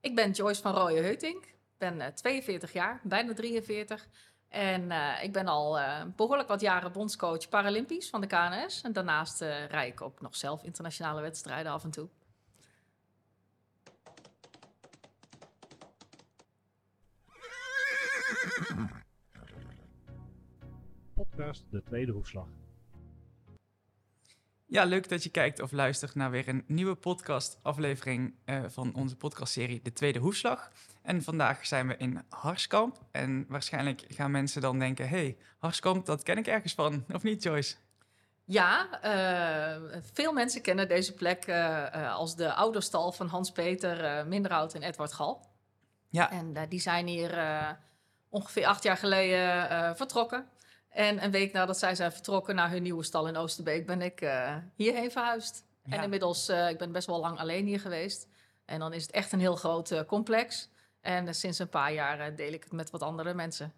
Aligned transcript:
Ik 0.00 0.14
ben 0.14 0.30
Joyce 0.30 0.62
van 0.62 0.74
Rooyen 0.74 1.02
Heutink. 1.02 1.44
Ik 1.44 1.78
ben 1.78 1.96
uh, 1.96 2.06
42 2.06 2.72
jaar, 2.72 3.00
bijna 3.02 3.32
43. 3.32 4.08
En 4.48 4.82
uh, 4.82 5.22
ik 5.22 5.32
ben 5.32 5.46
al 5.46 5.78
uh, 5.78 6.02
behoorlijk 6.16 6.48
wat 6.48 6.60
jaren 6.60 6.92
bondscoach 6.92 7.48
Paralympisch 7.48 8.10
van 8.10 8.20
de 8.20 8.26
KNS. 8.26 8.82
En 8.82 8.92
daarnaast 8.92 9.42
uh, 9.42 9.66
rij 9.66 9.88
ik 9.88 10.00
ook 10.00 10.20
nog 10.20 10.36
zelf 10.36 10.62
internationale 10.62 11.20
wedstrijden 11.20 11.72
af 11.72 11.84
en 11.84 11.90
toe. 11.90 12.08
Podcast 21.14 21.64
De 21.70 21.82
Tweede 21.82 22.12
Hoefslag. 22.12 22.48
Ja, 24.70 24.84
leuk 24.84 25.08
dat 25.08 25.22
je 25.22 25.30
kijkt 25.30 25.60
of 25.60 25.72
luistert 25.72 26.14
naar 26.14 26.30
weer 26.30 26.48
een 26.48 26.64
nieuwe 26.66 26.94
podcast-aflevering 26.94 28.34
uh, 28.46 28.62
van 28.66 28.94
onze 28.94 29.16
podcastserie 29.16 29.80
De 29.82 29.92
Tweede 29.92 30.18
Hoefslag. 30.18 30.70
En 31.02 31.22
vandaag 31.22 31.66
zijn 31.66 31.88
we 31.88 31.96
in 31.96 32.22
Harskamp. 32.28 32.96
En 33.10 33.44
waarschijnlijk 33.48 34.04
gaan 34.08 34.30
mensen 34.30 34.60
dan 34.60 34.78
denken: 34.78 35.08
hey, 35.08 35.36
Harskamp, 35.58 36.06
dat 36.06 36.22
ken 36.22 36.38
ik 36.38 36.46
ergens 36.46 36.74
van, 36.74 37.04
of 37.12 37.22
niet, 37.22 37.42
Joyce? 37.42 37.76
Ja, 38.44 38.88
uh, 39.04 39.98
veel 40.12 40.32
mensen 40.32 40.62
kennen 40.62 40.88
deze 40.88 41.14
plek 41.14 41.46
uh, 41.46 42.14
als 42.14 42.36
de 42.36 42.52
ouderstal 42.52 43.12
van 43.12 43.26
Hans-Peter 43.26 44.26
Minderhout 44.26 44.74
en 44.74 44.82
Edward 44.82 45.12
Gal. 45.12 45.46
Ja. 46.08 46.30
En 46.30 46.68
die 46.68 46.80
zijn 46.80 47.06
hier 47.06 47.38
ongeveer 48.28 48.66
acht 48.66 48.82
jaar 48.82 48.96
geleden 48.96 49.96
vertrokken. 49.96 50.46
En 50.90 51.24
een 51.24 51.30
week 51.30 51.52
nadat 51.52 51.78
zij 51.78 51.94
zijn 51.94 52.12
vertrokken 52.12 52.54
naar 52.54 52.70
hun 52.70 52.82
nieuwe 52.82 53.02
stal 53.02 53.28
in 53.28 53.36
Oosterbeek, 53.36 53.86
ben 53.86 54.02
ik 54.02 54.20
uh, 54.20 54.56
hierheen 54.74 55.10
verhuisd. 55.10 55.64
Ja. 55.84 55.96
En 55.96 56.02
inmiddels, 56.02 56.48
uh, 56.48 56.68
ik 56.68 56.78
ben 56.78 56.92
best 56.92 57.06
wel 57.06 57.20
lang 57.20 57.38
alleen 57.38 57.66
hier 57.66 57.80
geweest. 57.80 58.28
En 58.64 58.78
dan 58.78 58.92
is 58.92 59.02
het 59.02 59.10
echt 59.10 59.32
een 59.32 59.40
heel 59.40 59.56
groot 59.56 59.90
uh, 59.90 60.00
complex. 60.06 60.70
En 61.00 61.34
sinds 61.34 61.58
een 61.58 61.68
paar 61.68 61.92
jaar 61.92 62.34
deel 62.36 62.52
ik 62.52 62.62
het 62.62 62.72
met 62.72 62.90
wat 62.90 63.02
andere 63.02 63.34
mensen. 63.34 63.72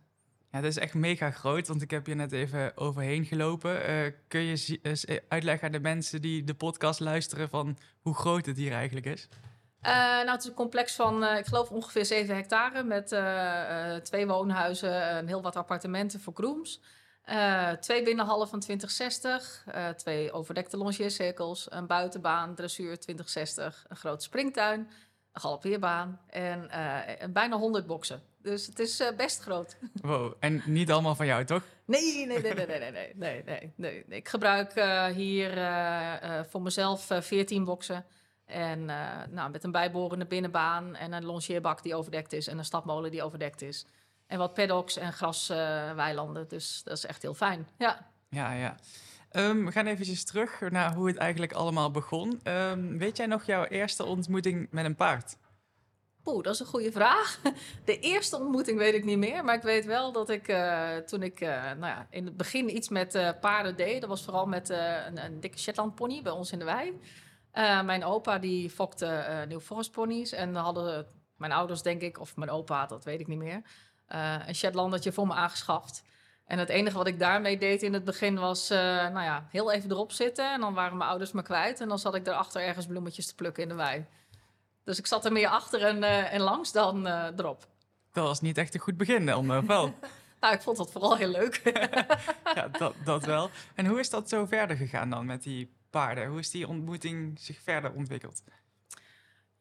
Ja, 0.51 0.61
dat 0.61 0.71
is 0.71 0.79
echt 0.79 0.95
mega 0.95 1.31
groot, 1.31 1.69
want 1.69 1.83
ik 1.83 1.91
heb 1.91 2.07
je 2.07 2.15
net 2.15 2.33
even 2.33 2.77
overheen 2.77 3.25
gelopen. 3.25 3.81
kun 4.29 4.41
je 4.41 5.23
uitleggen 5.29 5.67
aan 5.67 5.73
de 5.73 5.81
mensen 5.81 6.23
die 6.23 6.45
de 6.45 6.55
podcast 6.55 7.01
luisteren 7.01 7.49
van 7.49 7.79
hoe 8.01 8.15
groot 8.15 8.47
het 8.47 8.57
hier 8.57 8.73
eigenlijk 8.73 9.07
is? 9.07 9.29
nou, 9.81 10.31
het 10.31 10.43
is 10.43 10.49
een 10.49 10.55
complex 10.55 10.95
van, 10.95 11.25
ik 11.25 11.47
geloof, 11.47 11.71
ongeveer 11.71 12.05
7 12.05 12.35
hectare 12.35 12.83
met 12.83 13.07
twee 14.05 14.27
woonhuizen 14.27 15.03
en 15.03 15.27
heel 15.27 15.43
wat 15.43 15.57
appartementen 15.57 16.21
voor 16.21 16.35
grooms. 16.35 16.81
Uh, 17.29 17.71
twee 17.71 18.03
binnenhallen 18.03 18.49
van 18.49 18.61
2060, 18.61 19.65
uh, 19.75 19.89
twee 19.89 20.33
overdekte 20.33 20.77
longeercirkels, 20.77 21.67
een 21.71 21.87
buitenbaan, 21.87 22.55
dressuur 22.55 22.99
2060, 22.99 23.85
een 23.89 23.97
grote 23.97 24.25
springtuin, 24.25 24.81
een 25.33 25.41
galoppeerbaan 25.41 26.21
en 26.27 26.71
uh, 26.71 27.29
bijna 27.31 27.57
100 27.57 27.87
boksen. 27.87 28.23
Dus 28.39 28.67
het 28.67 28.79
is 28.79 29.03
best 29.17 29.43
groot. 29.43 29.77
Wow, 30.03 30.33
en 30.39 30.63
niet 30.67 30.91
allemaal 30.91 31.15
van 31.15 31.27
jou, 31.27 31.45
toch? 31.45 31.63
Nee, 31.85 32.27
nee, 32.27 32.41
nee, 32.41 32.55
nee, 32.55 32.67
nee, 32.67 32.91
nee, 32.91 33.13
nee, 33.15 33.43
nee, 33.45 33.73
nee. 33.77 34.05
Ik 34.09 34.29
gebruik 34.29 34.73
hier 35.15 35.51
voor 36.49 36.63
mezelf 36.63 37.09
14 37.21 37.65
boksen. 37.65 38.05
En 38.45 38.85
nou, 39.31 39.51
met 39.51 39.65
een 39.65 39.71
bijbehorende 39.71 40.27
binnenbaan 40.27 40.95
en 40.95 41.13
een 41.13 41.25
longeerbak 41.25 41.83
die 41.83 41.95
overdekt 41.95 42.33
is 42.33 42.47
en 42.47 42.59
een 42.59 42.65
stapmolen 42.65 43.11
die 43.11 43.23
overdekt 43.23 43.63
is. 43.63 43.87
En 44.33 44.39
wat 44.39 44.55
paddocks 44.55 44.97
en 44.97 45.13
grasweilanden. 45.13 46.43
Uh, 46.43 46.49
dus 46.49 46.83
dat 46.85 46.97
is 46.97 47.07
echt 47.07 47.23
heel 47.23 47.35
fijn. 47.35 47.69
Ja, 47.79 48.11
ja. 48.29 48.53
ja. 48.53 48.77
Um, 49.33 49.65
we 49.65 49.73
gaan 49.73 49.87
eventjes 49.87 50.25
terug 50.25 50.61
naar 50.71 50.95
hoe 50.95 51.07
het 51.07 51.17
eigenlijk 51.17 51.53
allemaal 51.53 51.91
begon. 51.91 52.41
Um, 52.45 52.99
weet 52.99 53.17
jij 53.17 53.27
nog 53.27 53.45
jouw 53.45 53.65
eerste 53.65 54.05
ontmoeting 54.05 54.69
met 54.71 54.85
een 54.85 54.95
paard? 54.95 55.37
Poeh, 56.23 56.43
dat 56.43 56.55
is 56.55 56.61
een 56.61 56.67
goede 56.67 56.93
vraag. 56.93 57.41
De 57.85 57.99
eerste 57.99 58.37
ontmoeting 58.37 58.79
weet 58.79 58.95
ik 58.95 59.05
niet 59.05 59.19
meer. 59.19 59.45
Maar 59.45 59.55
ik 59.55 59.63
weet 59.63 59.85
wel 59.85 60.13
dat 60.13 60.29
ik 60.29 60.49
uh, 60.49 60.97
toen 60.97 61.23
ik 61.23 61.41
uh, 61.41 61.49
nou 61.49 61.87
ja, 61.87 62.07
in 62.11 62.25
het 62.25 62.37
begin 62.37 62.77
iets 62.77 62.89
met 62.89 63.15
uh, 63.15 63.31
paarden 63.41 63.77
deed. 63.77 64.01
Dat 64.01 64.11
was 64.11 64.25
vooral 64.25 64.47
met 64.47 64.69
een, 64.69 65.25
een, 65.25 65.41
dikke 65.41 65.59
Shetland 65.59 65.95
pony 65.95 66.23
bij 66.23 66.33
ons 66.33 66.53
in 66.53 66.59
de 66.59 66.65
wei. 66.65 67.01
mijn 67.85 68.05
opa 68.05 68.39
die 68.39 68.71
fokte 68.71 69.45
New 69.49 69.61
Forest 69.61 69.91
ponies. 69.91 70.33
En 70.33 70.55
hadden 70.55 71.07
mijn 71.37 71.53
ouders 71.53 71.83
denk 71.83 72.03
ik, 72.03 72.21
of 72.21 72.37
mijn 72.37 72.51
opa, 72.51 72.87
dat 72.87 73.05
weet 73.05 73.21
ik 73.21 73.27
niet 73.27 73.39
meer 73.39 73.63
uh, 74.15 74.35
een 74.47 74.55
Shetlandertje 74.55 75.13
voor 75.13 75.27
me 75.27 75.35
aangeschaft. 75.35 76.03
En 76.45 76.59
het 76.59 76.69
enige 76.69 76.97
wat 76.97 77.07
ik 77.07 77.19
daarmee 77.19 77.59
deed 77.59 77.83
in 77.83 77.93
het 77.93 78.05
begin 78.05 78.39
was, 78.39 78.71
uh, 78.71 78.79
nou 78.79 79.23
ja, 79.23 79.47
heel 79.51 79.73
even 79.73 79.91
erop 79.91 80.13
zitten. 80.13 80.53
En 80.53 80.61
dan 80.61 80.75
waren 80.75 80.97
mijn 80.97 81.11
ouders 81.11 81.33
me 81.33 81.43
kwijt. 81.43 81.81
En 81.81 81.89
dan 81.89 81.99
zat 81.99 82.15
ik 82.15 82.27
erachter 82.27 82.63
ergens 82.63 82.87
bloemetjes 82.87 83.27
te 83.27 83.35
plukken 83.35 83.63
in 83.63 83.69
de 83.69 83.75
wei. 83.75 84.07
Dus 84.85 84.99
ik 84.99 85.07
zat 85.07 85.25
er 85.25 85.33
meer 85.33 85.49
achter 85.49 85.83
en, 85.83 85.97
uh, 85.97 86.33
en 86.33 86.41
langs 86.41 86.73
dan 86.73 87.07
erop. 87.07 87.67
Dat 88.13 88.27
was 88.27 88.41
niet 88.41 88.59
echt 88.59 88.75
een 88.75 88.81
goed 88.81 88.97
begin 88.97 89.27
dan, 89.27 89.67
wel? 89.67 89.95
nou, 90.41 90.55
ik 90.55 90.61
vond 90.61 90.77
dat 90.77 90.93
vooral 90.93 91.17
heel 91.17 91.29
leuk. 91.29 91.61
ja, 92.55 92.69
dat, 92.69 92.95
dat 93.05 93.25
wel. 93.25 93.51
En 93.75 93.87
hoe 93.87 93.99
is 93.99 94.11
dat 94.11 94.29
zo 94.29 94.47
verder 94.47 94.77
gegaan 94.77 95.11
dan 95.11 95.27
met 95.27 95.43
die 95.43 95.73
paarden? 95.91 96.27
Hoe 96.27 96.39
is 96.39 96.51
die 96.51 96.69
ontmoeting 96.69 97.41
zich 97.41 97.61
verder 97.63 97.93
ontwikkeld? 97.93 98.43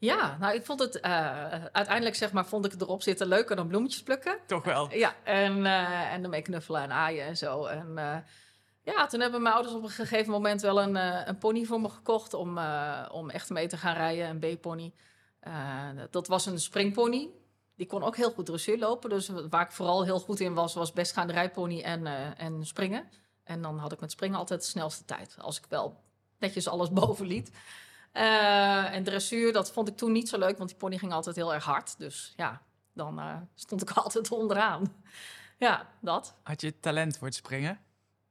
Ja, 0.02 0.38
nou, 0.40 0.56
ik 0.56 0.66
vond 0.66 0.80
het 0.80 0.96
uh, 0.96 1.66
uiteindelijk, 1.72 2.16
zeg 2.16 2.32
maar, 2.32 2.46
vond 2.46 2.66
ik 2.66 2.72
het 2.72 2.82
erop 2.82 3.02
zitten 3.02 3.28
leuker 3.28 3.56
dan 3.56 3.68
bloemetjes 3.68 4.04
plukken. 4.04 4.38
Toch 4.48 4.64
wel? 4.64 4.94
Ja, 4.94 5.16
en, 5.24 5.58
uh, 5.58 6.14
en 6.14 6.24
ermee 6.24 6.42
knuffelen 6.42 6.82
en 6.82 6.92
aaien 6.92 7.26
en 7.26 7.38
zo. 7.38 7.66
En 7.66 7.88
uh, 7.96 8.18
ja, 8.84 9.08
toen 9.08 9.20
hebben 9.20 9.42
mijn 9.42 9.54
ouders 9.56 9.76
op 9.76 9.84
een 9.84 9.90
gegeven 9.90 10.32
moment 10.32 10.62
wel 10.62 10.82
een, 10.82 10.96
een 11.28 11.38
pony 11.38 11.64
voor 11.64 11.82
me 11.82 11.90
gekocht 11.90 12.34
om, 12.34 12.60
om 13.12 13.30
echt 13.30 13.50
mee 13.50 13.68
te 13.68 13.78
gaan 13.78 13.96
rijden, 13.96 14.30
een 14.30 14.58
B-pony. 14.58 14.94
dat 16.12 16.28
was 16.28 16.46
een 16.46 16.60
springpony. 16.60 17.30
Die 17.76 17.88
kon 17.88 18.04
ook 18.04 18.16
heel 18.16 18.32
goed 18.32 18.46
dressuur 18.46 18.78
lopen. 18.78 19.10
Dus 19.10 19.30
waar 19.50 19.66
ik 19.66 19.72
vooral 19.72 20.04
heel 20.04 20.20
goed 20.20 20.40
in 20.40 20.54
was, 20.54 20.74
was 20.74 20.94
best 20.94 21.14
gaan 21.14 21.32
rijpony 21.32 21.82
en, 21.82 22.06
en 22.38 22.66
springen. 22.66 23.10
En 23.44 23.62
dan 23.62 23.78
had 23.78 23.92
ik 23.92 24.00
met 24.00 24.12
springen 24.12 24.38
altijd 24.38 24.62
de 24.62 24.68
snelste 24.68 25.06
tijd. 25.06 25.36
Als 25.40 25.58
ik 25.58 25.66
wel 25.70 26.04
netjes 26.40 26.68
alles 26.68 26.92
boven 27.02 27.26
liet. 27.26 27.52
Uh, 28.14 28.94
en 28.94 29.04
dressuur, 29.04 29.54
dat 29.54 29.72
vond 29.72 29.88
ik 29.88 29.98
toen 29.98 30.12
niet 30.12 30.30
zo 30.30 30.38
leuk, 30.38 30.58
want 30.58 30.70
die 30.70 30.78
pony 30.78 30.98
ging 30.98 31.12
altijd 31.12 31.36
heel 31.36 31.54
erg 31.54 31.64
hard. 31.64 31.98
Dus 31.98 32.34
ja, 32.36 32.62
dan 32.94 33.20
uh, 33.20 33.36
stond 33.56 33.82
ik 33.82 33.90
altijd 34.04 34.32
onderaan. 34.32 34.94
ja, 35.58 35.88
dat. 36.02 36.36
Had 36.44 36.62
je 36.62 36.80
talent 36.80 37.18
voor 37.18 37.28
het 37.28 37.36
springen? 37.36 37.80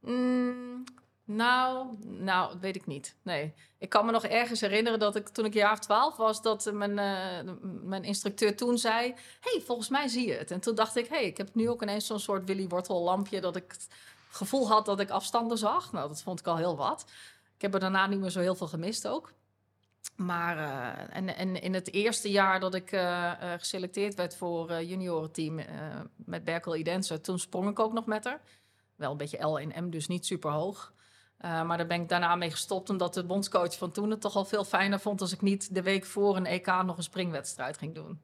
Mm, 0.00 0.84
nou, 1.24 1.86
nou, 2.02 2.58
weet 2.60 2.76
ik 2.76 2.86
niet. 2.86 3.16
Nee. 3.22 3.54
Ik 3.78 3.88
kan 3.88 4.06
me 4.06 4.12
nog 4.12 4.24
ergens 4.24 4.60
herinneren 4.60 4.98
dat 4.98 5.16
ik 5.16 5.28
toen 5.28 5.44
ik 5.44 5.54
jaar 5.54 5.72
of 5.72 5.78
twaalf 5.78 6.16
was, 6.16 6.42
dat 6.42 6.72
mijn, 6.72 6.90
uh, 6.90 7.52
mijn 7.82 8.04
instructeur 8.04 8.56
toen 8.56 8.78
zei: 8.78 9.14
hey, 9.40 9.62
volgens 9.64 9.88
mij 9.88 10.08
zie 10.08 10.26
je 10.26 10.34
het. 10.34 10.50
En 10.50 10.60
toen 10.60 10.74
dacht 10.74 10.96
ik: 10.96 11.06
hey, 11.06 11.24
ik 11.24 11.36
heb 11.36 11.54
nu 11.54 11.68
ook 11.68 11.82
ineens 11.82 12.06
zo'n 12.06 12.20
soort 12.20 12.44
Willy 12.44 12.68
Wortel 12.68 13.02
lampje 13.02 13.40
dat 13.40 13.56
ik 13.56 13.72
het 13.72 13.88
gevoel 14.30 14.68
had 14.68 14.86
dat 14.86 15.00
ik 15.00 15.10
afstanden 15.10 15.58
zag. 15.58 15.92
Nou, 15.92 16.08
dat 16.08 16.22
vond 16.22 16.40
ik 16.40 16.46
al 16.46 16.56
heel 16.56 16.76
wat. 16.76 17.04
Ik 17.54 17.62
heb 17.62 17.74
er 17.74 17.80
daarna 17.80 18.06
niet 18.06 18.20
meer 18.20 18.30
zo 18.30 18.40
heel 18.40 18.54
veel 18.54 18.68
gemist 18.68 19.08
ook. 19.08 19.32
Maar 20.20 20.56
uh, 20.56 21.16
en, 21.16 21.36
en 21.36 21.62
in 21.62 21.74
het 21.74 21.92
eerste 21.92 22.30
jaar 22.30 22.60
dat 22.60 22.74
ik 22.74 22.92
uh, 22.92 23.00
uh, 23.00 23.52
geselecteerd 23.58 24.14
werd 24.14 24.36
voor 24.36 24.70
uh, 24.70 24.88
juniorenteam 24.88 25.60
met 26.16 26.44
Berkel 26.44 26.76
Idense, 26.76 27.20
toen 27.20 27.38
sprong 27.38 27.68
ik 27.68 27.78
ook 27.78 27.92
nog 27.92 28.06
met 28.06 28.24
haar. 28.24 28.40
Wel 28.96 29.10
een 29.10 29.16
beetje 29.16 29.46
L 29.46 29.58
en 29.58 29.84
M, 29.84 29.90
dus 29.90 30.06
niet 30.06 30.26
super 30.26 30.50
hoog. 30.50 30.92
maar 31.38 31.76
daar 31.76 31.86
ben 31.86 32.00
ik 32.00 32.08
daarna 32.08 32.34
mee 32.36 32.50
gestopt, 32.50 32.90
omdat 32.90 33.14
de 33.14 33.24
bondscoach 33.24 33.78
van 33.78 33.90
toen 33.90 34.10
het 34.10 34.20
toch 34.20 34.36
al 34.36 34.44
veel 34.44 34.64
fijner 34.64 35.00
vond 35.00 35.20
als 35.20 35.32
ik 35.32 35.40
niet 35.40 35.74
de 35.74 35.82
week 35.82 36.04
voor 36.04 36.36
een 36.36 36.46
EK 36.46 36.66
nog 36.66 36.96
een 36.96 37.02
springwedstrijd 37.02 37.78
ging 37.78 37.94
doen. 37.94 38.22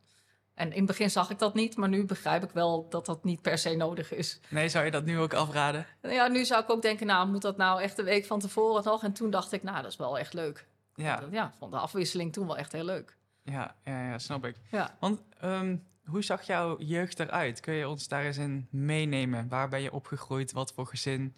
En 0.54 0.70
in 0.70 0.76
het 0.76 0.86
begin 0.86 1.10
zag 1.10 1.30
ik 1.30 1.38
dat 1.38 1.54
niet, 1.54 1.76
maar 1.76 1.88
nu 1.88 2.04
begrijp 2.04 2.42
ik 2.42 2.50
wel 2.50 2.86
dat 2.88 3.06
dat 3.06 3.24
niet 3.24 3.42
per 3.42 3.58
se 3.58 3.74
nodig 3.74 4.12
is. 4.12 4.40
Nee, 4.48 4.68
zou 4.68 4.84
je 4.84 4.90
dat 4.90 5.04
nu 5.04 5.18
ook 5.18 5.34
afraden? 5.34 5.86
Ja, 6.02 6.28
nu 6.28 6.44
zou 6.44 6.62
ik 6.62 6.70
ook 6.70 6.82
denken, 6.82 7.06
nou, 7.06 7.28
moet 7.28 7.42
dat 7.42 7.56
nou 7.56 7.82
echt 7.82 7.96
de 7.96 8.02
week 8.02 8.24
van 8.26 8.40
tevoren 8.40 8.84
nog? 8.84 9.02
En 9.02 9.12
toen 9.12 9.30
dacht 9.30 9.52
ik, 9.52 9.62
nou, 9.62 9.82
dat 9.82 9.90
is 9.90 9.96
wel 9.96 10.18
echt 10.18 10.32
leuk. 10.32 10.66
Ja. 10.96 11.16
Dat, 11.16 11.32
ja, 11.32 11.52
vond 11.58 11.72
de 11.72 11.78
afwisseling 11.78 12.32
toen 12.32 12.46
wel 12.46 12.56
echt 12.56 12.72
heel 12.72 12.84
leuk. 12.84 13.16
Ja, 13.42 13.74
ja, 13.84 14.08
ja 14.08 14.18
snap 14.18 14.44
ik. 14.44 14.56
Ja. 14.70 14.96
Want 15.00 15.20
um, 15.44 15.86
hoe 16.04 16.22
zag 16.22 16.42
jouw 16.42 16.78
jeugd 16.78 17.20
eruit? 17.20 17.60
Kun 17.60 17.74
je 17.74 17.88
ons 17.88 18.08
daar 18.08 18.24
eens 18.24 18.36
in 18.36 18.68
meenemen? 18.70 19.48
Waar 19.48 19.68
ben 19.68 19.82
je 19.82 19.92
opgegroeid? 19.92 20.52
Wat 20.52 20.72
voor 20.72 20.86
gezin? 20.86 21.36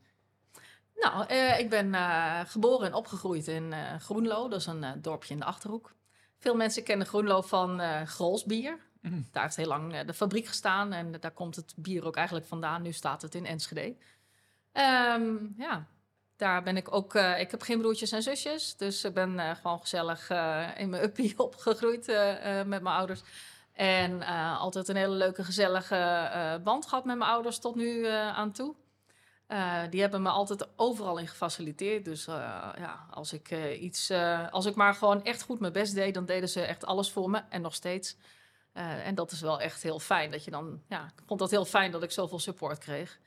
Nou, 0.95 1.33
uh, 1.33 1.59
ik 1.59 1.71
ben 1.71 1.87
uh, 1.87 2.41
geboren 2.45 2.87
en 2.87 2.95
opgegroeid 2.95 3.49
in 3.49 3.73
uh, 3.73 3.95
Groenlo. 3.95 4.49
Dat 4.49 4.61
is 4.61 4.67
een 4.67 5.03
dorpje 5.03 5.35
in 5.35 5.41
de 5.41 5.47
Achterhoek. 5.47 5.95
Veel 6.39 6.57
mensen 6.57 6.83
kennen 6.83 7.07
Groenlo 7.07 7.43
van 7.43 7.81
Grolsbier. 8.07 8.79
Mm. 9.01 9.27
Daar 9.33 9.43
heeft 9.43 9.57
heel 9.57 9.67
lang 9.67 10.01
de 10.01 10.15
fabriek 10.15 10.47
gestaan 10.47 10.93
en 10.93 11.13
daar 11.21 11.31
komt 11.31 11.57
het 11.57 11.75
bier 11.77 12.07
ook 12.07 12.17
eigenlijk 12.17 12.47
vandaan. 12.47 12.83
Nu 12.83 12.93
staat 12.93 13.23
het 13.23 13.35
in 13.35 13.47
Enschede. 13.47 13.97
Um, 14.73 15.55
ja, 15.57 15.87
daar 16.39 16.63
ben 16.63 16.77
ik 16.77 16.95
ook. 16.95 17.15
Uh, 17.15 17.41
ik 17.41 17.51
heb 17.51 17.63
geen 17.63 17.81
broertjes 17.81 18.13
en 18.13 18.23
zusjes. 18.23 18.77
Dus 18.77 19.05
ik 19.05 19.15
ben 19.15 19.35
uh, 19.35 19.55
gewoon 19.55 19.81
gezellig 19.81 20.31
uh, 20.31 20.69
in 20.77 20.91
mijn 20.91 21.03
uppie 21.03 21.39
opgegroeid 21.47 22.07
met 22.67 22.83
mijn 22.83 22.87
ouders. 22.87 23.21
En 23.73 24.23
altijd 24.59 24.89
een 24.89 24.97
hele 24.97 25.15
leuke, 25.15 25.45
gezellige 25.45 26.61
band 26.65 26.87
gehad 26.87 27.05
met 27.05 27.17
mijn 27.17 27.31
ouders 27.31 27.59
tot 27.59 27.75
nu 27.75 28.07
aan 28.07 28.53
toe. 28.53 28.75
die 29.91 30.01
hebben 30.01 30.23
me 30.23 30.29
altijd 30.29 30.69
overal 30.77 31.19
in 31.19 31.29
gefaciliteerd. 31.29 32.05
Dus 32.05 32.25
ja, 32.25 33.07
als 33.11 33.33
ik 33.33 33.51
iets. 33.81 34.13
als 34.51 34.67
ik 34.67 34.75
maar 34.75 34.95
gewoon 34.95 35.25
echt 35.25 35.43
goed 35.43 35.61
mijn 35.61 35.73
best 35.73 35.95
deed, 35.95 36.15
dan 36.15 36.27
deden 36.27 36.49
ze 36.49 36.61
echt 36.61 36.87
alles 36.87 37.11
voor 37.11 37.31
me. 37.31 37.43
En 37.49 37.63
nog 37.63 37.75
steeds. 37.75 38.17
Eh, 38.79 39.07
en 39.07 39.15
dat 39.15 39.31
is 39.31 39.41
wel 39.41 39.61
echt 39.61 39.83
heel 39.83 39.99
fijn. 39.99 40.31
Dat 40.31 40.45
je 40.45 40.51
dan, 40.51 40.83
ja, 40.89 41.05
ik 41.05 41.23
vond 41.27 41.41
dat 41.41 41.51
heel 41.51 41.65
fijn 41.65 41.91
dat 41.91 42.03
ik 42.03 42.11
zoveel 42.11 42.39
support 42.39 42.79
kreeg. 42.79 43.19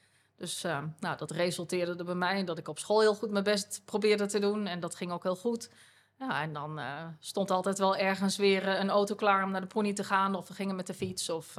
Dus 0.42 0.64
eh, 0.64 0.84
nou, 1.00 1.18
dat 1.18 1.32
resulteerde 1.32 1.96
er 1.96 2.06
bij 2.06 2.16
mij 2.16 2.38
in 2.38 2.46
dat 2.46 2.58
ik 2.58 2.68
op 2.68 2.80
school 2.80 3.00
heel 3.00 3.16
goed 3.16 3.32
mijn 3.32 3.44
best 3.44 3.82
probeerde 3.86 4.26
te 4.26 4.40
doen. 4.40 4.68
En 4.68 4.80
dat 4.80 4.96
ging 4.96 5.12
ook 5.12 5.24
heel 5.24 5.36
goed. 5.36 5.70
Ja, 6.20 6.42
en 6.42 6.54
dan 6.54 6.80
uh, 6.80 7.08
stond 7.20 7.52
altijd 7.52 7.78
wel 7.78 7.96
ergens 7.96 8.38
weer 8.38 8.68
een 8.68 8.90
auto 8.90 9.16
klaar 9.16 9.44
om 9.44 9.52
naar 9.52 9.62
de 9.62 9.68
pony 9.68 9.94
te 9.94 10.04
gaan. 10.04 10.36
Of 10.36 10.48
we 10.48 10.54
gingen 10.54 10.76
met 10.76 10.88
de 10.88 10.94
fiets. 10.94 11.30
Of 11.30 11.54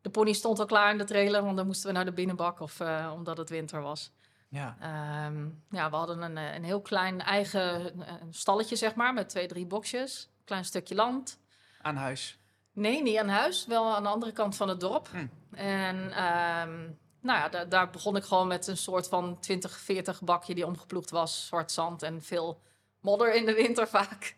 de 0.00 0.10
pony 0.10 0.32
stond 0.32 0.58
al 0.58 0.66
klaar 0.66 0.90
in 0.90 0.98
de 0.98 1.04
trailer, 1.04 1.42
want 1.42 1.56
dan 1.56 1.66
moesten 1.66 1.86
we 1.86 1.94
naar 1.94 2.04
de 2.04 2.12
binnenbak. 2.12 2.60
Of 2.60 2.80
omdat 3.14 3.36
het 3.36 3.50
winter 3.50 3.82
was. 3.82 4.12
Ja. 4.48 4.76
Um, 5.26 5.62
ja, 5.70 5.90
we 5.90 5.96
hadden 5.96 6.22
een, 6.22 6.36
een 6.36 6.64
heel 6.64 6.80
klein 6.80 7.20
eigen 7.20 7.92
stalletje, 8.30 8.76
zeg 8.76 8.94
maar, 8.94 9.14
met 9.14 9.28
twee, 9.28 9.46
drie 9.46 9.66
boxjes. 9.66 10.28
Klein 10.44 10.64
stukje 10.64 10.94
land. 10.94 11.38
Aan 11.82 11.96
huis? 11.96 12.38
Nee, 12.72 13.02
niet 13.02 13.18
aan 13.18 13.28
huis. 13.28 13.66
Wel 13.66 13.94
aan 13.94 14.02
de 14.02 14.08
andere 14.08 14.32
kant 14.32 14.56
van 14.56 14.68
het 14.68 14.80
dorp. 14.80 15.08
Hm. 15.08 15.26
En 15.56 16.24
um, 16.24 16.98
nou 17.26 17.38
ja, 17.38 17.48
daar, 17.48 17.68
daar, 17.68 17.90
begon 17.90 18.16
ik 18.16 18.24
gewoon 18.24 18.46
met 18.46 18.66
een 18.66 18.76
soort 18.76 19.08
van 19.08 19.38
20, 19.40 19.78
40 19.78 20.20
bakje 20.20 20.54
die 20.54 20.66
omgeploegd 20.66 21.10
was. 21.10 21.46
Zwart 21.46 21.72
zand 21.72 22.02
en 22.02 22.22
veel 22.22 22.60
modder 23.00 23.34
in 23.34 23.46
de 23.46 23.54
winter 23.54 23.88
vaak. 23.88 24.36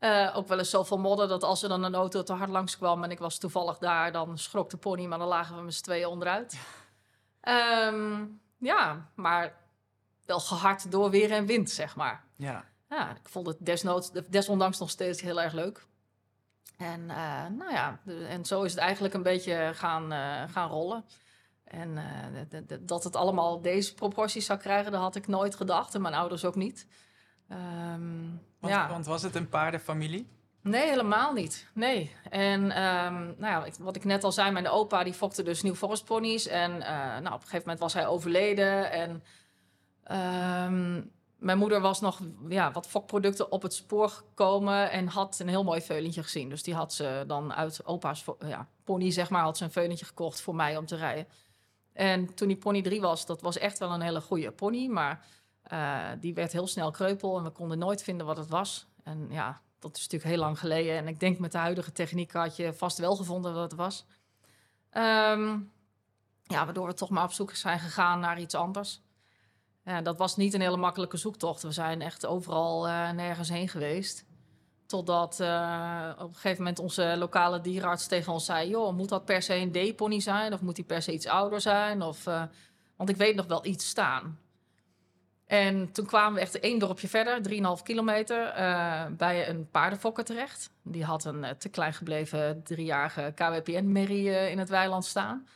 Uh, 0.00 0.32
ook 0.36 0.48
wel 0.48 0.58
eens 0.58 0.70
zoveel 0.70 0.98
modder 0.98 1.28
dat 1.28 1.42
als 1.42 1.62
er 1.62 1.68
dan 1.68 1.82
een 1.82 1.94
auto 1.94 2.22
te 2.22 2.32
hard 2.32 2.50
langs 2.50 2.76
kwam 2.76 3.04
en 3.04 3.10
ik 3.10 3.18
was 3.18 3.38
toevallig 3.38 3.78
daar, 3.78 4.12
dan 4.12 4.38
schrok 4.38 4.70
de 4.70 4.76
pony, 4.76 5.06
maar 5.06 5.18
dan 5.18 5.28
lagen 5.28 5.56
we 5.56 5.62
met 5.62 5.74
z'n 5.74 5.82
tweeën 5.82 6.06
onderuit. 6.06 6.58
Um, 7.42 8.40
ja, 8.58 9.10
maar 9.14 9.54
wel 10.24 10.40
gehard 10.40 10.90
door 10.90 11.10
weer 11.10 11.32
en 11.32 11.46
wind, 11.46 11.70
zeg 11.70 11.96
maar. 11.96 12.24
Ja. 12.36 12.64
Ja, 12.88 13.10
ik 13.10 13.28
vond 13.28 13.46
het 13.46 13.56
desnoods, 13.60 14.10
desondanks 14.28 14.78
nog 14.78 14.90
steeds 14.90 15.20
heel 15.20 15.40
erg 15.40 15.52
leuk. 15.52 15.86
En 16.76 17.00
uh, 17.00 17.46
nou 17.46 17.72
ja, 17.72 18.00
en 18.28 18.44
zo 18.44 18.62
is 18.62 18.70
het 18.70 18.80
eigenlijk 18.80 19.14
een 19.14 19.22
beetje 19.22 19.70
gaan, 19.74 20.12
uh, 20.12 20.42
gaan 20.48 20.68
rollen. 20.68 21.04
En 21.66 21.96
uh, 21.96 22.68
dat 22.80 23.04
het 23.04 23.16
allemaal 23.16 23.60
deze 23.60 23.94
proporties 23.94 24.46
zou 24.46 24.58
krijgen, 24.58 24.92
dat 24.92 25.00
had 25.00 25.16
ik 25.16 25.26
nooit 25.26 25.54
gedacht. 25.54 25.94
En 25.94 26.02
mijn 26.02 26.14
ouders 26.14 26.44
ook 26.44 26.54
niet. 26.54 26.86
Um, 27.50 28.40
want, 28.60 28.72
ja. 28.72 28.88
want 28.88 29.06
was 29.06 29.22
het 29.22 29.34
een 29.34 29.48
paardenfamilie? 29.48 30.28
Nee, 30.62 30.88
helemaal 30.88 31.32
niet. 31.32 31.68
Nee. 31.74 32.14
En 32.30 32.62
um, 32.62 33.34
nou 33.38 33.66
ja, 33.66 33.66
wat 33.78 33.96
ik 33.96 34.04
net 34.04 34.24
al 34.24 34.32
zei, 34.32 34.50
mijn 34.50 34.68
opa 34.68 35.04
die 35.04 35.14
fokte 35.14 35.42
dus 35.42 35.62
New 35.62 35.74
Forest 35.74 36.04
ponies. 36.04 36.46
En 36.46 36.70
uh, 36.70 36.86
nou, 36.88 37.26
op 37.26 37.32
een 37.32 37.40
gegeven 37.40 37.58
moment 37.58 37.78
was 37.78 37.92
hij 37.92 38.06
overleden. 38.06 38.90
En 38.90 39.10
um, 40.70 41.10
mijn 41.38 41.58
moeder 41.58 41.80
was 41.80 42.00
nog 42.00 42.20
ja, 42.48 42.72
wat 42.72 42.86
fokproducten 42.86 43.52
op 43.52 43.62
het 43.62 43.74
spoor 43.74 44.08
gekomen 44.08 44.90
en 44.90 45.06
had 45.06 45.38
een 45.38 45.48
heel 45.48 45.64
mooi 45.64 45.80
veulentje 45.80 46.22
gezien. 46.22 46.48
Dus 46.48 46.62
die 46.62 46.74
had 46.74 46.92
ze 46.92 47.24
dan 47.26 47.54
uit 47.54 47.86
opa's 47.86 48.24
ja, 48.38 48.68
pony, 48.84 49.10
zeg 49.10 49.30
maar, 49.30 49.42
had 49.42 49.56
ze 49.56 49.64
een 49.64 49.70
veulentje 49.70 50.04
gekocht 50.04 50.40
voor 50.40 50.54
mij 50.54 50.76
om 50.76 50.86
te 50.86 50.96
rijden. 50.96 51.26
En 51.96 52.34
toen 52.34 52.48
die 52.48 52.56
pony 52.56 52.82
drie 52.82 53.00
was, 53.00 53.26
dat 53.26 53.40
was 53.40 53.58
echt 53.58 53.78
wel 53.78 53.92
een 53.92 54.00
hele 54.00 54.20
goede 54.20 54.50
pony. 54.50 54.86
Maar 54.86 55.26
uh, 55.72 56.08
die 56.20 56.34
werd 56.34 56.52
heel 56.52 56.66
snel 56.66 56.90
kreupel 56.90 57.38
en 57.38 57.44
we 57.44 57.50
konden 57.50 57.78
nooit 57.78 58.02
vinden 58.02 58.26
wat 58.26 58.36
het 58.36 58.48
was. 58.48 58.86
En 59.02 59.26
ja, 59.30 59.60
dat 59.78 59.96
is 59.96 60.02
natuurlijk 60.02 60.30
heel 60.30 60.40
lang 60.40 60.58
geleden. 60.58 60.96
En 60.96 61.08
ik 61.08 61.20
denk 61.20 61.38
met 61.38 61.52
de 61.52 61.58
huidige 61.58 61.92
techniek 61.92 62.32
had 62.32 62.56
je 62.56 62.72
vast 62.72 62.98
wel 62.98 63.16
gevonden 63.16 63.54
wat 63.54 63.70
het 63.70 63.80
was. 63.80 64.06
Um, 64.92 65.72
ja, 66.42 66.64
waardoor 66.64 66.86
we 66.86 66.94
toch 66.94 67.10
maar 67.10 67.24
op 67.24 67.32
zoek 67.32 67.54
zijn 67.54 67.78
gegaan 67.78 68.20
naar 68.20 68.40
iets 68.40 68.54
anders. 68.54 69.00
Ja, 69.84 70.02
dat 70.02 70.18
was 70.18 70.36
niet 70.36 70.54
een 70.54 70.60
hele 70.60 70.76
makkelijke 70.76 71.16
zoektocht. 71.16 71.62
We 71.62 71.72
zijn 71.72 72.02
echt 72.02 72.26
overal 72.26 72.88
uh, 72.88 73.10
nergens 73.10 73.48
heen 73.48 73.68
geweest. 73.68 74.24
Totdat 74.86 75.38
uh, 75.40 76.10
op 76.18 76.28
een 76.28 76.34
gegeven 76.34 76.58
moment 76.58 76.78
onze 76.78 77.14
lokale 77.18 77.60
dierenarts 77.60 78.06
tegen 78.06 78.32
ons 78.32 78.44
zei... 78.44 78.68
joh, 78.68 78.96
moet 78.96 79.08
dat 79.08 79.24
per 79.24 79.42
se 79.42 79.54
een 79.54 79.72
D-pony 79.72 80.20
zijn? 80.20 80.52
Of 80.52 80.60
moet 80.60 80.76
die 80.76 80.84
per 80.84 81.02
se 81.02 81.12
iets 81.12 81.26
ouder 81.26 81.60
zijn? 81.60 82.02
Of, 82.02 82.26
uh, 82.26 82.42
want 82.96 83.08
ik 83.08 83.16
weet 83.16 83.34
nog 83.34 83.46
wel 83.46 83.66
iets 83.66 83.88
staan. 83.88 84.38
En 85.46 85.92
toen 85.92 86.06
kwamen 86.06 86.34
we 86.34 86.40
echt 86.40 86.60
één 86.60 86.78
dorpje 86.78 87.08
verder, 87.08 87.40
3,5 87.78 87.82
kilometer, 87.82 88.52
bij 89.16 89.48
een 89.48 89.70
paardenfokker 89.70 90.24
terecht. 90.24 90.70
Die 90.82 91.04
had 91.04 91.24
een 91.24 91.46
te 91.58 91.68
klein 91.68 91.92
gebleven 91.92 92.62
driejarige 92.62 93.32
KWPN-merrie 93.34 94.50
in 94.50 94.58
het 94.58 94.68
weiland 94.68 95.04
staan... 95.04 95.46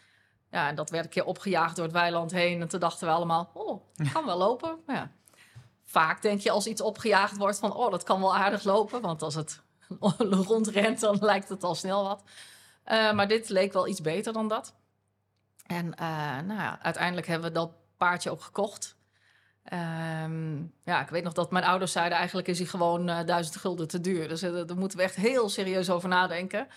Ja, 0.50 0.69
en 0.69 0.75
dat 0.75 0.91
werd 0.91 1.05
een 1.05 1.11
keer 1.11 1.25
opgejaagd 1.25 1.77
door 1.77 1.85
het 1.85 1.94
weiland 1.94 2.31
heen. 2.31 2.61
En 2.61 2.69
toen 2.69 2.81
dachten 2.81 3.06
we 3.06 3.12
allemaal, 3.12 3.50
oh, 3.55 3.82
kan 4.12 4.25
wel 4.25 4.38
lopen. 4.38 4.79
Ja, 4.87 5.11
vaak 5.90 6.22
denk 6.22 6.40
je 6.40 6.50
als 6.50 6.66
iets 6.66 6.81
opgejaagd 6.81 7.37
wordt 7.37 7.58
van, 7.58 7.75
oh, 7.75 7.90
dat 7.90 8.02
kan 8.02 8.20
wel 8.20 8.37
aardig 8.37 8.64
lopen. 8.64 9.00
Want 9.00 9.22
als 9.22 9.34
het 9.34 9.60
rondrent, 10.48 11.00
dan 11.00 11.19
lijkt 11.20 11.48
het 11.48 11.64
al 11.64 11.75
snel 11.75 12.04
wat. 12.04 12.22
Uh, 12.87 13.12
maar 13.12 13.28
dit 13.28 13.48
leek 13.48 13.72
wel 13.72 13.88
iets 13.88 14.00
beter 14.00 14.32
dan 14.32 14.48
dat. 14.48 14.75
En 15.66 15.87
uh, 15.87 16.40
nou 16.46 16.60
ja, 16.60 16.78
uiteindelijk 16.82 17.26
hebben 17.26 17.48
we 17.48 17.54
dat 17.54 17.70
paardje 17.96 18.31
ook 18.31 18.42
gekocht. 18.42 18.96
Um, 19.72 20.75
ja, 20.84 21.00
ik 21.00 21.08
weet 21.08 21.25
nog 21.25 21.32
dat 21.32 21.50
mijn 21.50 21.64
ouders 21.64 21.93
zeiden... 21.93 22.19
eigenlijk 22.19 22.48
is 22.48 22.58
hij 22.58 22.66
gewoon 22.66 23.08
uh, 23.08 23.25
duizend 23.25 23.56
gulden 23.56 23.88
te 23.88 24.00
duur. 24.00 24.28
Dus 24.28 24.40
daar 24.40 24.76
moeten 24.76 24.98
we 24.98 25.04
echt 25.04 25.16
heel 25.16 25.48
serieus 25.48 25.90
over 25.90 26.08
nadenken. 26.08 26.69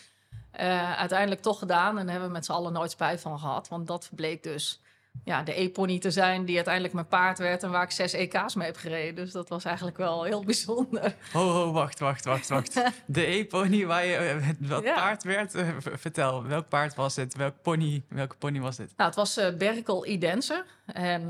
Uh, 0.60 0.98
uiteindelijk 0.98 1.42
toch 1.42 1.60
gedaan 1.60 1.98
en 1.98 2.10
hebben 2.10 2.28
we 2.28 2.34
met 2.34 2.46
z'n 2.46 2.52
allen 2.52 2.74
nooit 2.74 2.92
spijt 2.92 3.22
van 3.22 3.40
gehad. 3.40 3.68
Want 3.68 3.88
dat 3.88 4.10
bleek 4.16 4.44
dus 4.44 4.82
ja, 5.24 5.44
de 5.44 5.60
E-pony 5.62 6.00
te 6.00 6.12
zijn 6.12 6.46
die 6.46 6.56
uiteindelijk 6.56 6.94
mijn 6.94 7.08
paard 7.08 7.38
werd... 7.38 7.64
en 7.64 7.72
waar 7.72 7.84
ik 7.84 7.92
zes 7.92 8.14
EK's 8.14 8.56
mee 8.56 8.68
heb 8.68 8.78
gereden. 8.78 9.16
Dus 9.16 9.32
dat 9.32 9.50
was 9.50 9.66
eigenlijk 9.66 9.98
wel 9.98 10.24
heel 10.24 10.44
bijzonder. 10.44 11.16
Ho, 11.32 11.50
ho, 11.50 11.72
wacht, 11.72 12.00
wacht, 12.00 12.26
wacht, 12.26 12.50
wacht. 12.50 12.74
De 13.06 13.26
E-pony 13.26 13.86
waar 13.86 14.06
je 14.06 14.42
uh, 14.62 14.70
wat 14.70 14.84
ja. 14.84 14.96
paard 14.96 15.24
werd? 15.24 15.56
Uh, 15.56 15.68
vertel, 15.80 16.44
welk 16.44 16.68
paard 16.70 16.96
was 16.96 17.16
het? 17.16 17.36
Welk 17.36 17.54
pony, 17.62 18.04
welke 18.10 18.36
pony 18.36 18.60
was 18.60 18.76
dit? 18.76 18.94
Nou, 18.98 19.10
het 19.10 19.18
was 19.18 19.38
uh, 19.38 19.50
Berkel 19.58 20.06
Idense. 20.06 20.66
En 20.86 21.30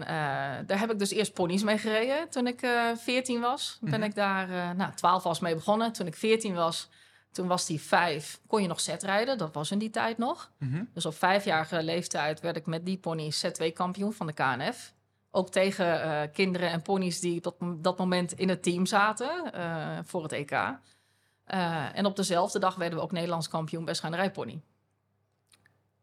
daar 0.68 0.80
heb 0.80 0.92
ik 0.92 1.00
dus 1.00 1.12
eerst 1.12 1.34
ponies 1.34 1.64
mee 1.64 1.78
gereden 1.78 2.30
toen 2.30 2.48
ik 2.48 2.68
14 2.98 3.42
was. 3.42 3.78
Ben 3.82 3.90
mm 3.90 3.96
-hmm. 3.96 4.04
ik 4.04 4.16
daar, 4.16 4.76
nou, 4.76 4.94
12 4.94 5.24
was 5.24 5.40
mee 5.40 5.56
begonnen. 5.56 5.94
Toen 5.94 6.08
ik 6.08 6.16
14 6.16 6.54
was... 6.54 6.90
Toen 7.34 7.48
was 7.48 7.66
die 7.66 7.82
vijf, 7.82 8.40
kon 8.48 8.62
je 8.62 8.68
nog 8.68 8.82
rijden. 8.82 9.38
Dat 9.38 9.54
was 9.54 9.72
in 9.72 9.78
die 9.78 9.90
tijd 9.90 10.18
nog. 10.18 10.52
Mm 10.58 10.72
-hmm. 10.72 10.90
Dus 10.94 11.06
op 11.06 11.16
vijfjarige 11.16 11.84
leeftijd 11.84 12.40
werd 12.40 12.56
ik 12.56 12.66
met 12.66 12.86
die 12.86 12.98
pony 12.98 13.32
Z2-kampioen 13.32 14.14
van 14.14 14.28
de 14.28 14.34
KNF. 14.34 14.94
Ook 15.32 15.50
tegen 15.50 15.86
uh, 15.86 16.22
kinderen 16.34 16.70
en 16.70 16.82
ponies 16.82 17.20
die 17.20 17.46
op 17.46 17.84
dat, 17.84 17.98
moment 17.98 18.32
in 18.32 18.50
het 18.50 18.64
team 18.64 18.86
zaten 18.86 19.52
uh, 19.56 19.98
voor 20.04 20.24
het 20.24 20.32
EK. 20.32 20.52
Uh, 20.52 21.98
en 21.98 22.06
op 22.06 22.16
dezelfde 22.16 22.60
dag 22.60 22.76
werden 22.76 22.98
we 22.98 23.04
ook 23.04 23.12
Nederlands 23.12 23.50
kampioen 23.50 23.86
bestgaanderijpony. 23.86 24.62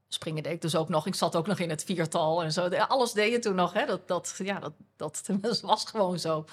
Springen 0.09 0.43
deed 0.43 0.53
ik 0.53 0.61
dus 0.61 0.77
ook 0.77 0.89
nog. 0.89 1.07
Ik 1.07 1.15
zat 1.15 1.37
ook 1.37 1.47
nog 1.47 1.59
in 1.59 1.71
het 1.71 1.85
viertal 1.85 2.43
en 2.43 2.53
zo. 2.53 2.69
Alles 2.69 3.13
deed 3.13 3.33
je 3.33 3.39
toen 3.39 3.55
nog. 3.55 3.73
Hè? 3.73 3.87
Dat, 3.87 4.09
dat, 4.09 4.35
ja, 4.39 4.59
dat, 4.59 4.73
dat 4.97 5.23
was 5.61 5.85
gewoon 5.85 6.19
zo. 6.19 6.45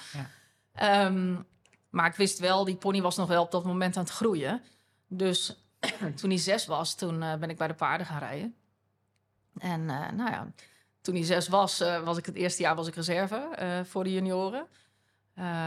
Ja. 0.74 1.06
Um, 1.06 1.46
maar 1.90 2.08
ik 2.08 2.16
wist 2.16 2.40
wel, 2.40 2.66
die 2.66 2.76
pony 2.76 3.02
was 3.02 3.16
nog 3.16 3.28
wel 3.28 3.44
op 3.44 3.52
dat 3.52 3.64
moment 3.64 3.98
aan 3.98 4.04
het 4.04 4.12
groeien. 4.12 4.62
Dus 5.08 5.58
toen 6.20 6.30
hij 6.30 6.40
zes 6.40 6.66
was, 6.66 6.96
toen 6.96 7.22
uh, 7.22 7.36
ben 7.36 7.50
ik 7.50 7.58
bij 7.58 7.68
de 7.68 7.74
paarden 7.74 8.08
gaan 8.08 8.20
rijden. 8.20 8.56
En 9.58 9.82
uh, 9.82 10.10
nou 10.12 10.32
ja, 10.32 10.52
toen 11.02 11.16
hij 11.16 11.24
zes 11.24 11.48
was, 11.48 11.82
uh, 11.82 12.04
was 12.04 12.18
ik 12.18 12.26
het 12.26 12.36
eerste 12.36 12.62
jaar 12.62 12.76
was 12.76 12.88
ik 12.88 12.96
reserve 12.96 13.84
voor 13.88 14.04
de 14.04 14.14
junioren. 14.14 14.68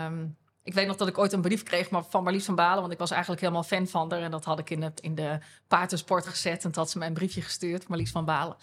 Um, 0.05 0.39
ik 0.63 0.75
weet 0.75 0.87
nog 0.87 0.97
dat 0.97 1.09
ik 1.09 1.19
ooit 1.19 1.33
een 1.33 1.41
brief 1.41 1.63
kreeg 1.63 1.89
van 1.89 2.23
Marlies 2.23 2.45
van 2.45 2.55
Balen, 2.55 2.81
want 2.81 2.93
ik 2.93 2.99
was 2.99 3.11
eigenlijk 3.11 3.41
helemaal 3.41 3.63
fan 3.63 3.87
van 3.87 4.11
haar. 4.11 4.23
En 4.23 4.31
dat 4.31 4.45
had 4.45 4.59
ik 4.59 4.71
in, 4.71 4.83
het, 4.83 5.01
in 5.01 5.15
de 5.15 5.39
paardensport 5.69 6.27
gezet. 6.27 6.65
En 6.65 6.73
toen 6.73 6.83
had 6.83 6.91
ze 6.91 6.99
mij 6.99 7.07
een 7.07 7.15
briefje 7.15 7.43
gestuurd, 7.43 7.89
Marlies 7.89 8.11
van 8.11 8.25
Balen. 8.25 8.57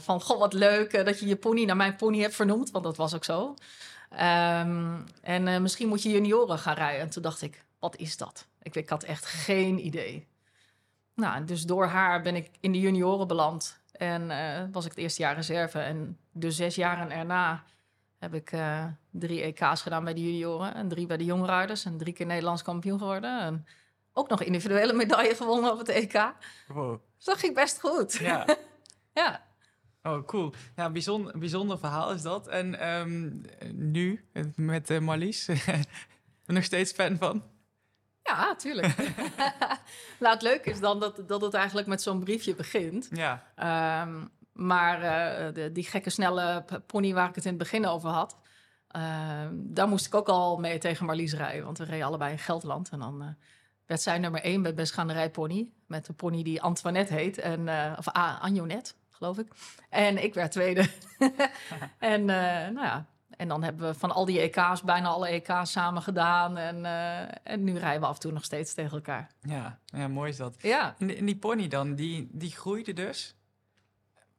van, 0.00 0.20
goh, 0.20 0.38
wat 0.38 0.52
leuk 0.52 1.04
dat 1.04 1.20
je 1.20 1.26
je 1.26 1.36
pony 1.36 1.64
naar 1.64 1.76
mijn 1.76 1.96
pony 1.96 2.20
hebt 2.20 2.34
vernoemd, 2.34 2.70
want 2.70 2.84
dat 2.84 2.96
was 2.96 3.14
ook 3.14 3.24
zo. 3.24 3.54
Um, 4.12 5.04
en 5.22 5.46
uh, 5.46 5.58
misschien 5.58 5.88
moet 5.88 6.02
je 6.02 6.10
junioren 6.10 6.58
gaan 6.58 6.74
rijden. 6.74 7.00
En 7.00 7.10
toen 7.10 7.22
dacht 7.22 7.42
ik, 7.42 7.64
wat 7.78 7.96
is 7.96 8.16
dat? 8.16 8.46
Ik, 8.62 8.76
ik 8.76 8.88
had 8.88 9.02
echt 9.02 9.26
geen 9.26 9.86
idee. 9.86 10.28
Nou, 11.14 11.44
dus 11.44 11.62
door 11.62 11.86
haar 11.86 12.22
ben 12.22 12.36
ik 12.36 12.50
in 12.60 12.72
de 12.72 12.80
junioren 12.80 13.26
beland. 13.26 13.80
En 13.92 14.30
uh, 14.30 14.62
was 14.72 14.84
ik 14.84 14.90
het 14.90 15.00
eerste 15.00 15.22
jaar 15.22 15.34
reserve. 15.34 15.78
En 15.78 16.18
de 16.32 16.50
zes 16.50 16.74
jaren 16.74 17.10
erna 17.10 17.62
heb 18.18 18.34
ik 18.34 18.52
uh, 18.52 18.84
drie 19.10 19.42
EK's 19.42 19.82
gedaan 19.82 20.04
bij 20.04 20.14
de 20.14 20.20
junioren. 20.20 20.74
En 20.74 20.88
drie 20.88 21.06
bij 21.06 21.16
de 21.16 21.24
jongrijders. 21.24 21.84
En 21.84 21.98
drie 21.98 22.12
keer 22.12 22.26
Nederlands 22.26 22.62
kampioen 22.62 22.98
geworden. 22.98 23.40
En 23.40 23.66
ook 24.12 24.28
nog 24.28 24.42
individuele 24.42 24.92
medaille 24.92 25.34
gewonnen 25.34 25.72
op 25.72 25.78
het 25.78 25.88
EK. 25.88 26.32
Wow. 26.68 27.00
Dus 27.16 27.24
dat 27.24 27.38
ging 27.38 27.54
best 27.54 27.80
goed. 27.80 28.12
Ja. 28.12 28.46
ja. 29.14 29.48
Oh, 30.02 30.26
cool. 30.26 30.52
Ja, 30.76 30.90
bijzonder, 30.90 31.38
bijzonder 31.38 31.78
verhaal 31.78 32.12
is 32.12 32.22
dat. 32.22 32.48
En 32.48 32.88
um, 32.88 33.42
nu, 33.74 34.24
met 34.56 34.90
uh, 34.90 34.98
Marlies, 34.98 35.48
nog 36.46 36.64
steeds 36.64 36.92
fan 36.92 37.16
van? 37.16 37.42
Ja, 38.22 38.54
tuurlijk. 38.54 38.96
nou, 40.20 40.34
het 40.34 40.42
leuke 40.42 40.70
is 40.70 40.80
dan 40.80 41.00
dat, 41.00 41.22
dat 41.26 41.40
het 41.40 41.54
eigenlijk 41.54 41.86
met 41.86 42.02
zo'n 42.02 42.20
briefje 42.20 42.54
begint. 42.54 43.08
Ja. 43.12 43.44
Um, 44.02 44.30
maar 44.52 44.96
uh, 44.96 45.54
de, 45.54 45.72
die 45.72 45.84
gekke 45.84 46.10
snelle 46.10 46.64
pony 46.86 47.12
waar 47.12 47.28
ik 47.28 47.34
het 47.34 47.44
in 47.44 47.50
het 47.50 47.58
begin 47.58 47.86
over 47.86 48.10
had... 48.10 48.38
Uh, 48.96 49.46
daar 49.52 49.88
moest 49.88 50.06
ik 50.06 50.14
ook 50.14 50.28
al 50.28 50.56
mee 50.56 50.78
tegen 50.78 51.06
Marlies 51.06 51.34
rijden. 51.34 51.64
Want 51.64 51.78
we 51.78 51.84
reden 51.84 52.06
allebei 52.06 52.32
in 52.32 52.38
Geldland. 52.38 52.90
En 52.90 52.98
dan 52.98 53.36
werd 53.86 54.00
zij 54.00 54.18
nummer 54.18 54.40
één 54.42 54.62
bij 54.62 54.74
Beschanerij 54.74 55.30
Pony. 55.30 55.68
Met 55.86 56.08
een 56.08 56.14
pony 56.14 56.42
die 56.42 56.62
Antoinette 56.62 57.14
heet. 57.14 57.38
En, 57.38 57.68
eh, 57.68 57.92
of 57.98 58.08
Anjonet, 58.08 58.96
geloof 59.20 59.38
ik. 59.38 59.52
En 59.88 60.22
ik 60.24 60.34
werd 60.34 60.52
tweede. 60.52 60.88
en, 61.98 62.20
eh, 62.30 62.68
nou 62.72 62.86
ja, 62.86 63.06
en 63.36 63.48
dan 63.48 63.62
hebben 63.62 63.86
we 63.88 63.98
van 63.98 64.10
al 64.12 64.24
die 64.24 64.40
EK's 64.40 64.82
bijna 64.82 65.08
alle 65.08 65.28
EK's 65.28 65.70
samen 65.70 66.02
gedaan. 66.02 66.56
En, 66.56 66.84
eh, 66.84 67.52
en 67.52 67.64
nu 67.64 67.78
rijden 67.78 68.00
we 68.00 68.06
af 68.06 68.14
en 68.14 68.20
toe 68.20 68.32
nog 68.32 68.44
steeds 68.44 68.74
tegen 68.74 68.92
elkaar. 68.92 69.30
Ja, 69.42 69.78
ja 69.84 70.08
mooi 70.08 70.30
is 70.30 70.36
dat. 70.36 70.54
Ja, 70.58 70.94
En 70.98 71.06
die, 71.06 71.16
en 71.16 71.24
die 71.24 71.36
pony 71.36 71.68
dan, 71.68 71.94
die, 71.94 72.28
die 72.32 72.50
groeide 72.50 72.92
dus? 72.92 73.34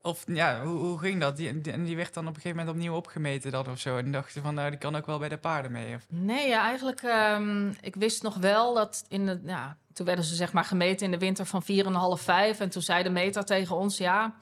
Of 0.02 0.24
ja, 0.28 0.64
hoe, 0.64 0.78
hoe 0.80 1.00
ging 1.00 1.20
dat? 1.22 1.38
Die, 1.38 1.62
die- 1.62 1.74
en 1.74 1.84
die 1.84 1.96
werd 1.96 2.14
dan 2.14 2.24
op 2.28 2.30
een 2.36 2.42
gegeven 2.42 2.58
moment 2.58 2.76
opnieuw 2.76 2.96
opgemeten 2.96 3.52
dan 3.52 3.68
of 3.70 3.80
zo. 3.80 3.98
En 3.98 4.12
dachten 4.12 4.42
van, 4.42 4.54
nou, 4.54 4.70
die 4.70 4.80
kan 4.80 4.96
ook 4.96 5.06
wel 5.06 5.20
bij 5.20 5.30
de 5.30 5.38
paarden 5.38 5.72
mee. 5.72 5.96
Of... 5.96 6.06
Nee, 6.10 6.48
ja, 6.48 6.62
eigenlijk, 6.64 7.02
ehm, 7.02 7.70
ik 7.82 7.96
wist 7.96 8.24
nog 8.24 8.36
wel 8.36 8.74
dat 8.74 9.06
in 9.08 9.26
de, 9.26 9.42
ja, 9.46 9.78
toen 9.94 10.06
werden 10.06 10.26
ze 10.26 10.36
zeg 10.36 10.54
maar 10.54 10.64
gemeten 10.66 11.06
in 11.06 11.12
de 11.12 11.18
winter 11.18 11.46
van 11.46 11.64
4,5, 11.64 12.24
5. 12.24 12.60
En 12.60 12.70
toen 12.70 12.82
zei 12.82 13.04
de 13.04 13.10
meter 13.10 13.44
tegen 13.46 13.76
ons, 13.76 13.98
ja, 13.98 14.34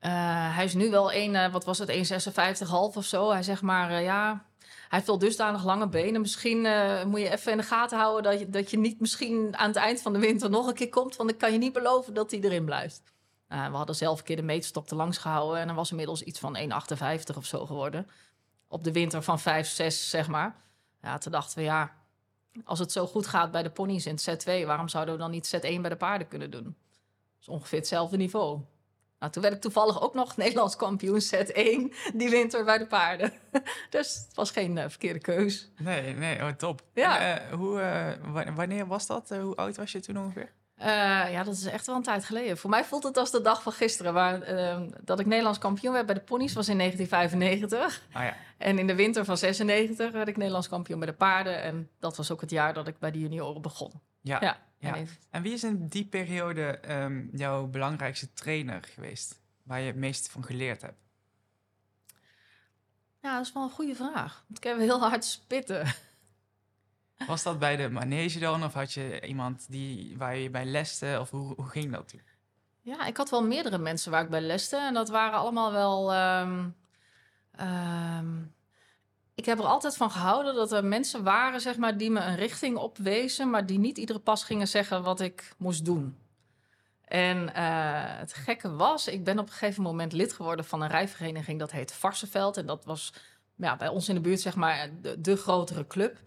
eh, 0.00 0.56
hij 0.56 0.64
is 0.64 0.74
nu 0.74 0.90
wel 0.90 1.12
een, 1.12 1.34
eh, 1.34 1.52
wat 1.52 1.64
was 1.64 1.78
het, 1.78 1.88
1,56,5 1.88 2.96
of 2.96 3.04
zo. 3.04 3.30
Hij 3.30 3.42
zegt 3.42 3.62
maar, 3.62 3.90
eh, 3.90 4.02
ja, 4.02 4.44
hij 4.58 4.98
heeft 4.98 5.06
wel 5.06 5.18
dusdanig 5.18 5.64
lange 5.64 5.88
benen. 5.88 6.20
Misschien 6.20 6.60
moet 7.06 7.20
je 7.20 7.30
even 7.30 7.52
in 7.52 7.58
de 7.58 7.64
gaten 7.64 7.98
houden 7.98 8.30
dat 8.30 8.40
je, 8.40 8.50
dat 8.50 8.70
je 8.70 8.78
niet 8.78 9.00
misschien 9.00 9.56
aan 9.56 9.68
het 9.68 9.76
eind 9.76 10.02
van 10.02 10.12
de 10.12 10.18
winter 10.18 10.50
nog 10.50 10.66
een 10.66 10.74
keer 10.74 10.88
komt. 10.88 11.16
Want 11.16 11.30
ik 11.30 11.38
kan 11.38 11.52
je 11.52 11.58
niet 11.58 11.72
beloven 11.72 12.14
dat 12.14 12.30
hij 12.30 12.40
erin 12.40 12.64
blijft. 12.64 13.02
Nou, 13.48 13.70
we 13.70 13.76
hadden 13.76 13.96
zelf 13.96 14.18
een 14.18 14.24
keer 14.24 14.36
de 14.36 14.42
meetstok 14.42 14.86
te 14.86 14.94
langs 14.94 15.18
gehouden. 15.18 15.60
En 15.60 15.66
dan 15.66 15.76
was 15.76 15.90
inmiddels 15.90 16.22
iets 16.22 16.38
van 16.38 16.56
1,58 16.56 17.36
of 17.36 17.44
zo 17.44 17.66
geworden. 17.66 18.06
Op 18.68 18.84
de 18.84 18.92
winter 18.92 19.22
van 19.22 19.40
5, 19.40 19.68
6, 19.68 20.10
zeg 20.10 20.28
maar. 20.28 20.56
Ja, 21.02 21.18
toen 21.18 21.32
dachten 21.32 21.58
we, 21.58 21.64
ja, 21.64 21.94
als 22.64 22.78
het 22.78 22.92
zo 22.92 23.06
goed 23.06 23.26
gaat 23.26 23.50
bij 23.50 23.62
de 23.62 23.70
ponies 23.70 24.06
in 24.06 24.18
het 24.22 24.46
Z2, 24.46 24.66
waarom 24.66 24.88
zouden 24.88 25.14
we 25.14 25.20
dan 25.20 25.30
niet 25.30 25.56
Z1 25.56 25.80
bij 25.80 25.88
de 25.90 25.96
paarden 25.96 26.28
kunnen 26.28 26.50
doen? 26.50 26.64
Dat 26.64 27.40
is 27.40 27.48
ongeveer 27.48 27.78
hetzelfde 27.78 28.16
niveau. 28.16 28.60
Nou, 29.20 29.32
toen 29.32 29.42
werd 29.42 29.54
ik 29.54 29.60
toevallig 29.60 30.02
ook 30.02 30.14
nog 30.14 30.36
Nederlands 30.36 30.76
kampioen 30.76 31.20
Z1 31.22 31.94
die 32.14 32.30
winter 32.30 32.64
bij 32.64 32.78
de 32.78 32.86
paarden. 32.86 33.32
dus 33.90 34.14
het 34.14 34.34
was 34.34 34.50
geen 34.50 34.78
eh, 34.78 34.88
verkeerde 34.88 35.18
keus. 35.18 35.70
Nee, 35.78 36.14
nee, 36.14 36.42
oh, 36.42 36.48
top. 36.48 36.82
Ja. 36.94 37.18
Eh, 37.36 37.52
hoe, 37.52 37.80
eh, 37.80 38.32
wa- 38.32 38.52
wanneer 38.52 38.86
was 38.86 39.06
dat? 39.06 39.28
Hoe 39.28 39.56
oud 39.56 39.76
was 39.76 39.92
je 39.92 40.00
toen 40.00 40.18
ongeveer? 40.18 40.52
Ja, 41.30 41.42
dat 41.44 41.54
is 41.54 41.64
echt 41.64 41.86
wel 41.86 41.96
een 41.96 42.02
tijd 42.02 42.24
geleden. 42.24 42.58
Voor 42.58 42.70
mij 42.70 42.84
voelt 42.84 43.02
het 43.02 43.16
als 43.16 43.30
de 43.30 43.40
dag 43.40 43.62
van 43.62 43.72
gisteren. 43.72 44.12
Waar, 44.14 44.42
eh, 44.42 44.80
dat 45.04 45.20
ik 45.20 45.26
Nederlands 45.26 45.58
kampioen 45.58 45.92
werd 45.92 46.06
bij 46.06 46.14
de 46.14 46.20
ponies 46.20 46.52
was 46.52 46.68
in 46.68 46.76
1995. 46.76 48.02
Ah 48.12 48.22
ja, 48.22 48.36
En 48.58 48.78
in 48.78 48.86
de 48.86 48.94
winter 48.94 49.24
van 49.24 49.36
96 49.36 50.10
werd 50.12 50.28
ik 50.28 50.36
Nederlands 50.36 50.68
kampioen 50.68 50.98
bij 50.98 51.08
de 51.08 51.14
paarden. 51.14 51.62
En 51.62 51.90
dat 51.98 52.16
was 52.16 52.30
ook 52.30 52.40
het 52.40 52.50
jaar 52.50 52.74
dat 52.74 52.86
ik 52.88 52.98
bij 52.98 53.10
de 53.10 53.18
junioren 53.18 53.62
begon. 53.62 53.92
ja. 54.20 54.38
Ja, 54.40 54.58
ja. 54.80 54.96
En 54.96 55.08
En 55.30 55.42
wie 55.42 55.52
is 55.52 55.64
in 55.64 55.88
die 55.88 56.06
periode 56.06 56.62
ehm, 56.78 57.26
jouw 57.32 57.66
belangrijkste 57.66 58.32
trainer 58.32 58.82
geweest? 58.82 59.40
Waar 59.62 59.80
je 59.80 59.86
het 59.86 59.96
meest 59.96 60.30
van 60.30 60.44
geleerd 60.44 60.82
hebt? 60.82 60.98
Ja, 63.22 63.36
dat 63.36 63.46
is 63.46 63.52
wel 63.52 63.62
een 63.62 63.70
goede 63.70 63.94
vraag. 63.94 64.44
Want 64.46 64.58
ik 64.58 64.64
heb 64.64 64.78
heel 64.78 65.00
hard 65.00 65.24
spitten. 65.24 65.94
Was 67.26 67.42
dat 67.42 67.58
bij 67.58 67.76
de 67.76 67.88
manege 67.90 68.38
dan? 68.38 68.64
Of 68.64 68.72
had 68.72 68.92
je 68.92 69.26
iemand 69.26 69.66
die, 69.70 70.18
waar 70.18 70.36
je 70.36 70.50
bij 70.50 70.64
leste? 70.64 71.16
Of 71.20 71.30
hoe, 71.30 71.54
hoe 71.54 71.68
ging 71.68 71.92
dat 71.92 72.08
toen? 72.08 72.22
Ja, 72.80 73.06
ik 73.06 73.16
had 73.16 73.30
wel 73.30 73.44
meerdere 73.44 73.78
mensen 73.78 74.10
waar 74.10 74.22
ik 74.22 74.30
bij 74.30 74.40
leste. 74.40 74.76
En 74.76 74.94
dat 74.94 75.08
waren 75.08 75.38
allemaal 75.38 75.72
wel... 75.72 76.12
ehm, 76.12 76.68
ehm, 77.52 78.36
ik 79.40 79.46
heb 79.46 79.58
er 79.58 79.64
altijd 79.64 79.96
van 79.96 80.10
gehouden 80.10 80.54
dat 80.54 80.72
er 80.72 80.84
mensen 80.84 81.22
waren, 81.22 81.60
zeg 81.60 81.76
maar, 81.76 81.96
die 81.96 82.10
me 82.10 82.20
een 82.20 82.36
richting 82.36 82.76
opwezen, 82.76 83.50
maar 83.50 83.66
die 83.66 83.78
niet 83.78 83.98
iedere 83.98 84.18
pas 84.18 84.44
gingen 84.44 84.68
zeggen 84.68 85.02
wat 85.02 85.20
ik 85.20 85.54
moest 85.58 85.84
doen. 85.84 86.18
En 87.04 87.54
eh, 87.54 87.64
het 88.18 88.32
gekke 88.32 88.76
was, 88.76 89.08
ik 89.08 89.24
ben 89.24 89.38
op 89.38 89.46
een 89.46 89.52
gegeven 89.52 89.82
moment 89.82 90.12
lid 90.12 90.32
geworden 90.32 90.64
van 90.64 90.82
een 90.82 90.88
rijvereniging 90.88 91.58
dat 91.58 91.70
heet 91.70 91.92
Varsenveld. 91.92 92.56
En 92.56 92.66
dat 92.66 92.84
was 92.84 93.12
ja, 93.56 93.76
bij 93.76 93.88
ons 93.88 94.08
in 94.08 94.14
de 94.14 94.20
buurt, 94.20 94.40
zeg 94.40 94.56
maar, 94.56 94.90
de, 95.02 95.20
de 95.20 95.36
grotere 95.36 95.86
club. 95.86 96.18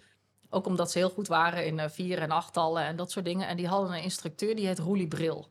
Ook 0.50 0.66
omdat 0.66 0.92
ze 0.92 0.98
heel 0.98 1.10
goed 1.10 1.28
waren 1.28 1.66
in 1.66 1.80
eh, 1.80 1.90
vier- 1.90 2.22
en 2.22 2.32
achttallen 2.32 2.84
en 2.84 2.96
dat 2.96 3.12
soort 3.12 3.26
dingen. 3.26 3.48
En 3.48 3.58
die 3.58 3.68
hadden 3.68 3.92
een 3.92 4.04
instructeur, 4.04 4.56
die 4.56 4.68
heet 4.68 4.80
Roelie 4.80 5.08
Bril. 5.08 5.48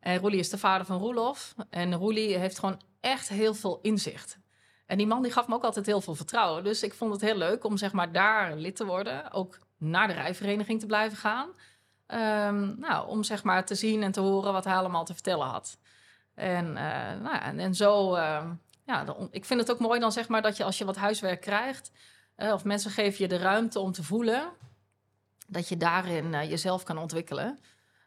En 0.00 0.18
Roelie 0.18 0.38
is 0.38 0.50
de 0.50 0.58
vader 0.58 0.86
van 0.86 0.98
Roelof. 0.98 1.54
En 1.70 1.94
Roelie 1.94 2.36
heeft 2.36 2.58
gewoon 2.58 2.80
echt 3.00 3.28
heel 3.28 3.54
veel 3.54 3.78
inzicht. 3.82 4.42
En 4.86 4.98
die 4.98 5.06
man 5.06 5.22
die 5.22 5.32
gaf 5.32 5.48
me 5.48 5.54
ook 5.54 5.64
altijd 5.64 5.86
heel 5.86 6.00
veel 6.00 6.14
vertrouwen. 6.14 6.64
Dus 6.64 6.82
ik 6.82 6.94
vond 6.94 7.12
het 7.12 7.20
heel 7.20 7.36
leuk 7.36 7.64
om 7.64 7.76
zeg 7.76 7.92
maar 7.92 8.12
daar 8.12 8.56
lid 8.56 8.76
te 8.76 8.84
worden. 8.84 9.32
Ook 9.32 9.58
naar 9.78 10.08
de 10.08 10.14
rijvereniging 10.14 10.80
te 10.80 10.86
blijven 10.86 11.18
gaan. 11.18 11.48
Ehm, 12.06 12.78
nou, 12.78 13.08
om 13.08 13.22
zeg 13.22 13.42
maar 13.42 13.64
te 13.64 13.74
zien 13.74 14.02
en 14.02 14.12
te 14.12 14.20
horen 14.20 14.52
wat 14.52 14.64
hij 14.64 14.76
allemaal 14.76 15.04
te 15.04 15.12
vertellen 15.12 15.46
had. 15.46 15.78
En, 16.34 16.76
eh, 16.76 17.20
nou 17.20 17.36
en, 17.36 17.58
en 17.58 17.74
zo, 17.74 18.14
ehm, 18.14 18.52
ja, 18.84 19.16
ik 19.30 19.44
vind 19.44 19.60
het 19.60 19.70
ook 19.70 19.78
mooi 19.78 20.00
dan 20.00 20.12
zeg 20.12 20.28
maar 20.28 20.42
dat 20.42 20.56
je 20.56 20.64
als 20.64 20.78
je 20.78 20.84
wat 20.84 20.96
huiswerk 20.96 21.40
krijgt... 21.40 21.92
eh, 22.36 22.52
of 22.52 22.64
mensen 22.64 22.90
geven 22.90 23.18
je 23.18 23.28
de 23.28 23.38
ruimte 23.38 23.80
om 23.80 23.92
te 23.92 24.02
voelen... 24.02 24.52
dat 25.46 25.68
je 25.68 25.76
daarin 25.76 26.34
eh, 26.34 26.50
jezelf 26.50 26.82
kan 26.82 26.98
ontwikkelen. 26.98 27.58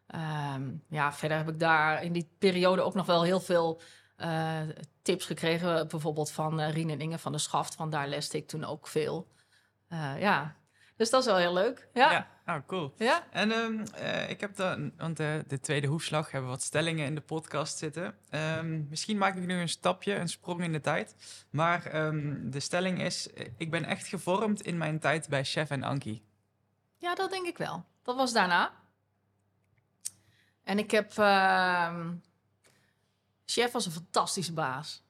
Ehm, 0.07 0.69
ja, 0.89 1.13
verder 1.13 1.37
heb 1.37 1.49
ik 1.49 1.59
daar 1.59 2.03
in 2.03 2.11
die 2.11 2.29
periode 2.37 2.81
ook 2.81 2.93
nog 2.93 3.05
wel 3.05 3.23
heel 3.23 3.39
veel 3.39 3.81
eh, 4.17 4.61
tips 5.01 5.25
gekregen. 5.25 5.87
Bijvoorbeeld 5.87 6.31
van 6.31 6.59
eh 6.59 6.73
Rien 6.73 6.89
en 6.89 7.01
Inge 7.01 7.17
van 7.17 7.31
de 7.31 7.37
Schaft. 7.37 7.75
Want 7.75 7.91
daar 7.91 8.07
leste 8.07 8.37
ik 8.37 8.47
toen 8.47 8.63
ook 8.63 8.87
veel. 8.87 9.27
Eh, 9.87 10.19
ja, 10.19 10.55
dus 10.95 11.09
dat 11.09 11.19
is 11.19 11.27
wel 11.27 11.37
heel 11.37 11.53
leuk. 11.53 11.87
Ja, 11.93 12.11
ja. 12.11 12.27
nou 12.45 12.61
cool. 12.67 12.93
En 13.31 13.51
ehm, 13.51 13.85
eh, 13.93 14.29
ik 14.29 14.39
heb 14.39 14.55
dan, 14.55 14.91
want 14.97 15.17
de 15.17 15.59
tweede 15.61 15.87
hoefslag 15.87 16.31
hebben 16.31 16.49
wat 16.49 16.61
stellingen 16.61 17.05
in 17.05 17.15
de 17.15 17.21
podcast 17.21 17.77
zitten. 17.77 18.15
Ehm, 18.29 18.87
misschien 18.89 19.17
maak 19.17 19.35
ik 19.35 19.45
nu 19.45 19.59
een 19.59 19.69
stapje, 19.69 20.15
een 20.15 20.29
sprong 20.29 20.63
in 20.63 20.71
de 20.71 20.81
tijd. 20.81 21.15
Maar 21.49 21.85
ehm, 21.85 22.49
de 22.49 22.59
stelling 22.59 23.01
is: 23.01 23.29
ik 23.57 23.71
ben 23.71 23.85
echt 23.85 24.07
gevormd 24.07 24.61
in 24.61 24.77
mijn 24.77 24.99
tijd 24.99 25.29
bij 25.29 25.43
Chef 25.43 25.69
en 25.69 25.83
Ankie. 25.83 26.25
Ja, 26.97 27.15
dat 27.15 27.29
denk 27.29 27.47
ik 27.47 27.57
wel. 27.57 27.85
Dat 28.03 28.15
was 28.15 28.33
daarna. 28.33 28.71
En 30.63 30.79
ik 30.79 30.91
heb... 30.91 31.13
Chef 33.49 33.71
was 33.71 33.85
een 33.85 33.91
fantastische 33.91 34.53
baas. 34.53 35.03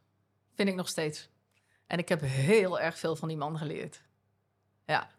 Vind 0.56 0.70
ik 0.70 0.76
nog 0.76 0.88
steeds. 0.88 1.30
En 1.88 1.98
ik 1.98 2.10
heb 2.10 2.22
heel 2.22 2.80
erg 2.80 3.00
veel 3.00 3.16
van 3.16 3.28
die 3.28 3.38
man 3.38 3.58
geleerd. 3.58 4.02
Ja. 4.86 5.10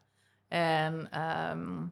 En 0.48 1.10
ehm, 1.10 1.86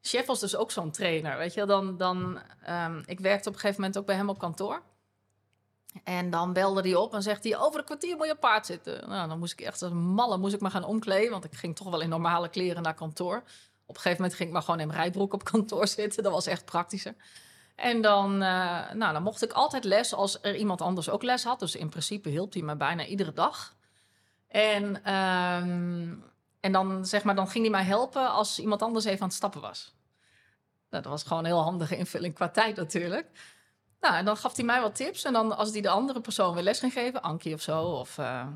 Chef 0.00 0.26
was 0.26 0.40
dus 0.40 0.56
ook 0.56 0.70
zo'n 0.70 0.90
trainer, 0.90 1.38
weet 1.38 1.54
je. 1.54 1.66
Dan, 1.66 1.96
dan, 1.96 2.40
ehm, 2.62 3.02
ik 3.06 3.20
werkte 3.20 3.48
op 3.48 3.54
een 3.54 3.60
gegeven 3.60 3.80
moment 3.80 3.98
ook 3.98 4.06
bij 4.06 4.16
hem 4.16 4.28
op 4.28 4.38
kantoor. 4.38 4.82
En 6.04 6.30
dan 6.30 6.52
belde 6.52 6.80
hij 6.80 6.94
op 6.94 7.14
en 7.14 7.22
zegt 7.22 7.44
hij... 7.44 7.58
over 7.58 7.78
een 7.78 7.84
kwartier 7.84 8.16
moet 8.16 8.26
je 8.26 8.34
paard 8.34 8.66
zitten. 8.66 9.08
Nou, 9.08 9.28
dan 9.28 9.38
moest 9.38 9.52
ik 9.52 9.60
echt 9.60 9.82
als 9.82 9.90
een 9.90 9.98
malle 9.98 10.38
moest 10.38 10.54
ik 10.54 10.60
me 10.60 10.70
gaan 10.70 10.84
omkleden... 10.84 11.30
want 11.30 11.44
ik 11.44 11.54
ging 11.54 11.76
toch 11.76 11.90
wel 11.90 12.00
in 12.00 12.08
normale 12.08 12.48
kleren 12.48 12.82
naar 12.82 12.94
kantoor. 12.94 13.36
Op 13.86 13.96
een 13.96 14.02
gegeven 14.02 14.16
moment 14.16 14.34
ging 14.34 14.48
ik 14.48 14.54
maar 14.54 14.64
gewoon 14.64 14.80
in 14.80 14.86
mijn 14.86 14.98
rijbroek 14.98 15.32
op 15.32 15.44
kantoor 15.44 15.88
zitten. 15.98 16.22
Dat 16.22 16.32
was 16.32 16.46
echt 16.46 16.64
praktischer. 16.64 17.14
En 17.80 18.00
dan, 18.00 18.42
eh, 18.42 18.90
nou, 18.92 19.12
dan 19.12 19.22
mocht 19.22 19.42
ik 19.42 19.52
altijd 19.52 19.84
les 19.84 20.14
als 20.14 20.38
er 20.42 20.56
iemand 20.56 20.80
anders 20.80 21.08
ook 21.08 21.22
les 21.22 21.44
had. 21.44 21.58
Dus 21.58 21.76
in 21.76 21.88
principe 21.88 22.28
hielp 22.28 22.52
hij 22.52 22.62
me 22.62 22.76
bijna 22.76 23.04
iedere 23.04 23.32
dag. 23.32 23.76
En, 24.48 25.04
ehm, 25.04 26.14
en 26.60 26.72
dan, 26.72 27.06
zeg 27.06 27.24
maar, 27.24 27.34
dan 27.34 27.48
ging 27.48 27.64
hij 27.64 27.72
mij 27.72 27.84
helpen 27.84 28.30
als 28.30 28.58
iemand 28.58 28.82
anders 28.82 29.04
even 29.04 29.20
aan 29.20 29.26
het 29.26 29.36
stappen 29.36 29.60
was. 29.60 29.94
Nou, 30.90 31.02
dat 31.02 31.12
was 31.12 31.22
gewoon 31.22 31.38
een 31.38 31.44
heel 31.44 31.62
handige 31.62 31.96
invulling 31.96 32.34
qua 32.34 32.48
tijd 32.48 32.76
natuurlijk. 32.76 33.30
Nou, 34.00 34.14
en 34.14 34.24
dan 34.24 34.36
gaf 34.36 34.56
hij 34.56 34.64
mij 34.64 34.80
wat 34.80 34.94
tips. 34.94 35.24
En 35.24 35.32
dan 35.32 35.56
als 35.56 35.70
hij 35.70 35.80
de 35.80 35.88
andere 35.88 36.20
persoon 36.20 36.54
weer 36.54 36.62
les 36.62 36.78
ging 36.78 36.92
geven, 36.92 37.22
Ankie 37.22 37.54
of 37.54 37.60
zo, 37.60 37.82
of 37.82 38.18
eh, 38.18 38.46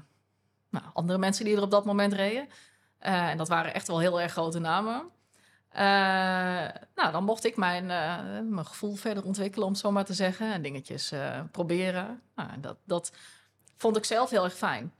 nou, 0.71 0.85
andere 0.93 1.19
mensen 1.19 1.45
die 1.45 1.57
er 1.57 1.63
op 1.63 1.71
dat 1.71 1.85
moment 1.85 2.13
reden. 2.13 2.49
eh, 2.99 3.29
en 3.29 3.37
dat 3.37 3.49
waren 3.49 3.75
echt 3.75 3.87
wel 3.87 3.99
heel 3.99 4.21
erg 4.21 4.33
grote 4.33 4.59
namen. 4.59 5.11
Eh, 5.75 6.69
nou, 6.95 7.13
dan 7.13 7.25
mocht 7.25 7.45
ik 7.45 7.57
mijn, 7.57 7.91
eh, 7.91 8.41
mijn 8.43 8.67
gevoel 8.67 8.95
verder 8.95 9.25
ontwikkelen, 9.25 9.67
om 9.67 9.73
het 9.73 9.81
zo 9.81 9.93
maar 9.93 10.05
te 10.05 10.15
zeggen. 10.15 10.53
En 10.53 10.63
dingetjes 10.63 11.13
eh, 11.13 11.41
proberen. 11.51 12.23
Nou, 12.35 12.49
dat, 12.61 12.77
dat 12.85 13.13
vond 13.77 13.97
ik 13.97 14.05
zelf 14.05 14.31
heel 14.31 14.45
erg 14.45 14.55
fijn. 14.55 14.93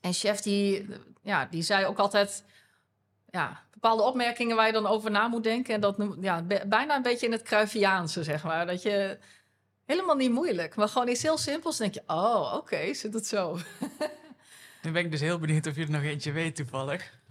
En 0.00 0.12
chef, 0.12 0.40
die, 0.40 0.86
ja, 1.22 1.46
die 1.46 1.62
zei 1.62 1.86
ook 1.86 1.98
altijd... 1.98 2.44
Ja, 3.30 3.62
bepaalde 3.72 4.02
opmerkingen 4.02 4.56
waar 4.56 4.66
je 4.66 4.72
dan 4.72 4.86
over 4.86 5.10
na 5.10 5.28
moet 5.28 5.44
denken. 5.44 5.74
En 5.74 5.80
dat 5.80 5.96
ja, 6.20 6.42
bijna 6.66 6.96
een 6.96 7.02
beetje 7.02 7.26
in 7.26 7.32
het 7.32 7.42
Cruyffiaanse, 7.42 8.22
zeg 8.22 8.44
maar. 8.44 8.66
Dat 8.66 8.82
je 8.82 9.18
helemaal 9.84 10.16
niet 10.16 10.30
moeilijk, 10.30 10.76
maar 10.76 10.88
gewoon 10.88 11.08
iets 11.08 11.22
heel 11.22 11.38
simpels. 11.38 11.78
Dan 11.78 11.90
denk 11.90 12.06
je, 12.06 12.14
oh, 12.14 12.54
oké, 12.54 12.94
zit 12.94 13.14
het 13.14 13.26
zo. 13.26 13.58
Nu 14.82 14.92
ben 14.92 15.04
ik 15.04 15.10
dus 15.10 15.20
heel 15.20 15.38
benieuwd 15.38 15.66
of 15.66 15.76
je 15.76 15.82
er 15.82 15.90
nog 15.90 16.02
eentje 16.02 16.32
weet 16.32 16.56
toevallig. 16.56 17.22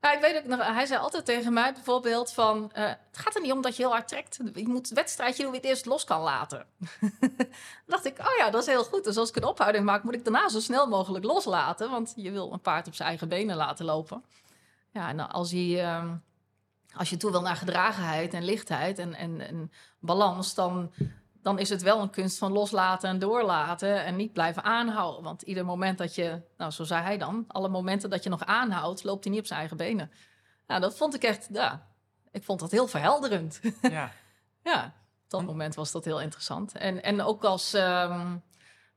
Ja, 0.00 0.12
ik 0.12 0.20
weet 0.20 0.36
ook 0.36 0.44
nog, 0.44 0.66
hij 0.66 0.86
zei 0.86 1.00
altijd 1.00 1.24
tegen 1.24 1.52
mij 1.52 1.72
bijvoorbeeld 1.72 2.32
van... 2.32 2.72
eh, 2.72 2.84
het 2.84 3.18
gaat 3.18 3.34
er 3.34 3.40
niet 3.40 3.52
om 3.52 3.62
dat 3.62 3.76
je 3.76 3.82
heel 3.82 3.92
hard 3.92 4.08
trekt. 4.08 4.38
Je 4.54 4.68
moet 4.68 4.88
het 4.88 4.98
wedstrijdje 4.98 5.42
doen 5.42 5.52
wie 5.52 5.60
het 5.60 5.70
eerst 5.70 5.86
los 5.86 6.04
kan 6.04 6.20
laten. 6.20 6.66
Dacht 7.86 8.04
ik, 8.04 8.18
oh 8.18 8.36
ja, 8.38 8.50
dat 8.50 8.60
is 8.60 8.66
heel 8.66 8.84
goed. 8.84 9.04
Dus 9.04 9.16
als 9.16 9.28
ik 9.28 9.36
een 9.36 9.44
ophouding 9.44 9.84
maak, 9.84 10.02
moet 10.02 10.14
ik 10.14 10.24
daarna 10.24 10.48
zo 10.48 10.60
snel 10.60 10.86
mogelijk 10.88 11.24
loslaten. 11.24 11.90
Want 11.90 12.12
je 12.16 12.30
wil 12.30 12.52
een 12.52 12.60
paard 12.60 12.86
op 12.86 12.94
zijn 12.94 13.08
eigen 13.08 13.28
benen 13.28 13.56
laten 13.56 13.84
lopen. 13.84 14.24
Ja, 14.90 15.08
en 15.08 15.30
als 15.30 15.50
hij... 15.50 15.84
ehm, 15.84 16.14
als 16.96 17.10
je 17.10 17.16
toe 17.16 17.30
wil 17.30 17.40
naar 17.40 17.56
gedragenheid 17.56 18.34
en 18.34 18.44
lichtheid 18.44 18.98
en, 18.98 19.14
en, 19.14 19.40
en 19.40 19.72
balans, 19.98 20.54
dan, 20.54 20.92
dan 21.42 21.58
is 21.58 21.68
het 21.68 21.82
wel 21.82 22.00
een 22.00 22.10
kunst 22.10 22.38
van 22.38 22.52
loslaten 22.52 23.08
en 23.08 23.18
doorlaten 23.18 24.04
en 24.04 24.16
niet 24.16 24.32
blijven 24.32 24.64
aanhouden. 24.64 25.22
Want 25.22 25.42
ieder 25.42 25.64
moment 25.64 25.98
dat 25.98 26.14
je, 26.14 26.42
nou 26.56 26.70
zo 26.70 26.84
zei 26.84 27.02
hij 27.02 27.18
dan, 27.18 27.44
alle 27.48 27.68
momenten 27.68 28.10
dat 28.10 28.22
je 28.22 28.30
nog 28.30 28.44
aanhoudt, 28.44 29.04
loopt 29.04 29.24
hij 29.24 29.32
niet 29.32 29.40
op 29.40 29.46
zijn 29.46 29.58
eigen 29.58 29.76
benen. 29.76 30.10
Nou, 30.66 30.80
dat 30.80 30.96
vond 30.96 31.14
ik 31.14 31.22
echt, 31.22 31.48
ja, 31.52 31.86
ik 32.30 32.44
vond 32.44 32.60
dat 32.60 32.70
heel 32.70 32.86
verhelderend. 32.86 33.60
Ja. 33.80 34.12
ja, 34.62 34.84
op 35.24 35.30
dat 35.30 35.42
moment 35.42 35.74
was 35.74 35.92
dat 35.92 36.04
heel 36.04 36.20
interessant. 36.20 36.72
En, 36.72 37.02
en 37.02 37.22
ook 37.22 37.44
als, 37.44 37.72
ehm, 37.72 38.36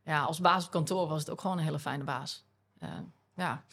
ja, 0.04 0.24
als 0.24 0.40
baas 0.40 0.66
op 0.66 0.72
kantoor 0.72 1.08
was 1.08 1.20
het 1.20 1.30
ook 1.30 1.42
gewoon 1.42 1.58
een 1.58 1.64
hele 1.64 1.80
fijne 1.80 2.04
baas. 2.04 2.46
Eh, 2.80 2.90
ja. 3.36 3.64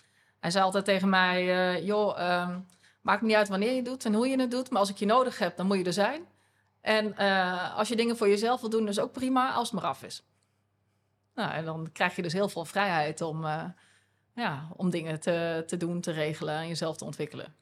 Hij 0.41 0.51
zei 0.51 0.65
altijd 0.65 0.85
tegen 0.85 1.09
mij, 1.09 1.41
eh, 1.41 1.87
joh, 1.87 2.19
ehm, 2.21 2.61
maakt 3.01 3.23
niet 3.23 3.35
uit 3.35 3.49
wanneer 3.49 3.71
je 3.71 3.77
het 3.77 3.85
doet 3.85 4.05
en 4.05 4.15
hoe 4.15 4.29
je 4.29 4.41
het 4.41 4.51
doet, 4.51 4.71
maar 4.71 4.81
als 4.81 4.91
ik 4.91 4.97
je 4.97 5.07
nodig 5.07 5.39
heb, 5.39 5.57
dan 5.57 5.67
moet 5.67 5.79
je 5.79 5.85
er 5.85 5.93
zijn. 5.93 6.27
En 6.81 7.17
eh, 7.17 7.77
als 7.77 7.89
je 7.89 7.97
dingen 7.97 8.17
voor 8.17 8.29
jezelf 8.29 8.61
wil 8.61 8.71
doen, 8.71 8.89
is 8.89 8.99
ook 8.99 9.13
prima 9.13 9.53
als 9.53 9.71
het 9.71 9.81
maar 9.81 9.91
af 9.91 10.03
is. 10.03 10.23
Nou, 11.35 11.53
en 11.53 11.65
dan 11.65 11.89
krijg 11.93 12.17
je 12.17 12.23
dus 12.23 12.33
heel 12.33 12.49
veel 12.49 12.65
vrijheid 12.65 13.21
om, 13.21 13.45
eh, 13.45 13.65
ja, 14.35 14.69
om 14.77 14.91
dingen 14.91 15.21
te, 15.21 15.63
te 15.67 15.77
doen, 15.77 16.01
te 16.01 16.11
regelen 16.13 16.55
en 16.55 16.69
jezelf 16.69 16.97
te 16.97 17.05
ontwikkelen. 17.05 17.55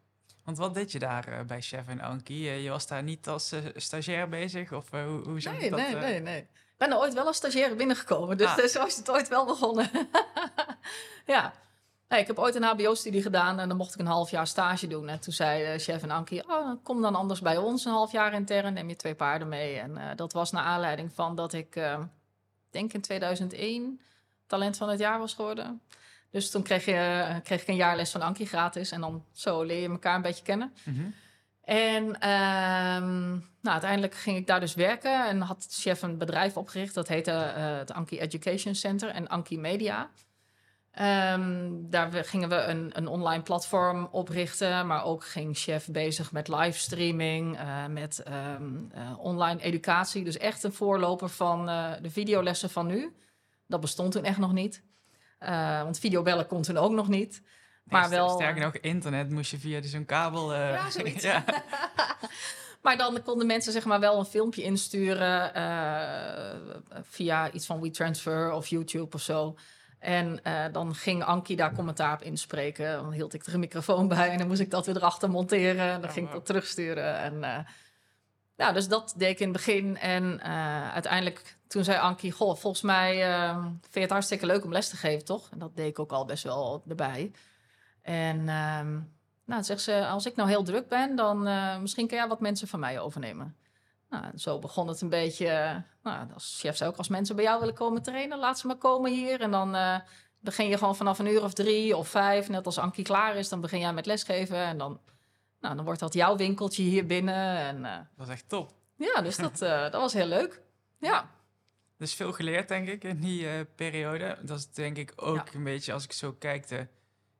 Want 0.45 0.59
wat 0.59 0.75
deed 0.75 0.93
je 0.93 0.99
daar 0.99 1.29
eh, 1.29 1.45
bij 1.45 1.61
Chef 1.63 1.89
en 1.89 2.01
Ankie? 2.01 2.49
Eh, 2.49 2.63
je 2.65 2.71
was 2.71 2.87
daar 2.87 3.03
niet 3.03 3.29
als 3.29 3.55
stagiair 3.75 4.29
bezig? 4.29 4.73
Of 4.73 4.91
hoe, 4.91 5.23
hoe 5.25 5.41
zag 5.41 5.59
Nee, 5.59 5.71
dat? 5.71 5.79
nee, 5.79 5.95
nee, 5.95 6.21
nee. 6.21 6.41
Ik 6.41 6.85
ben 6.85 6.91
er 6.91 6.99
ooit 6.99 7.15
wel 7.15 7.27
als 7.27 7.37
stagiaire 7.37 7.75
binnengekomen, 7.75 8.37
dus, 8.37 8.47
Ah. 8.47 8.57
dus 8.57 8.73
zo 8.73 8.87
is 8.87 8.97
het 8.97 9.11
ooit 9.11 9.29
wel 9.29 9.47
begonnen. 9.47 9.91
ja. 11.27 11.53
Nee, 12.09 12.21
ik 12.21 12.27
heb 12.27 12.39
ooit 12.39 12.55
een 12.55 12.63
hbo-studie 12.63 13.23
gedaan 13.23 13.59
en 13.59 13.69
dan 13.69 13.77
mocht 13.77 13.95
ik 13.95 14.01
een 14.01 14.07
half 14.07 14.31
jaar 14.31 14.47
stage 14.47 14.87
doen. 14.87 15.09
En 15.09 15.21
toen 15.21 15.33
zei 15.33 15.65
eh, 15.65 15.79
chef 15.79 16.03
en 16.03 16.11
Ankie, 16.11 16.49
oh, 16.49 16.73
kom 16.83 17.03
dan 17.03 17.15
anders 17.15 17.41
bij 17.41 17.57
ons 17.57 17.85
een 17.85 17.93
half 17.93 18.13
jaar 18.13 18.33
intern, 18.35 18.73
neem 18.73 18.89
je 18.89 18.97
twee 18.97 19.15
paarden 19.15 19.49
mee. 19.49 19.79
En 19.79 19.97
eh, 19.97 20.17
dat 20.17 20.33
was 20.33 20.51
naar 20.51 20.65
aanleiding 20.65 21.13
van 21.13 21.37
dat 21.37 21.53
ik, 21.53 21.77
eh, 21.77 22.01
denk 22.71 22.93
in 22.93 23.01
2001, 23.01 24.01
talent 24.47 24.77
van 24.77 24.89
het 24.89 24.99
jaar 24.99 25.19
was 25.19 25.35
geworden. 25.35 25.81
Dus 26.31 26.51
toen 26.51 26.63
kreeg, 26.63 26.85
je, 26.85 26.93
eh, 26.93 27.37
kreeg 27.43 27.63
ik 27.63 27.69
een 27.69 27.77
jaarles 27.77 28.11
van 28.11 28.23
Ankie 28.23 28.47
gratis 28.47 28.91
en 28.91 29.01
dan 29.01 29.25
zo 29.33 29.63
leer 29.63 29.81
je 29.81 29.89
elkaar 29.89 30.15
een 30.15 30.23
beetje 30.23 30.45
kennen. 30.45 30.73
Mhm. 30.85 31.05
En 31.63 32.21
ehm, 32.21 33.31
nou, 33.61 33.73
uiteindelijk 33.81 34.15
ging 34.15 34.37
ik 34.37 34.47
daar 34.47 34.61
dus 34.61 34.75
werken 34.75 35.27
en 35.27 35.41
had 35.41 35.67
chef 35.71 36.03
een 36.03 36.19
bedrijf 36.19 36.57
opgericht. 36.57 36.95
Dat 36.95 37.09
heette 37.09 37.31
het 37.31 37.93
Anki 37.93 38.21
Education 38.21 38.75
Center 38.75 39.09
en 39.09 39.29
Anki 39.29 39.59
Media. 39.59 40.11
Ehm, 40.91 41.71
daar 41.81 42.25
gingen 42.25 42.49
we 42.49 42.55
een, 42.55 42.91
een 42.93 43.07
online 43.07 43.43
platform 43.43 44.09
oprichten, 44.11 44.87
maar 44.87 45.05
ook 45.05 45.25
ging 45.25 45.57
chef 45.57 45.89
bezig 45.89 46.33
met 46.33 46.49
livestreaming, 46.49 47.59
eh, 47.59 47.87
met 47.87 48.23
ehm, 48.23 48.91
eh, 48.91 49.19
online 49.19 49.61
educatie. 49.61 50.25
Dus 50.25 50.37
echt 50.37 50.63
een 50.63 50.73
voorloper 50.73 51.29
van 51.29 51.69
eh, 51.69 51.93
de 52.03 52.11
videolessen 52.11 52.71
van 52.71 52.87
nu. 52.87 53.17
Dat 53.67 53.81
bestond 53.81 54.13
toen 54.13 54.25
echt 54.25 54.39
nog 54.39 54.53
niet. 54.53 54.83
Want 55.83 55.99
videobellen 55.99 56.47
kon 56.47 56.63
toen 56.63 56.77
ook 56.77 56.93
nog 56.93 57.09
niet. 57.09 57.43
Nee, 57.43 58.01
Maar 58.01 58.11
wel, 58.11 58.29
Sterker 58.29 58.63
nog, 58.63 58.77
internet 58.77 59.31
moest 59.31 59.51
je 59.51 59.59
via 59.59 59.83
zo'n 59.83 60.05
kabel... 60.05 60.55
Ja, 60.55 60.91
zoiets. 60.91 61.23
ja. 61.23 61.45
Maar 62.83 62.97
dan 62.97 63.23
konden 63.23 63.47
mensen 63.47 63.73
zeg 63.73 63.85
maar 63.85 64.01
wel 64.01 64.19
een 64.19 64.25
filmpje 64.25 64.63
insturen 64.63 65.53
via 67.03 67.51
iets 67.53 67.67
van 67.67 67.81
WeTransfer 67.81 68.53
of 68.53 68.67
YouTube 68.67 69.17
of 69.17 69.23
zo. 69.23 69.57
En 69.99 70.45
eh, 70.45 70.65
dan 70.73 70.95
ging 70.95 71.25
Ankie 71.25 71.57
daar 71.57 71.75
commentaar 71.75 72.15
op 72.15 72.23
inspreken. 72.23 72.93
Dan 72.93 73.13
hield 73.13 73.35
ik 73.35 73.47
er 73.47 73.55
een 73.55 73.61
microfoon 73.61 74.09
bij 74.09 74.31
en 74.31 74.39
dan 74.39 74.47
moest 74.47 74.61
ik 74.61 74.71
dat 74.71 74.87
weer 74.87 74.97
erachter 74.97 75.31
monteren. 75.31 75.93
En 75.93 76.01
dan 76.01 76.11
ging 76.11 76.27
ik 76.27 76.33
dat 76.33 76.47
terugsturen. 76.47 77.19
En, 77.19 77.67
ja, 78.57 78.73
dus 78.73 78.89
dat 78.89 79.15
deed 79.17 79.31
ik 79.31 79.41
in 79.41 79.49
het 79.49 79.57
begin. 79.57 79.99
En 79.99 80.41
eh, 80.41 80.93
uiteindelijk 80.93 81.57
toen 81.67 81.85
zei 81.85 81.99
Ankie, 81.99 82.33
goh, 82.33 82.57
volgens 82.57 82.83
mij 82.83 83.23
eh, 83.23 83.63
vind 83.63 83.95
je 83.95 84.01
het 84.01 84.11
hartstikke 84.11 84.47
leuk 84.47 84.65
om 84.65 84.73
les 84.73 84.89
te 84.89 84.97
geven, 84.97 85.25
toch? 85.25 85.49
En 85.51 85.59
dat 85.59 85.77
deed 85.77 85.89
ik 85.89 85.99
ook 85.99 86.13
al 86.13 86.25
best 86.25 86.43
wel 86.43 86.83
erbij. 86.89 87.33
En 88.03 88.49
ehm, 88.49 88.99
nou, 89.45 89.63
zegt 89.63 89.81
ze, 89.81 90.07
als 90.07 90.27
ik 90.27 90.37
nou 90.37 90.49
heel 90.49 90.63
druk 90.63 90.89
ben, 90.89 91.17
dan 91.17 91.43
misschien 91.83 92.07
kan 92.07 92.19
jij 92.19 92.29
wat 92.29 92.41
mensen 92.41 92.69
van 92.69 92.81
mij 92.81 93.01
overnemen. 93.01 93.57
Nou, 94.11 94.25
en 94.25 94.39
zo 94.39 94.59
begon 94.59 94.89
het 94.89 95.01
een 95.01 95.09
beetje. 95.09 95.47
eh, 95.49 95.77
nou, 96.03 96.33
als 96.35 96.59
chef 96.61 96.77
zei 96.77 96.91
ook, 96.91 96.97
als 96.97 97.09
mensen 97.09 97.37
bij 97.37 97.45
jou 97.45 97.59
willen 97.61 97.75
komen 97.75 98.03
trainen, 98.03 98.39
laat 98.39 98.59
ze 98.59 98.67
maar 98.67 98.77
komen 98.77 99.13
hier. 99.13 99.41
En 99.41 99.51
dan 99.51 99.75
eh, 99.75 99.99
begin 100.41 100.69
je 100.69 100.79
gewoon 100.79 100.97
vanaf 100.97 101.19
een 101.19 101.27
uur 101.27 101.43
of 101.43 101.53
drie 101.53 101.97
of 101.97 102.09
vijf, 102.09 102.49
net 102.49 102.67
als 102.67 102.79
Ankie 102.79 103.05
klaar 103.05 103.37
is, 103.37 103.49
dan 103.49 103.61
begin 103.61 103.79
jij 103.81 103.93
met 103.93 104.07
lesgeven. 104.07 104.57
En 104.57 104.79
dan, 104.79 105.01
nou, 105.61 105.77
dan 105.77 105.85
wordt 105.85 106.01
dat 106.01 106.15
jouw 106.15 106.37
winkeltje 106.37 106.83
hier 106.83 107.07
binnen. 107.07 107.57
En 107.59 107.85
eh, 107.85 107.97
Dat 107.97 108.07
was 108.17 108.29
echt 108.29 108.49
top. 108.49 108.73
ja, 108.97 109.21
dus 109.23 109.37
dat, 109.37 109.59
dat 109.93 109.93
was 109.93 110.13
heel 110.13 110.27
leuk. 110.27 110.61
Ja. 110.99 111.31
Dus 111.97 112.15
veel 112.15 112.33
geleerd, 112.33 112.69
denk 112.69 112.89
ik, 112.89 113.05
in 113.05 113.21
die 113.21 113.65
periode. 113.65 114.39
Dat 114.43 114.59
is 114.59 114.71
denk 114.71 114.97
ik 114.97 115.13
ook 115.17 115.37
Ja. 115.37 115.45
een 115.55 115.65
beetje, 115.65 115.93
als 115.93 116.05
ik 116.05 116.13
zo 116.13 116.33
kijk, 116.33 116.69
de, 116.69 116.87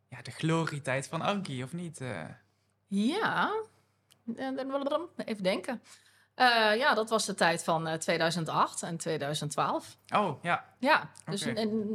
ja, 0.09 0.23
de 0.23 0.31
glorietijd 0.31 1.09
van 1.09 1.21
Ankie, 1.21 1.65
of 1.65 1.73
niet? 1.73 2.01
Ja, 2.87 3.53
even 5.25 5.43
denken. 5.43 5.83
Eh, 6.39 6.77
ja, 6.77 6.95
dat 6.95 7.11
was 7.11 7.27
de 7.27 7.35
tijd 7.35 7.65
van 7.65 7.87
eh, 7.89 7.95
2008 7.95 8.83
en 8.83 8.97
2012. 8.97 9.97
Oh, 10.15 10.43
ja. 10.43 10.65
Ja, 10.79 11.11
dus 11.31 11.47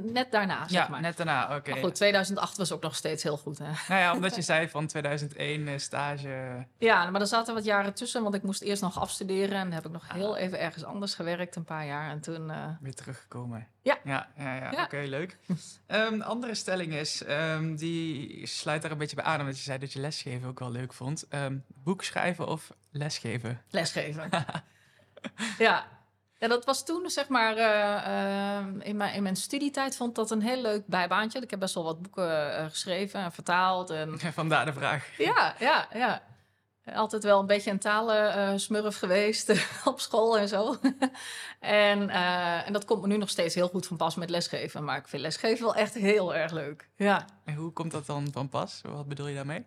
net 0.04 0.32
daarna, 0.32 0.68
zeg 0.68 0.72
ja, 0.72 0.88
maar. 0.88 1.02
net 1.02 1.18
daarna, 1.18 1.56
oké. 1.56 1.70
Maar 1.72 1.80
goed, 1.80 1.96
2008 1.96 2.58
was 2.58 2.72
ook 2.72 2.82
nog 2.82 2.96
steeds 2.96 3.24
heel 3.24 3.38
goed, 3.38 3.58
hè? 3.58 3.66
Nou 3.88 4.02
ja, 4.02 4.14
omdat 4.14 4.36
je 4.36 4.42
zei 4.52 4.70
van 4.70 4.88
2001 4.88 5.68
eh, 5.68 5.78
stage. 5.78 6.66
Ja, 6.78 7.10
maar 7.10 7.22
er 7.22 7.28
zaten 7.28 7.54
wat 7.54 7.64
jaren 7.64 7.94
tussen, 7.94 8.24
want 8.24 8.36
ik 8.36 8.44
moest 8.44 8.62
eerst 8.62 8.82
nog 8.82 9.00
afstuderen. 9.00 9.58
En 9.58 9.64
dan 9.64 9.72
heb 9.72 9.86
ik 9.86 9.92
nog 9.92 10.04
Ah. 10.08 10.16
heel 10.16 10.38
even 10.38 10.60
ergens 10.60 10.84
anders 10.84 11.16
gewerkt, 11.16 11.56
een 11.56 11.64
paar 11.64 11.86
jaar. 11.86 12.10
En 12.10 12.22
toen, 12.22 12.52
Weer 12.82 12.96
teruggekomen. 12.96 13.68
Ja. 13.84 13.98
Ja, 14.04 14.28
ja, 14.38 14.56
ja. 14.56 14.72
Ja. 14.72 14.84
oké, 14.84 14.98
leuk. 14.98 15.38
Ehm, 15.88 16.22
andere 16.22 16.56
stelling 16.56 16.94
is, 16.94 17.24
ehm, 17.24 17.76
die 17.76 18.48
sluit 18.48 18.82
daar 18.82 18.92
een 18.92 18.98
beetje 18.98 19.16
bij 19.16 19.26
aan, 19.26 19.40
omdat 19.40 19.58
je 19.58 19.64
zei 19.64 19.78
dat 19.78 19.94
je 19.94 20.00
lesgeven 20.00 20.48
ook 20.48 20.60
wel 20.60 20.72
leuk 20.72 20.94
vond. 20.94 21.28
Ehm, 21.30 21.58
boek 21.68 22.04
schrijven 22.04 22.48
of 22.48 22.72
lesgeven? 22.92 23.62
lesgeven. 23.70 24.30
ja. 25.58 25.88
ja, 26.40 26.48
dat 26.48 26.66
was 26.66 26.86
toen, 26.86 27.10
zeg 27.10 27.28
maar, 27.28 27.58
eh, 27.58 28.66
in, 28.80 28.98
mijn, 28.98 29.14
in 29.14 29.24
mijn 29.24 29.36
studietijd 29.36 29.96
vond 29.96 30.16
dat 30.16 30.32
een 30.32 30.42
heel 30.42 30.62
leuk 30.62 30.88
bijbaantje. 30.88 31.40
Ik 31.40 31.50
heb 31.50 31.60
best 31.60 31.76
wel 31.76 31.84
wat 31.84 32.02
boeken 32.02 32.58
eh, 32.58 32.66
geschreven 32.66 33.20
en 33.20 33.32
vertaald. 33.32 33.90
En 33.90 34.20
Vandaar 34.34 34.66
de 34.66 34.74
vraag. 34.74 35.18
Ja, 35.18 35.56
ja, 35.60 35.88
ja. 35.94 36.22
Altijd 36.86 37.24
wel 37.24 37.40
een 37.40 37.46
beetje 37.46 37.72
een 37.72 37.80
talensmurf 37.80 38.98
geweest 38.98 39.68
op 39.86 40.00
school 40.00 40.38
en 40.38 40.48
zo. 40.48 40.76
en, 41.60 42.10
eh, 42.10 42.68
en 42.68 42.74
dat 42.74 42.86
komt 42.86 43.02
me 43.02 43.08
nu 43.08 43.18
nog 43.18 43.30
steeds 43.30 43.56
heel 43.56 43.68
goed 43.68 43.88
van 43.88 43.98
pas 43.98 44.16
met 44.16 44.30
lesgeven. 44.30 44.84
Maar 44.84 44.98
ik 44.98 45.08
vind 45.08 45.22
lesgeven 45.22 45.66
wel 45.66 45.76
echt 45.76 45.94
heel 45.94 46.36
erg 46.36 46.52
leuk. 46.52 46.90
Ja, 46.96 47.26
En 47.44 47.56
hoe 47.56 47.72
komt 47.72 47.92
dat 47.92 48.06
dan 48.06 48.28
van 48.32 48.50
pas? 48.50 48.82
Wat 48.84 49.08
bedoel 49.08 49.28
je 49.28 49.36
daarmee? 49.36 49.66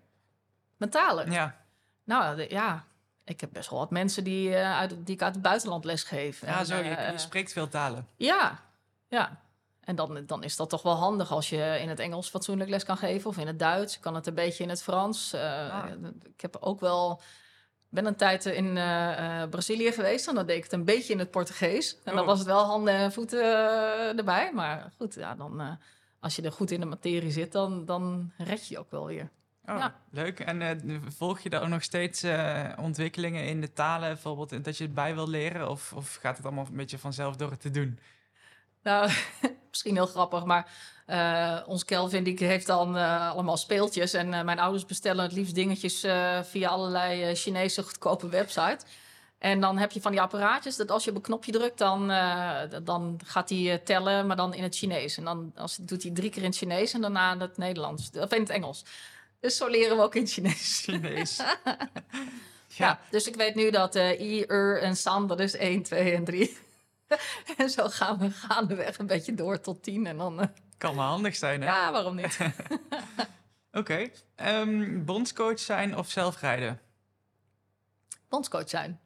met 0.77 0.91
talen. 0.91 1.31
Ja, 1.31 1.57
Nou 2.05 2.43
ja, 2.49 2.85
ik 3.25 3.41
heb 3.41 3.51
best 3.53 3.71
wel 3.71 3.79
wat 3.79 3.91
mensen 3.91 4.25
die, 4.25 4.55
eh, 4.55 4.79
uit, 4.79 5.07
die 5.07 5.15
ik 5.15 5.23
uit 5.23 5.35
het 5.35 5.43
buitenland 5.43 5.85
lesgeef. 5.85 6.41
ja 6.41 6.59
En, 6.59 6.67
zo, 6.67 6.77
je, 6.77 6.91
eh, 6.91 7.13
je 7.13 7.19
spreekt 7.19 7.53
veel 7.53 7.69
talen. 7.69 8.07
Ja, 8.17 8.61
ja. 9.09 9.41
En 9.87 9.97
dan, 9.97 10.23
dan 10.27 10.43
is 10.43 10.57
dat 10.57 10.71
toch 10.71 10.83
wel 10.83 10.95
handig 10.95 11.31
als 11.33 11.49
je 11.49 11.79
in 11.81 11.89
het 11.89 11.99
Engels 11.99 12.29
fatsoenlijk 12.29 12.71
les 12.71 12.85
kan 12.85 12.97
geven 12.97 13.31
of 13.31 13.39
in 13.39 13.47
het 13.47 13.59
Duits. 13.59 14.01
Kan 14.01 14.15
het 14.15 14.27
een 14.27 14.35
beetje 14.35 14.63
in 14.63 14.69
het 14.71 14.83
Frans. 14.83 15.33
Eh, 15.33 15.71
Ah. 15.75 15.85
Ik 16.35 16.41
heb 16.41 16.57
ook 16.61 16.81
wel. 16.81 17.21
ben 17.89 18.07
een 18.07 18.17
tijd 18.17 18.45
in 18.47 18.77
eh, 18.77 19.43
eh, 19.43 19.49
Brazilië 19.51 19.93
geweest 19.93 20.29
en 20.29 20.35
dan 20.35 20.47
deed 20.47 20.57
ik 20.57 20.63
het 20.63 20.73
een 20.73 20.85
beetje 20.85 21.13
in 21.13 21.19
het 21.19 21.31
Portugees. 21.31 21.95
En 22.05 22.13
dan 22.13 22.21
Oh. 22.21 22.27
was 22.27 22.39
het 22.39 22.47
wel 22.49 22.65
handen 22.65 22.95
en 22.95 23.13
voeten 23.13 23.41
eh, 23.43 24.19
erbij. 24.19 24.53
Maar 24.53 24.93
goed, 24.99 25.15
ja, 25.15 25.35
dan, 25.35 25.61
eh, 25.61 25.71
als 26.21 26.37
je 26.37 26.43
er 26.43 26.53
goed 26.53 26.71
in 26.71 26.81
de 26.81 26.87
materie 26.87 27.31
zit, 27.31 27.53
dan, 27.53 27.85
dan 27.85 28.33
red 28.39 28.69
je 28.69 28.79
ook 28.79 28.91
wel 28.91 29.07
weer. 29.07 29.31
Oh, 29.65 29.79
Ja. 29.79 29.95
leuk. 30.11 30.41
En 30.41 30.63
eh, 30.63 30.97
volg 31.17 31.41
je 31.41 31.49
dan 31.51 31.63
ook 31.63 31.69
nog 31.69 31.83
steeds 31.83 32.23
eh, 32.23 32.73
ontwikkelingen 32.81 33.45
in 33.45 33.61
de 33.61 33.73
talen, 33.73 34.09
bijvoorbeeld 34.09 34.65
dat 34.65 34.77
je 34.79 34.85
het 34.85 34.95
bij 34.95 35.15
wil 35.15 35.29
leren? 35.29 35.69
Of, 35.71 35.93
of 35.93 36.15
gaat 36.21 36.37
het 36.37 36.47
allemaal 36.47 36.67
een 36.71 36.77
beetje 36.77 36.99
vanzelf 36.99 37.37
door 37.37 37.51
het 37.51 37.61
te 37.61 37.71
doen? 37.71 37.99
Nou, 38.83 39.11
misschien 39.77 39.95
heel 39.95 40.07
grappig, 40.07 40.45
maar 40.45 40.71
eh 41.07 41.59
ons 41.67 41.85
Kelvin 41.85 42.25
die 42.25 42.47
heeft 42.47 42.67
dan 42.67 42.97
eh, 42.97 43.31
allemaal 43.31 43.57
speeltjes. 43.57 44.13
En 44.13 44.35
eh, 44.35 44.43
mijn 44.43 44.59
ouders 44.59 44.85
bestellen 44.85 45.23
het 45.25 45.33
liefst 45.33 45.55
dingetjes 45.55 46.07
via 46.43 46.69
allerlei 46.69 47.35
Chinese 47.35 47.83
goedkope 47.83 48.29
websites. 48.29 48.85
En 49.39 49.61
dan 49.61 49.79
heb 49.79 49.93
je 49.93 50.01
van 50.01 50.11
die 50.11 50.21
apparaatjes 50.21 50.77
dat 50.77 50.91
als 50.91 51.05
je 51.05 51.11
op 51.11 51.17
een 51.17 51.23
knopje 51.23 51.53
drukt, 51.53 51.79
dan, 51.79 52.09
dan 52.85 53.21
gaat 53.25 53.49
hij 53.49 53.79
tellen, 53.85 54.27
maar 54.27 54.37
dan 54.37 54.55
in 54.55 54.63
het 54.63 54.77
Chinees. 54.77 55.17
En 55.17 55.25
dan 55.25 55.53
als, 55.57 55.77
doet 55.77 56.03
hij 56.03 56.13
drie 56.13 56.31
keer 56.31 56.43
in 56.43 56.49
het 56.49 56.57
Chinees 56.57 56.93
en 56.93 57.01
daarna 57.01 57.33
in 57.33 57.41
het 57.41 57.57
Nederlands, 57.57 58.11
of 58.15 58.33
in 58.33 58.41
het 58.41 58.51
Engels. 58.51 58.85
Dus 59.41 59.57
zo 59.57 59.69
leren 59.69 59.97
we 59.97 60.03
ook 60.03 60.15
in 60.15 60.23
het 60.23 60.33
Chinees. 60.33 60.81
Chinees. 60.85 61.41
Ja. 62.77 63.01
dus 63.11 63.27
ik 63.27 63.35
weet 63.35 63.55
nu 63.55 63.71
dat 63.71 63.95
I, 63.95 64.43
Er 64.43 64.81
en 64.83 64.97
San, 64.97 65.27
dat 65.27 65.41
is 65.41 65.55
1, 65.55 65.83
2 65.83 66.13
en 66.15 66.25
3. 66.25 66.57
en 67.57 67.71
zo 67.71 67.89
gaan 67.89 68.19
we 68.19 68.31
gaandeweg 68.31 68.99
een 68.99 69.07
beetje 69.07 69.35
door 69.35 69.61
tot 69.61 69.83
10. 69.83 70.07
En 70.07 70.17
dan, 70.17 70.41
eh, 70.41 70.47
Kan 70.79 70.95
wel 70.95 71.05
handig 71.05 71.37
zijn, 71.37 71.61
hè? 71.61 71.67
ja, 71.67 71.93
waarom 71.93 72.15
niet? 72.15 72.39
Oké. 73.73 74.09
Ehm, 74.35 75.05
bondscoach 75.05 75.59
zijn 75.59 75.97
of 75.97 76.11
zelf 76.11 76.41
rijden? 76.41 76.81
bondscoach 78.29 78.69
zijn. 78.69 79.01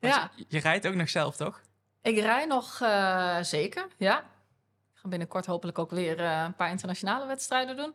Want 0.00 0.14
Ja, 0.14 0.30
Je, 0.36 0.44
je 0.48 0.58
rijdt 0.60 0.86
ook 0.86 0.94
nog 0.94 1.08
zelf, 1.08 1.36
toch? 1.36 1.60
ik 2.02 2.18
rij 2.18 2.46
nog 2.46 2.80
eh, 2.80 3.38
zeker, 3.40 3.86
ja. 3.96 4.18
Ik 4.94 4.98
ga 4.98 5.08
binnenkort 5.08 5.46
hopelijk 5.46 5.78
ook 5.78 5.90
weer 5.90 6.20
eh, 6.20 6.42
een 6.46 6.54
paar 6.54 6.70
internationale 6.70 7.26
wedstrijden 7.26 7.76
doen. 7.76 7.94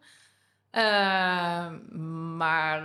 Eh, 0.70 1.70
maar 2.38 2.84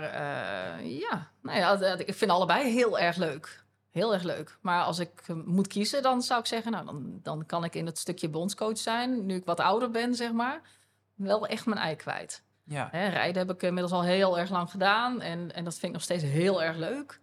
ja, 0.85 1.31
nou 1.41 1.57
ja, 1.57 1.97
ik 1.97 2.13
vind 2.15 2.31
allebei 2.31 2.69
heel 2.71 2.99
erg 2.99 3.15
leuk. 3.15 3.62
Heel 3.93 4.13
erg 4.13 4.23
leuk. 4.23 4.57
Maar 4.61 4.83
als 4.83 4.99
ik 4.99 5.23
eh, 5.27 5.35
moet 5.45 5.67
kiezen, 5.67 6.01
dan 6.01 6.21
zou 6.21 6.39
ik 6.39 6.45
zeggen... 6.45 6.71
Nou, 6.71 6.85
dan, 6.85 7.19
dan 7.23 7.45
kan 7.45 7.63
ik 7.63 7.75
in 7.75 7.85
het 7.85 7.97
stukje 7.97 8.29
bondscoach 8.29 8.77
zijn. 8.77 9.25
Nu 9.25 9.35
ik 9.35 9.45
wat 9.45 9.59
ouder 9.59 9.91
ben, 9.91 10.15
zeg 10.15 10.31
maar. 10.31 10.61
Wel 11.15 11.47
echt 11.47 11.65
mijn 11.65 11.79
ei 11.79 11.95
kwijt. 11.95 12.43
Ja. 12.63 12.87
Hè, 12.91 13.07
rijden 13.07 13.47
heb 13.47 13.55
ik 13.55 13.63
inmiddels 13.63 13.93
al 13.93 14.03
heel 14.03 14.39
erg 14.39 14.49
lang 14.49 14.69
gedaan. 14.69 15.21
En, 15.21 15.53
en 15.53 15.63
dat 15.63 15.73
vind 15.73 15.85
ik 15.85 15.91
nog 15.91 16.01
steeds 16.01 16.23
heel 16.23 16.63
erg 16.63 16.77
leuk. 16.77 17.19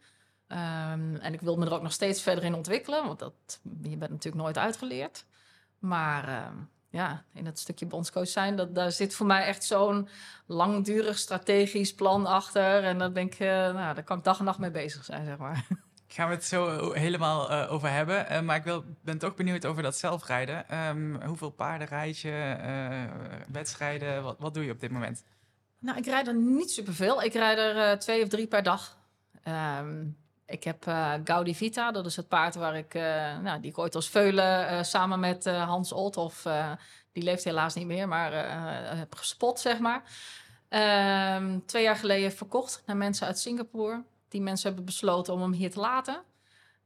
Ehm, 0.46 1.14
en 1.14 1.32
ik 1.32 1.40
wil 1.40 1.56
me 1.56 1.66
er 1.66 1.74
ook 1.74 1.82
nog 1.82 1.92
steeds 1.92 2.22
verder 2.22 2.44
in 2.44 2.54
ontwikkelen. 2.54 3.06
Want 3.06 3.18
dat, 3.18 3.60
je 3.82 3.96
bent 3.96 4.10
natuurlijk 4.10 4.42
nooit 4.42 4.58
uitgeleerd. 4.58 5.24
Maar 5.78 6.28
ehm, 6.28 6.56
ja, 6.90 7.24
in 7.32 7.46
het 7.46 7.58
stukje 7.58 7.86
bondscoach 7.86 8.28
zijn... 8.28 8.56
Dat, 8.56 8.74
daar 8.74 8.92
zit 8.92 9.14
voor 9.14 9.26
mij 9.26 9.44
echt 9.44 9.64
zo'n 9.64 10.08
langdurig 10.46 11.18
strategisch 11.18 11.94
plan 11.94 12.26
achter. 12.26 12.84
En 12.84 12.98
daar, 12.98 13.12
ben 13.12 13.26
ik, 13.26 13.34
eh, 13.34 13.48
nou, 13.48 13.94
daar 13.94 14.04
kan 14.04 14.18
ik 14.18 14.24
dag 14.24 14.38
en 14.38 14.44
nacht 14.44 14.58
mee 14.58 14.70
bezig 14.70 15.04
zijn, 15.04 15.24
zeg 15.24 15.36
maar. 15.36 15.66
Gaan 16.12 16.28
we 16.28 16.34
het 16.34 16.44
zo 16.44 16.92
helemaal 16.92 17.50
eh, 17.50 17.72
over 17.72 17.90
hebben. 17.90 18.28
Eh, 18.28 18.40
maar 18.40 18.56
ik 18.56 18.62
wil, 18.64 18.84
ben 19.02 19.18
toch 19.18 19.34
benieuwd 19.34 19.66
over 19.66 19.82
dat 19.82 19.96
zelfrijden. 19.96 20.68
Ehm, 20.68 21.26
hoeveel 21.26 21.50
paarden 21.50 21.88
rijd 21.88 22.18
je? 22.18 22.56
eh, 22.60 23.04
wedstrijden? 23.52 24.22
Wat, 24.22 24.36
wat 24.38 24.54
doe 24.54 24.64
je 24.64 24.72
op 24.72 24.80
dit 24.80 24.90
moment? 24.90 25.24
Nou, 25.78 25.98
ik 25.98 26.04
rijd 26.06 26.26
er 26.26 26.34
niet 26.34 26.70
superveel. 26.70 27.22
Ik 27.22 27.32
rijd 27.32 27.58
er 27.58 27.90
eh, 27.90 27.96
twee 27.96 28.22
of 28.22 28.28
drie 28.28 28.46
per 28.46 28.62
dag. 28.62 28.96
Ehm, 29.42 30.04
ik 30.46 30.64
heb 30.64 30.86
eh, 30.86 31.12
Gaudi 31.24 31.54
Vita, 31.54 31.90
dat 31.92 32.06
is 32.06 32.16
het 32.16 32.28
paard 32.28 32.54
waar 32.54 32.76
ik, 32.76 32.94
eh, 32.94 33.38
nou, 33.38 33.60
die 33.60 33.76
ooit 33.76 33.94
als 33.94 34.08
veulen 34.10 34.68
eh, 34.68 34.82
samen 34.82 35.20
met 35.20 35.46
eh, 35.46 35.68
Hans 35.68 35.92
Olthoff, 35.92 36.44
eh, 36.46 36.72
die 37.12 37.22
leeft 37.22 37.44
helaas 37.44 37.74
niet 37.74 37.86
meer, 37.86 38.08
maar 38.08 38.32
eh, 38.32 38.98
heb 38.98 39.14
gespot, 39.14 39.60
zeg 39.60 39.78
maar. 39.78 40.02
Ehm, 40.68 41.58
twee 41.66 41.82
jaar 41.82 41.96
geleden 41.96 42.32
verkocht 42.32 42.82
naar 42.86 42.96
mensen 42.96 43.26
uit 43.26 43.38
Singapore. 43.38 44.02
Die 44.30 44.40
mensen 44.40 44.66
hebben 44.66 44.84
besloten 44.84 45.34
om 45.34 45.40
hem 45.40 45.52
hier 45.52 45.70
te 45.70 45.80
laten. 45.80 46.22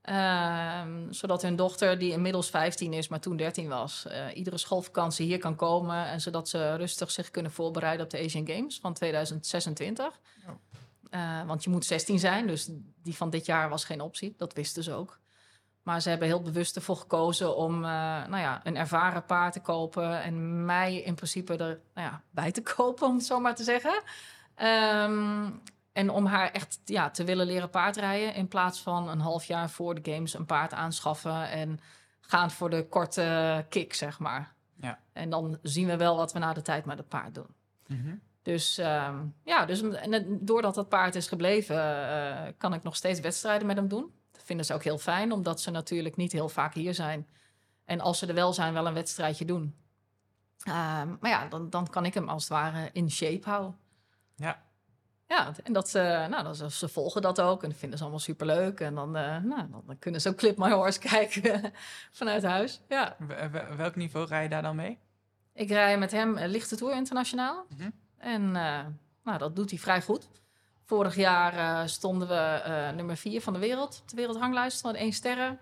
Ehm, 0.05 1.13
zodat 1.13 1.43
hun 1.43 1.57
dochter, 1.57 1.99
die 1.99 2.13
inmiddels 2.13 2.51
15 2.51 2.93
is, 2.93 3.09
maar 3.09 3.21
toen 3.21 3.37
13 3.37 3.69
was, 3.69 4.07
eh, 4.07 4.37
iedere 4.37 4.59
schoolvakantie 4.59 5.27
hier 5.27 5.39
kan 5.39 5.57
komen. 5.57 6.07
En 6.07 6.21
zodat 6.21 6.49
ze 6.49 6.75
rustig 6.75 7.11
zich 7.11 7.31
kunnen 7.31 7.53
voorbereiden 7.53 8.05
op 8.05 8.11
de 8.11 8.19
Asian 8.19 8.47
Games 8.47 8.79
van 8.81 8.95
2026. 8.95 10.21
Oh. 10.49 10.55
Eh, 11.11 11.47
want 11.47 11.65
je 11.65 11.71
moet 11.71 11.85
16 11.85 12.19
zijn, 12.19 12.47
dus 12.47 12.69
die 13.03 13.17
van 13.17 13.31
dit 13.31 13.47
jaar 13.47 13.69
was 13.69 13.85
geen 13.85 14.01
optie. 14.01 14.35
Dat 14.37 14.53
wisten 14.53 14.83
ze 14.83 14.93
ook. 14.93 15.19
Maar 15.83 16.01
ze 16.01 16.09
hebben 16.09 16.29
heel 16.29 16.43
bewust 16.43 16.77
ervoor 16.77 16.97
gekozen 16.97 17.57
om 17.57 17.75
eh, 17.75 17.91
nou 18.27 18.39
ja, 18.39 18.61
een 18.65 18.77
ervaren 18.77 19.25
paard 19.25 19.53
te 19.53 19.61
kopen. 19.61 20.23
En 20.23 20.65
mij 20.65 20.97
in 20.97 21.15
principe 21.15 21.53
er 21.53 21.81
nou 21.95 22.09
ja, 22.09 22.23
bij 22.31 22.53
te 22.53 22.63
kopen, 22.75 23.07
om 23.07 23.15
het 23.15 23.27
zo 23.27 23.41
maar 23.41 23.55
te 23.55 23.65
zeggen. 23.65 24.03
Ehm, 24.55 25.51
en 25.95 26.11
om 26.11 26.27
haar 26.27 26.51
echt 26.51 26.81
ja, 26.85 27.11
te 27.11 27.25
willen 27.25 27.47
leren 27.47 27.71
paardrijden. 27.71 28.35
In 28.35 28.49
plaats 28.49 28.81
van 28.81 29.09
een 29.09 29.21
half 29.21 29.45
jaar 29.45 29.71
voor 29.71 30.03
de 30.03 30.13
games 30.13 30.35
een 30.35 30.47
paard 30.47 30.73
aanschaffen. 30.73 31.49
En 31.51 31.81
gaan 32.21 32.51
voor 32.51 32.71
de 32.71 32.87
korte 32.89 33.67
kick, 33.69 33.95
zeg 33.95 34.19
maar. 34.19 34.55
Ja. 34.81 34.99
En 35.13 35.31
dan 35.31 35.59
zien 35.63 35.87
we 35.87 35.97
wel 35.97 36.17
wat 36.17 36.33
we 36.33 36.39
na 36.39 36.53
de 36.53 36.63
tijd 36.63 36.85
met 36.85 36.99
het 36.99 37.09
paard 37.09 37.35
doen. 37.35 37.47
Mhm. 37.87 38.15
Dus 38.43 38.79
ehm, 38.79 39.17
ja, 39.45 39.65
dus, 39.67 39.83
en 39.83 40.13
het- 40.13 40.47
doordat 40.47 40.75
dat 40.75 40.89
paard 40.89 41.15
is 41.15 41.29
gebleven, 41.29 41.77
eh, 42.09 42.53
kan 42.59 42.75
ik 42.75 42.83
nog 42.83 42.97
steeds 42.97 43.21
wedstrijden 43.21 43.67
met 43.67 43.77
hem 43.77 43.89
doen. 43.89 44.13
Dat 44.33 44.43
vinden 44.45 44.67
ze 44.67 44.75
ook 44.75 44.85
heel 44.85 44.99
fijn, 44.99 45.33
omdat 45.33 45.61
ze 45.61 45.71
natuurlijk 45.71 46.17
niet 46.17 46.33
heel 46.33 46.49
vaak 46.49 46.75
hier 46.75 46.95
zijn. 46.95 47.27
En 47.85 48.01
als 48.01 48.19
ze 48.19 48.27
er 48.27 48.35
wel 48.35 48.53
zijn, 48.53 48.73
wel 48.73 48.87
een 48.87 48.95
wedstrijdje 48.95 49.45
doen. 49.45 49.75
Ehm, 50.63 51.09
maar 51.21 51.31
ja, 51.31 51.49
dan, 51.49 51.71
dan 51.71 51.91
kan 51.91 52.05
ik 52.05 52.15
hem 52.15 52.29
als 52.29 52.43
het 52.43 52.53
ware 52.53 52.91
in 52.93 53.11
shape 53.11 53.49
houden. 53.49 53.77
Ja. 54.37 54.63
Ja, 55.29 55.53
en 55.63 55.73
dat, 55.73 55.89
ze, 55.89 56.27
nou, 56.31 56.45
dat 56.45 56.57
ze, 56.57 56.71
ze 56.71 56.89
volgen 56.89 57.23
dat 57.23 57.41
ook 57.41 57.63
en 57.63 57.75
vinden 57.75 57.99
ze 57.99 58.05
allemaal 58.05 58.23
superleuk. 58.23 58.81
En 58.81 58.95
dan, 58.95 59.17
eh, 59.17 59.43
nou, 59.43 59.67
dan, 59.71 59.99
kunnen 59.99 60.21
ze 60.21 60.29
ook 60.29 60.37
Clip 60.37 60.59
My 60.59 60.71
Horse 60.71 60.99
kijken 61.09 61.73
vanuit 62.13 62.43
huis. 62.43 62.81
Ja. 62.89 63.17
Wel- 63.19 63.51
wel- 63.51 63.77
Welk 63.77 63.97
niveau 63.97 64.27
rij 64.27 64.43
je 64.43 64.49
daar 64.49 64.63
dan 64.63 64.77
mee? 64.77 64.99
Ik 65.53 65.69
rij 65.69 65.99
met 65.99 66.11
hem 66.11 66.37
eh, 66.37 66.49
lichte 66.49 66.77
tour 66.77 66.95
internationaal. 66.95 67.65
Mhm. 67.77 67.91
En 68.19 68.57
eh, 68.57 68.81
nou, 69.25 69.39
dat 69.39 69.57
doet 69.57 69.71
hij 69.71 69.79
vrij 69.79 70.03
goed. 70.03 70.29
Vorig 70.85 71.15
jaar 71.17 71.89
stonden 71.89 72.29
we 72.29 72.93
nummer 72.95 73.17
vier 73.17 73.41
van 73.41 73.53
de 73.53 73.59
wereld. 73.59 73.99
Op 74.03 74.09
de 74.09 74.17
wereldhanglijst 74.17 74.81
van 74.81 74.95
één 74.95 75.13
sterren. 75.13 75.61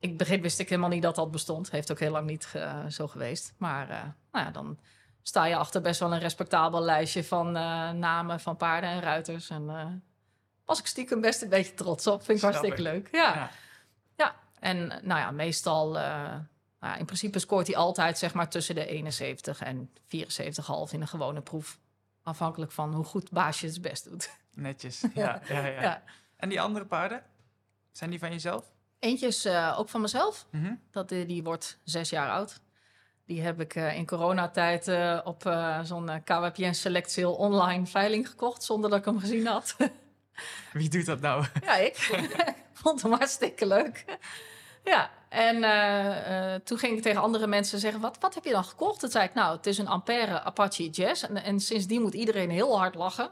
Het 0.00 0.16
begin 0.16 0.40
wist 0.42 0.58
ik 0.58 0.68
helemaal 0.68 0.90
niet 0.90 1.02
dat 1.02 1.14
dat 1.14 1.30
bestond. 1.30 1.70
Heeft 1.70 1.90
ook 1.90 1.98
heel 1.98 2.10
lang 2.10 2.26
niet 2.26 2.48
zo 2.88 3.06
geweest. 3.06 3.54
Maar 3.56 3.86
nou 4.32 4.44
ja, 4.44 4.50
dan 4.50 4.78
sta 5.28 5.44
je 5.44 5.56
achter 5.56 5.80
best 5.80 6.00
wel 6.00 6.12
een 6.12 6.18
respectabel 6.18 6.80
lijstje 6.80 7.24
van 7.24 7.56
eh, 7.56 7.90
namen 7.90 8.40
van 8.40 8.56
paarden 8.56 8.90
en 8.90 9.00
ruiters. 9.00 9.50
En 9.50 9.70
eh 9.70 9.86
was 10.64 10.78
ik 10.78 10.86
stiekem 10.86 11.20
best 11.20 11.42
een 11.42 11.48
beetje 11.48 11.74
trots 11.74 12.06
op. 12.06 12.18
Vind 12.24 12.30
ik 12.30 12.38
Snap 12.38 12.52
hartstikke 12.52 12.82
ik. 12.82 12.94
leuk. 12.94 13.08
Ja. 13.12 13.34
Ja. 13.34 13.50
Ja, 14.16 14.34
en 14.58 14.86
nou 14.86 15.20
ja, 15.20 15.30
meestal, 15.30 15.98
eh, 15.98 16.34
nou 16.80 16.98
in 16.98 17.04
principe 17.04 17.38
scoort 17.38 17.66
hij 17.66 17.76
altijd 17.76 18.18
zeg 18.18 18.34
maar 18.34 18.48
tussen 18.48 18.74
de 18.74 18.86
71 18.86 19.60
en 19.62 19.90
74,5 20.06 20.92
in 20.92 21.00
een 21.00 21.08
gewone 21.08 21.40
proef. 21.40 21.78
Afhankelijk 22.22 22.72
van 22.72 22.94
hoe 22.94 23.04
goed 23.04 23.30
baasje 23.30 23.66
het 23.66 23.82
best 23.82 24.04
doet. 24.04 24.30
Netjes. 24.54 25.04
Ja, 25.14 25.40
ja, 25.48 25.66
ja. 25.66 25.80
Ja. 25.88 26.02
En 26.36 26.48
die 26.48 26.60
andere 26.60 26.84
paarden? 26.84 27.22
Zijn 27.92 28.10
die 28.10 28.18
van 28.18 28.30
jezelf? 28.30 28.64
Eentje 28.98 29.26
is 29.26 29.46
ook 29.76 29.88
van 29.88 30.00
mezelf. 30.00 30.46
Mhm. 30.50 30.74
Dat, 30.90 31.08
die 31.08 31.42
wordt 31.42 31.78
zes 31.84 32.10
jaar 32.10 32.30
oud. 32.30 32.60
Die 33.26 33.42
heb 33.42 33.60
ik 33.60 33.74
eh, 33.74 33.96
in 33.96 34.06
coronatijd 34.06 34.88
eh, 34.88 35.18
op 35.24 35.46
eh, 35.46 35.80
zo'n 35.82 36.22
KWPN 36.24 36.72
Select 36.72 37.10
Sale 37.10 37.36
online 37.36 37.86
veiling 37.86 38.28
gekocht, 38.28 38.62
zonder 38.62 38.90
dat 38.90 38.98
ik 38.98 39.04
hem 39.04 39.18
gezien 39.18 39.46
had. 39.46 39.76
Wie 40.72 40.88
doet 40.88 41.06
dat 41.06 41.20
nou? 41.20 41.44
Ja, 41.62 41.74
ik 41.90 41.96
vond 42.72 43.02
hem 43.02 43.12
hartstikke 43.12 43.66
leuk. 43.66 44.04
Ja, 44.84 45.10
en 45.28 45.54
toen 46.64 46.78
ging 46.78 46.96
ik 46.96 47.02
tegen 47.02 47.20
andere 47.22 47.46
mensen 47.46 47.78
zeggen: 47.78 48.00
wat, 48.00 48.16
wat 48.20 48.34
heb 48.34 48.44
je 48.44 48.50
dan 48.50 48.64
gekocht? 48.64 49.00
Toen 49.00 49.10
zei 49.10 49.24
ik: 49.24 49.34
Nou, 49.34 49.56
het 49.56 49.66
is 49.66 49.78
een 49.78 49.88
Ampere 49.88 50.40
Apache 50.42 50.88
Jazz. 50.88 51.22
En, 51.22 51.42
en 51.42 51.60
sindsdien 51.60 52.02
moet 52.02 52.14
iedereen 52.14 52.50
heel 52.50 52.78
hard 52.78 52.94
lachen. 52.94 53.30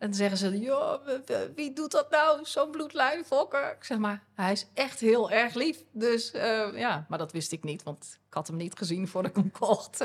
En 0.00 0.06
dan 0.06 0.14
zeggen 0.14 0.38
ze: 0.38 0.58
Joh, 0.58 1.06
wie 1.54 1.72
doet 1.72 1.90
dat 1.90 2.10
nou? 2.10 2.44
Zo'n 2.44 2.70
bloedlijn 2.70 3.24
fokker. 3.24 3.72
Ik 3.72 3.84
zeg 3.84 3.98
maar: 3.98 4.22
Hij 4.34 4.52
is 4.52 4.66
echt 4.74 5.00
heel 5.00 5.30
erg 5.30 5.54
lief. 5.54 5.84
Dus 5.92 6.30
eh, 6.30 6.68
ja, 6.74 7.06
maar 7.08 7.18
dat 7.18 7.32
wist 7.32 7.52
ik 7.52 7.62
niet, 7.64 7.82
want 7.82 8.18
ik 8.28 8.34
had 8.34 8.46
hem 8.46 8.56
niet 8.56 8.78
gezien 8.78 9.08
voordat 9.08 9.30
ik 9.30 9.36
hem 9.36 9.50
kocht. 9.50 9.98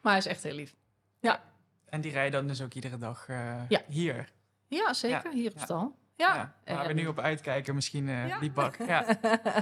Maar 0.00 0.12
hij 0.12 0.18
is 0.18 0.26
echt 0.26 0.42
heel 0.42 0.54
lief. 0.54 0.74
En 1.88 2.00
die 2.00 2.12
rijden 2.12 2.32
dan 2.32 2.46
dus 2.48 2.62
ook 2.62 2.74
iedere 2.74 2.98
dag 2.98 3.28
eh, 3.28 3.60
Ja. 3.68 3.82
hier. 3.88 4.32
Ja, 4.68 4.92
zeker. 4.92 5.32
Hier 5.32 5.50
op 5.50 5.56
ja. 5.58 5.64
stal. 5.64 5.96
Ja, 6.26 6.52
Ja, 6.64 6.74
waar 6.74 6.86
we 6.86 6.92
nu 6.92 7.06
op 7.06 7.18
uitkijken, 7.18 7.74
misschien 7.74 8.08
eh, 8.08 8.28
Ja. 8.28 8.38
die 8.38 8.50
bak. 8.50 8.76
Ja, 8.86 9.04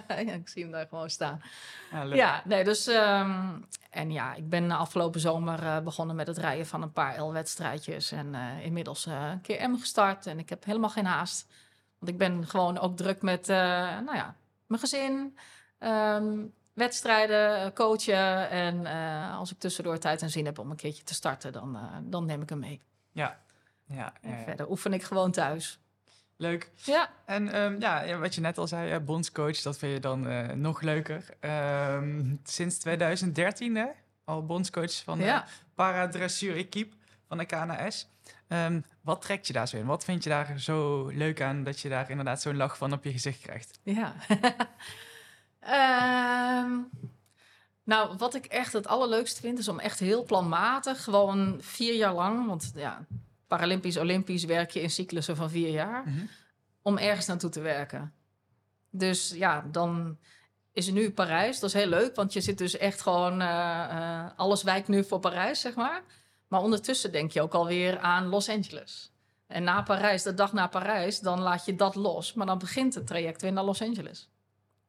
ja, 0.08 0.16
ik 0.32 0.48
zie 0.48 0.62
hem 0.62 0.72
daar 0.72 0.86
gewoon 0.88 1.10
staan. 1.10 1.42
ja 2.12 2.42
nee, 2.44 2.64
dus. 2.64 2.86
ehm, 2.86 3.48
en 3.90 4.10
ja, 4.12 4.34
ik 4.34 4.48
ben 4.48 4.70
afgelopen 4.70 5.20
zomer 5.20 5.62
eh, 5.66 5.78
begonnen 5.80 6.16
met 6.16 6.26
het 6.26 6.38
rijden 6.38 6.66
van 6.66 6.82
een 6.82 6.92
paar 6.92 7.20
L-wedstrijdjes. 7.20 8.12
En 8.12 8.34
eh, 8.34 8.64
inmiddels 8.64 9.06
eh, 9.06 9.28
een 9.30 9.40
keer 9.40 9.70
M 9.70 9.76
gestart. 9.78 10.26
En 10.26 10.38
ik 10.38 10.48
heb 10.48 10.64
helemaal 10.64 10.90
geen 10.90 11.06
haast. 11.06 11.46
Want 11.98 12.12
ik 12.12 12.18
ben 12.18 12.46
gewoon 12.46 12.78
ook 12.78 12.96
druk 12.96 13.22
met, 13.22 13.48
eh, 13.48 13.56
nou 13.98 14.14
ja, 14.16 14.34
mijn 14.66 14.80
gezin, 14.80 15.38
ehm, 15.78 16.38
wedstrijden, 16.72 17.56
eh, 17.64 17.70
coachen. 17.74 18.50
En 18.50 18.86
eh, 18.86 19.38
als 19.38 19.50
ik 19.52 19.58
tussendoor 19.58 19.98
tijd 19.98 20.22
en 20.22 20.30
zin 20.30 20.44
heb 20.44 20.58
om 20.58 20.70
een 20.70 20.76
keertje 20.76 21.02
te 21.04 21.14
starten, 21.14 21.52
dan, 21.52 21.76
eh, 21.76 21.82
dan 22.02 22.24
neem 22.26 22.42
ik 22.42 22.48
hem 22.48 22.58
mee. 22.58 22.80
Ja, 23.12 23.38
ja, 23.84 24.12
En 24.20 24.30
ja, 24.30 24.36
ja. 24.36 24.44
verder 24.44 24.70
oefen 24.70 24.92
ik 24.92 25.02
gewoon 25.02 25.30
thuis. 25.30 25.78
Leuk. 26.40 26.70
Ja, 26.74 27.10
En 27.24 27.52
ehm, 27.52 27.80
ja, 27.80 28.18
wat 28.18 28.34
je 28.34 28.40
net 28.40 28.58
al 28.58 28.66
zei, 28.66 28.90
eh, 28.90 29.00
bondscoach, 29.00 29.62
dat 29.62 29.78
vind 29.78 29.92
je 29.92 30.00
dan 30.00 30.28
eh, 30.28 30.48
nog 30.48 30.80
leuker. 30.80 31.24
Ehm, 31.40 32.34
sinds 32.44 32.78
2013 32.78 33.76
hè? 33.76 33.86
al 34.24 34.46
bondscoach 34.46 35.02
van 35.04 35.18
de 35.18 35.24
ja. 35.24 35.46
Paradressuur 35.74 36.56
Equipe 36.56 36.96
van 37.28 37.38
de 37.38 37.44
KNS. 37.44 38.08
Ehm, 38.48 38.80
wat 39.00 39.22
trekt 39.22 39.46
je 39.46 39.52
daar 39.52 39.68
zo 39.68 39.76
in? 39.76 39.86
Wat 39.86 40.04
vind 40.04 40.24
je 40.24 40.30
daar 40.30 40.60
zo 40.60 41.06
leuk 41.06 41.42
aan 41.42 41.64
dat 41.64 41.80
je 41.80 41.88
daar 41.88 42.10
inderdaad 42.10 42.42
zo'n 42.42 42.56
lach 42.56 42.76
van 42.76 42.92
op 42.92 43.04
je 43.04 43.12
gezicht 43.12 43.40
krijgt? 43.40 43.78
Ja. 43.82 44.14
Nou, 47.84 48.16
wat 48.16 48.34
ik 48.34 48.44
echt 48.44 48.72
het 48.72 48.86
allerleukste 48.86 49.40
vind, 49.40 49.58
is 49.58 49.68
om 49.68 49.78
echt 49.78 49.98
heel 49.98 50.24
planmatig, 50.24 51.04
gewoon 51.04 51.58
vier 51.60 51.94
jaar 51.94 52.14
lang, 52.14 52.46
want 52.46 52.72
ja, 52.74 53.06
Paralympisch, 53.50 53.96
Olympisch 53.96 54.44
werk 54.44 54.70
je 54.70 54.80
in 54.80 54.90
cyclussen 54.90 55.36
van 55.36 55.50
vier 55.50 55.70
jaar, 55.70 56.02
Mhm. 56.06 56.24
om 56.82 56.98
ergens 56.98 57.26
naartoe 57.26 57.50
te 57.50 57.60
werken. 57.60 58.12
Dus 58.90 59.30
ja, 59.36 59.64
dan 59.70 60.18
is 60.72 60.86
er 60.86 60.92
nu 60.92 61.10
Parijs. 61.10 61.60
Dat 61.60 61.68
is 61.70 61.80
heel 61.80 61.88
leuk, 61.88 62.14
want 62.14 62.32
je 62.32 62.40
zit 62.40 62.58
dus 62.58 62.76
echt 62.76 63.00
gewoon, 63.00 63.40
eh, 63.40 63.48
eh, 63.90 64.30
alles 64.36 64.62
wijkt 64.62 64.88
nu 64.88 65.04
voor 65.04 65.20
Parijs, 65.20 65.60
zeg 65.60 65.74
maar. 65.74 66.02
Maar 66.48 66.60
ondertussen 66.60 67.12
denk 67.12 67.30
je 67.30 67.42
ook 67.42 67.54
alweer 67.54 67.98
aan 67.98 68.26
Los 68.26 68.48
Angeles. 68.48 69.12
En 69.46 69.62
na 69.62 69.82
Parijs, 69.82 70.22
de 70.22 70.34
dag 70.34 70.52
na 70.52 70.66
Parijs, 70.66 71.20
dan 71.20 71.40
laat 71.40 71.64
je 71.64 71.74
dat 71.76 71.94
los. 71.94 72.32
Maar 72.34 72.46
dan 72.46 72.58
begint 72.58 72.94
het 72.94 73.06
traject 73.06 73.42
weer 73.42 73.52
naar 73.52 73.64
Los 73.64 73.82
Angeles. 73.82 74.28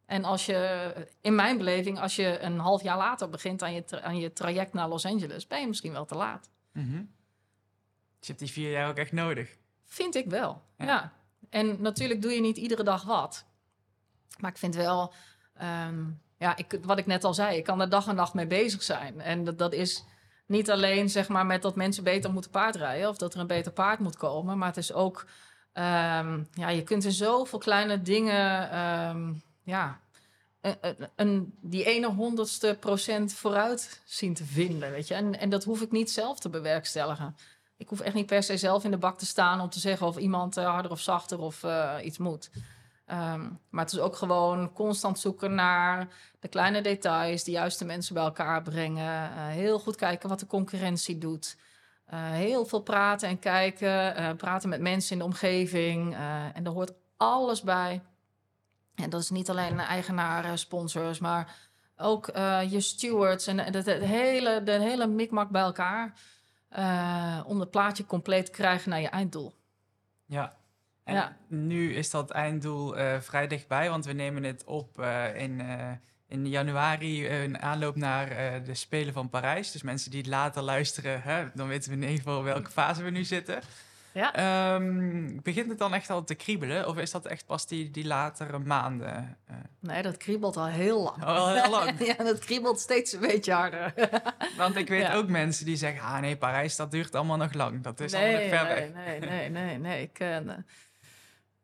En 0.05 0.23
als 0.23 0.45
je, 0.45 0.93
in 1.21 1.35
mijn 1.35 1.57
beleving, 1.57 1.99
als 1.99 2.15
je 2.15 2.39
een 2.39 2.59
half 2.59 2.83
jaar 2.83 2.97
later 2.97 3.29
begint 3.29 3.63
aan 3.63 3.73
je, 3.73 4.01
aan 4.01 4.17
je 4.17 4.33
traject 4.33 4.73
naar 4.73 4.87
Los 4.87 5.05
Angeles, 5.05 5.47
ben 5.47 5.61
je 5.61 5.67
misschien 5.67 5.91
wel 5.91 6.05
te 6.05 6.15
laat. 6.15 6.49
Dus 6.73 6.83
je 8.25 8.27
hebt 8.27 8.39
die 8.39 8.51
vier 8.51 8.71
jaar 8.71 8.89
ook 8.89 8.97
echt 8.97 9.11
nodig. 9.11 9.57
Vind 9.85 10.15
ik 10.15 10.29
wel. 10.29 10.61
Ja. 10.77 10.85
Ja. 10.85 11.11
En 11.49 11.81
natuurlijk 11.81 12.21
doe 12.21 12.31
je 12.31 12.41
niet 12.41 12.57
iedere 12.57 12.83
dag 12.83 13.03
wat. 13.03 13.45
Maar 14.39 14.51
ik 14.51 14.57
vind 14.57 14.75
wel, 14.75 15.13
ehm, 15.53 16.03
ja, 16.37 16.55
ik, 16.57 16.79
wat 16.81 16.97
ik 16.97 17.05
net 17.05 17.23
al 17.23 17.33
zei, 17.33 17.57
ik 17.57 17.63
kan 17.63 17.81
er 17.81 17.89
dag 17.89 18.07
en 18.07 18.15
nacht 18.15 18.33
mee 18.33 18.47
bezig 18.47 18.83
zijn. 18.83 19.21
En 19.21 19.43
dat, 19.43 19.57
dat 19.57 19.73
is 19.73 20.03
niet 20.45 20.71
alleen 20.71 21.09
zeg 21.09 21.27
maar 21.27 21.45
met 21.45 21.61
dat 21.61 21.75
mensen 21.75 22.03
beter 22.03 22.31
moeten 22.31 22.51
paardrijden 22.51 23.09
of 23.09 23.17
dat 23.17 23.33
er 23.33 23.39
een 23.39 23.47
beter 23.47 23.71
paard 23.71 23.99
moet 23.99 24.17
komen, 24.17 24.57
maar 24.57 24.67
het 24.67 24.77
is 24.77 24.93
ook, 24.93 25.25
ehm, 25.73 26.43
ja, 26.53 26.69
je 26.69 26.83
kunt 26.83 27.03
in 27.03 27.11
zoveel 27.11 27.59
kleine 27.59 28.01
dingen, 28.01 28.69
ehm, 28.71 29.33
ja, 29.63 29.99
een, 30.61 30.75
een- 30.81 31.09
een, 31.15 31.57
die 31.61 31.83
ene 31.83 32.07
honderdste 32.07 32.77
procent 32.79 33.33
vooruit 33.33 34.01
zien 34.05 34.33
te 34.33 34.45
vinden, 34.45 34.91
weet 34.91 35.07
je. 35.07 35.13
En, 35.13 35.39
en 35.39 35.49
dat 35.49 35.63
hoef 35.63 35.81
ik 35.81 35.91
niet 35.91 36.11
zelf 36.11 36.39
te 36.39 36.49
bewerkstelligen. 36.49 37.35
Ik 37.81 37.89
hoef 37.89 37.99
echt 37.99 38.15
niet 38.15 38.25
per 38.25 38.43
se 38.43 38.57
zelf 38.57 38.83
in 38.83 38.91
de 38.91 38.97
bak 38.97 39.17
te 39.17 39.25
staan 39.25 39.61
om 39.61 39.69
te 39.69 39.79
zeggen 39.79 40.07
of 40.07 40.17
iemand 40.17 40.57
eh, 40.57 40.65
harder 40.65 40.91
of 40.91 40.99
zachter 40.99 41.39
of 41.39 41.63
eh, 41.63 41.95
iets 42.03 42.17
moet. 42.17 42.49
Ehm, 43.05 43.49
maar 43.69 43.83
het 43.83 43.93
is 43.93 43.99
ook 43.99 44.15
gewoon 44.15 44.73
constant 44.73 45.19
zoeken 45.19 45.55
naar 45.55 46.07
de 46.39 46.47
kleine 46.47 46.81
details, 46.81 47.43
de 47.43 47.51
juiste 47.51 47.85
mensen 47.85 48.13
bij 48.13 48.23
elkaar 48.23 48.61
brengen. 48.61 49.31
eh, 49.31 49.47
heel 49.47 49.79
goed 49.79 49.95
kijken 49.95 50.29
wat 50.29 50.39
de 50.39 50.47
concurrentie 50.47 51.17
doet. 51.17 51.57
Heel 52.15 52.65
veel 52.65 52.81
praten 52.81 53.29
en 53.29 53.39
kijken, 53.39 54.35
praten 54.35 54.69
met 54.69 54.81
mensen 54.81 55.11
in 55.11 55.17
de 55.17 55.23
omgeving. 55.23 56.15
en 56.53 56.63
daar 56.63 56.73
hoort 56.73 56.93
alles 57.17 57.61
bij. 57.61 58.01
En 58.95 59.09
dat 59.09 59.21
is 59.21 59.29
niet 59.29 59.49
alleen 59.49 59.79
eigenaren, 59.79 60.57
sponsors, 60.57 61.19
maar 61.19 61.55
ook 61.97 62.25
je 62.69 62.79
stewards 62.79 63.47
en 63.47 63.71
de 63.71 63.91
hele, 63.91 64.63
de 64.63 64.71
hele 64.71 65.07
mikmak 65.07 65.49
bij 65.49 65.61
elkaar. 65.61 66.13
Eh, 66.71 67.39
om 67.45 67.59
het 67.59 67.71
plaatje 67.71 68.05
compleet 68.05 68.45
te 68.45 68.51
krijgen 68.51 68.89
naar 68.89 69.01
je 69.01 69.07
einddoel. 69.09 69.53
Ja. 70.25 70.55
En 71.03 71.13
Ja. 71.15 71.37
nu 71.47 71.93
is 71.93 72.09
dat 72.09 72.31
einddoel 72.31 72.97
eh, 72.97 73.19
vrij 73.19 73.47
dichtbij, 73.47 73.89
want 73.89 74.05
we 74.05 74.13
nemen 74.13 74.43
het 74.43 74.63
op 74.63 74.99
eh, 74.99 75.35
in, 75.35 75.61
in 76.27 76.47
januari, 76.47 77.29
een 77.29 77.59
aanloop 77.59 77.95
naar 77.95 78.27
de 78.63 78.73
Spelen 78.75 79.13
van 79.13 79.29
Parijs. 79.29 79.71
Dus 79.71 79.81
mensen 79.81 80.11
die 80.11 80.19
het 80.19 80.29
later 80.29 80.61
luisteren, 80.61 81.21
hè, 81.21 81.45
dan 81.53 81.67
weten 81.67 81.89
we 81.89 81.95
in 81.95 82.01
ieder 82.01 82.17
geval 82.17 82.43
welke 82.43 82.71
fase 82.71 83.03
we 83.03 83.09
nu 83.09 83.23
zitten. 83.23 83.61
Ja. 84.13 84.33
Ehm, 84.33 85.39
begint 85.43 85.69
het 85.69 85.77
dan 85.77 85.93
echt 85.93 86.09
al 86.09 86.23
te 86.23 86.35
kriebelen, 86.35 86.87
of 86.87 86.97
is 86.97 87.11
dat 87.11 87.25
echt 87.25 87.45
pas 87.45 87.67
die, 87.67 87.91
die 87.91 88.05
latere 88.05 88.59
maanden? 88.59 89.37
eh? 89.47 89.55
Nee, 89.79 90.01
dat 90.01 90.17
kriebelt 90.17 90.57
al 90.57 90.65
heel 90.65 91.01
lang. 91.03 91.23
Al 91.23 91.53
heel 91.53 91.69
lang. 91.79 92.05
ja, 92.05 92.13
dat 92.23 92.39
kriebelt 92.39 92.79
steeds 92.79 93.13
een 93.13 93.19
beetje 93.19 93.53
harder. 93.53 93.93
want 94.57 94.75
ik 94.75 94.87
weet 94.87 95.01
Ja. 95.01 95.13
ook 95.13 95.27
mensen 95.27 95.65
die 95.65 95.75
zeggen, 95.75 96.01
ah 96.01 96.19
nee, 96.19 96.37
Parijs, 96.37 96.75
dat 96.75 96.91
duurt 96.91 97.15
allemaal 97.15 97.37
nog 97.37 97.53
lang. 97.53 97.83
Dat 97.83 97.99
is 97.99 98.13
allemaal 98.13 98.31
nog 98.31 98.49
ver 98.49 98.63
nee, 98.63 98.75
weg. 98.75 98.93
Nee, 98.93 99.19
nee, 99.19 99.49
nee, 99.49 99.77
nee. 99.77 100.01
Ik, 100.01 100.19
eh, 100.19 100.37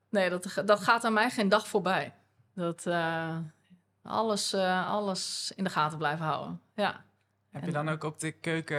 nee, 0.10 0.30
dat, 0.30 0.62
dat 0.66 0.80
gaat 0.80 1.04
aan 1.04 1.14
mij 1.14 1.30
geen 1.30 1.50
dag 1.50 1.68
voorbij. 1.68 2.14
Dat 2.56 2.86
eh, 2.86 3.38
alles, 4.04 4.54
alles 4.86 5.52
in 5.56 5.64
de 5.64 5.70
gaten 5.70 5.98
blijven 5.98 6.26
houden. 6.26 6.62
Ja. 6.76 7.06
Heb 7.58 7.66
je 7.66 7.72
dan 7.72 7.90
ook 7.90 8.04
op 8.04 8.20
de 8.20 8.32
keuken, 8.32 8.78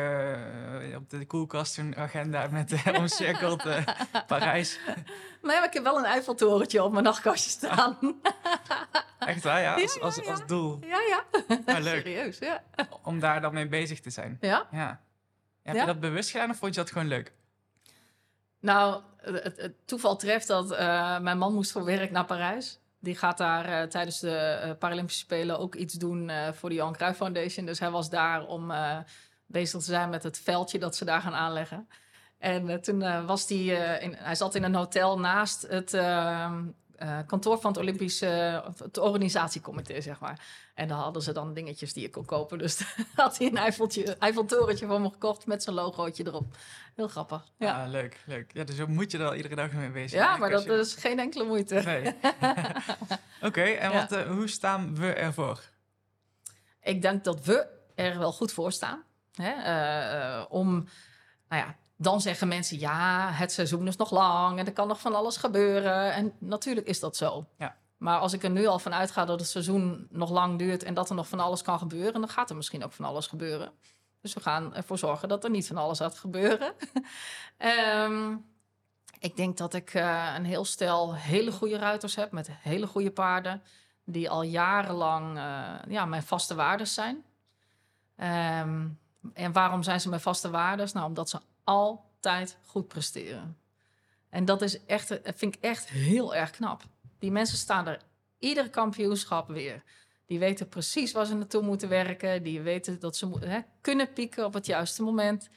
eh, 0.91 0.97
op 0.97 1.11
de 1.11 1.27
koelkast 1.27 1.79
een 1.79 1.97
agenda 1.97 2.47
met 2.47 2.73
eh, 2.73 2.95
omcirkeld 3.01 3.67
eh, 3.67 3.87
Parijs? 4.27 4.79
Nee, 4.87 5.05
maar 5.57 5.65
ik 5.65 5.73
heb 5.73 5.83
wel 5.83 5.99
een 5.99 6.05
Eiffeltorentje 6.05 6.83
op 6.83 6.93
mijn 6.93 7.05
nachtkastje 7.05 7.51
staan. 7.51 7.99
Echt 9.19 9.43
waar, 9.43 9.61
ja? 9.61 9.75
Als, 10.01 10.21
doel. 10.47 10.79
ja, 10.81 10.99
ja. 11.09 11.25
Ah, 11.67 11.79
leuk. 11.83 12.03
Serieus, 12.03 12.39
ja. 12.39 12.63
Om 13.03 13.21
daar 13.21 13.41
dan 13.41 13.55
mee 13.55 13.69
bezig 13.69 14.01
te 14.01 14.11
zijn. 14.11 14.37
Ja? 14.41 14.67
Ja. 14.71 15.01
Heb 15.63 15.75
Ja. 15.75 15.81
je 15.81 15.87
dat 15.87 16.01
bewust 16.01 16.31
gedaan 16.31 16.51
of 16.51 16.57
vond 16.57 16.75
je 16.75 16.81
dat 16.81 16.91
gewoon 16.91 17.09
leuk? 17.09 17.33
Nou, 18.61 19.03
het, 19.17 19.57
het 19.57 19.75
toeval 19.85 20.17
treft 20.17 20.47
dat 20.47 20.69
mijn 21.23 21.39
man 21.39 21.55
moest 21.55 21.73
voor 21.73 21.85
werk 21.85 22.11
naar 22.11 22.25
Parijs. 22.25 22.81
Die 23.01 23.17
gaat 23.17 23.39
daar 23.39 23.65
eh, 23.65 23.89
tijdens 23.89 24.21
de 24.21 24.37
eh, 24.37 24.71
Paralympische 24.79 25.21
Spelen 25.21 25.59
ook 25.59 25.75
iets 25.75 25.95
doen 25.95 26.29
eh, 26.29 26.53
voor 26.53 26.69
de 26.69 26.75
Johan 26.75 26.93
Cruijff 26.93 27.19
Foundation. 27.19 27.67
Dus 27.67 27.81
hij 27.81 27.91
was 27.91 28.11
daar 28.11 28.47
om 28.47 28.73
bezig 29.47 29.81
te 29.81 29.87
zijn 29.87 30.11
met 30.11 30.23
het 30.23 30.39
veldje 30.39 30.79
dat 30.79 30.97
ze 30.97 31.05
daar 31.05 31.21
gaan 31.21 31.35
aanleggen. 31.35 31.89
En 32.39 32.81
toen 32.83 33.27
was 33.27 33.49
hij, 33.49 33.59
hij 34.17 34.35
zat 34.35 34.55
in 34.55 34.63
een 34.63 34.75
hotel 34.75 35.19
naast 35.19 35.63
het 35.63 35.93
eh, 36.99 37.19
kantoor 37.27 37.61
van 37.61 37.71
het 37.71 37.81
Olympische, 37.81 38.63
het 38.79 38.99
organisatiecomité, 38.99 40.01
zeg 40.01 40.21
maar. 40.21 40.47
En 40.75 40.89
dan 40.89 40.99
hadden 40.99 41.23
ze 41.23 41.33
dan 41.33 41.55
dingetjes 41.55 41.93
die 41.93 42.03
je 42.03 42.11
kon 42.11 42.25
kopen. 42.25 42.59
Dus 42.59 42.81
had 43.15 43.39
hij 43.39 43.47
een 43.47 43.57
Eiffeltje, 43.57 44.17
Eiffeltorentje 44.19 44.87
voor 44.87 45.01
me 45.01 45.11
gekocht 45.11 45.47
met 45.47 45.63
zijn 45.63 45.75
logootje 45.77 46.27
erop. 46.27 46.57
Heel 46.95 47.09
grappig. 47.09 47.45
Ja. 47.59 47.83
Ah, 47.83 47.91
leuk, 47.91 48.21
leuk. 48.27 48.51
Ja, 48.53 48.65
dus 48.65 48.77
zo 48.77 48.87
moet 48.87 49.11
je 49.11 49.19
er 49.19 49.27
al 49.27 49.35
iedere 49.35 49.55
dag 49.55 49.73
mee 49.73 49.91
bezig 49.91 50.19
Ja, 50.19 50.37
maar 50.37 50.51
dat 50.51 50.67
is 50.67 50.95
geen 50.95 51.19
enkele 51.19 51.45
moeite. 51.45 51.75
Nee. 51.75 52.15
Oké, 53.49 53.63
en 53.63 53.91
Ja. 53.93 54.01
wat, 54.01 54.13
eh, 54.13 54.31
hoe 54.31 54.49
staan 54.49 54.95
we 54.95 55.13
ervoor? 55.13 55.61
Ik 56.83 57.03
denk 57.03 57.25
dat 57.25 57.45
we 57.45 57.67
er 57.95 58.19
wel 58.19 58.33
goed 58.33 58.53
voor 58.53 58.73
staan. 58.73 59.03
Hè? 59.35 59.51
eh, 59.51 60.45
om, 60.49 60.71
nou 61.49 61.63
ja, 61.63 61.77
dan 62.01 62.21
zeggen 62.21 62.49
mensen, 62.49 62.79
ja, 62.79 63.31
het 63.33 63.53
seizoen 63.53 63.87
is 63.87 63.97
nog 63.97 64.11
lang 64.11 64.59
en 64.59 64.67
er 64.67 64.73
kan 64.73 64.89
nog 64.89 65.01
van 65.01 65.15
alles 65.15 65.37
gebeuren. 65.37 66.13
En 66.13 66.33
natuurlijk 66.39 66.87
is 66.87 67.01
dat 67.01 67.17
zo. 67.17 67.47
Ja. 67.59 67.77
Maar 67.97 68.19
als 68.19 68.33
ik 68.33 68.43
er 68.43 68.51
nu 68.51 68.67
al 68.67 68.79
van 68.79 68.95
uitga 68.95 69.25
dat 69.25 69.41
het 69.41 69.49
seizoen 69.49 70.07
nog 70.11 70.31
lang 70.31 70.59
duurt 70.59 70.83
en 70.83 70.95
dat 70.95 71.09
er 71.09 71.15
nog 71.15 71.29
van 71.29 71.41
alles 71.41 71.63
kan 71.63 71.79
gebeuren, 71.79 72.21
dan 72.21 72.29
gaat 72.29 72.51
er 72.51 72.57
misschien 72.57 72.85
ook 72.85 72.93
van 72.93 73.05
alles 73.05 73.27
gebeuren. 73.27 73.73
Dus 74.21 74.35
we 74.35 74.41
gaan 74.41 74.75
ervoor 74.75 74.99
zorgen 74.99 75.29
dat 75.29 75.45
er 75.45 75.51
niet 75.51 75.67
van 75.67 75.77
alles 75.77 75.99
gaat 75.99 76.19
gebeuren. 76.19 76.73
Ehm, 77.57 78.37
ik 79.19 79.37
denk 79.37 79.57
dat 79.57 79.75
ik 79.75 79.95
eh, 79.95 80.33
een 80.37 80.45
heel 80.45 80.65
stel 80.65 81.15
hele 81.15 81.53
goede 81.53 81.79
ruiters 81.79 82.15
heb 82.15 82.33
met 82.33 82.49
hele 82.51 82.87
goede 82.87 83.11
paarden 83.11 83.63
die 84.05 84.31
al 84.31 84.43
jarenlang 84.43 85.37
eh, 85.37 85.75
ja, 85.89 86.05
mijn 86.05 86.23
vaste 86.23 86.55
waardes 86.55 86.95
zijn. 86.95 87.25
Ehm, 88.17 88.87
en 89.35 89.53
waarom 89.53 89.83
zijn 89.83 90.01
ze 90.01 90.09
mijn 90.09 90.21
vaste 90.21 90.51
waardes? 90.51 90.93
Nou, 90.93 91.07
omdat 91.07 91.29
ze 91.29 91.39
altijd 91.69 92.57
goed 92.65 92.89
presteren. 92.89 93.59
En 94.29 94.45
dat 94.45 94.63
is 94.63 94.85
echt, 94.85 95.09
dat 95.09 95.35
vind 95.37 95.55
ik 95.55 95.63
echt 95.63 95.89
heel 95.89 96.35
erg 96.35 96.51
knap. 96.51 96.83
Die 97.19 97.31
mensen 97.31 97.59
staan 97.59 97.87
er 97.87 98.01
ieder 98.39 98.71
kampioenschap 98.71 99.49
weer. 99.49 99.83
Die 100.27 100.39
weten 100.39 100.69
precies 100.69 101.13
waar 101.13 101.27
ze 101.27 101.35
naartoe 101.35 101.63
moeten 101.63 101.89
werken. 101.89 102.43
Die 102.43 102.61
weten 102.61 103.01
dat 103.01 103.17
ze 103.17 103.29
hè, 103.41 103.61
kunnen 103.81 104.13
pieken 104.13 104.45
op 104.45 104.55
het 104.55 104.67
juiste 104.67 105.03
moment. 105.03 105.49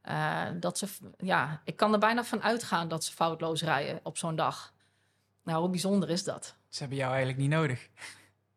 Eh, 0.00 0.46
dat 0.60 0.78
ze, 0.78 0.86
ja, 1.18 1.62
ik 1.64 1.76
kan 1.76 1.92
er 1.92 1.98
bijna 1.98 2.24
van 2.24 2.42
uitgaan 2.42 2.88
dat 2.88 3.04
ze 3.04 3.12
foutloos 3.12 3.62
rijden 3.62 4.00
op 4.02 4.18
zo'n 4.18 4.36
dag. 4.36 4.72
Nou, 5.44 5.60
hoe 5.60 5.70
bijzonder 5.70 6.10
is 6.10 6.24
dat? 6.24 6.54
Ze 6.68 6.78
hebben 6.78 6.98
jou 6.98 7.10
eigenlijk 7.10 7.40
niet 7.40 7.50
nodig. 7.50 7.88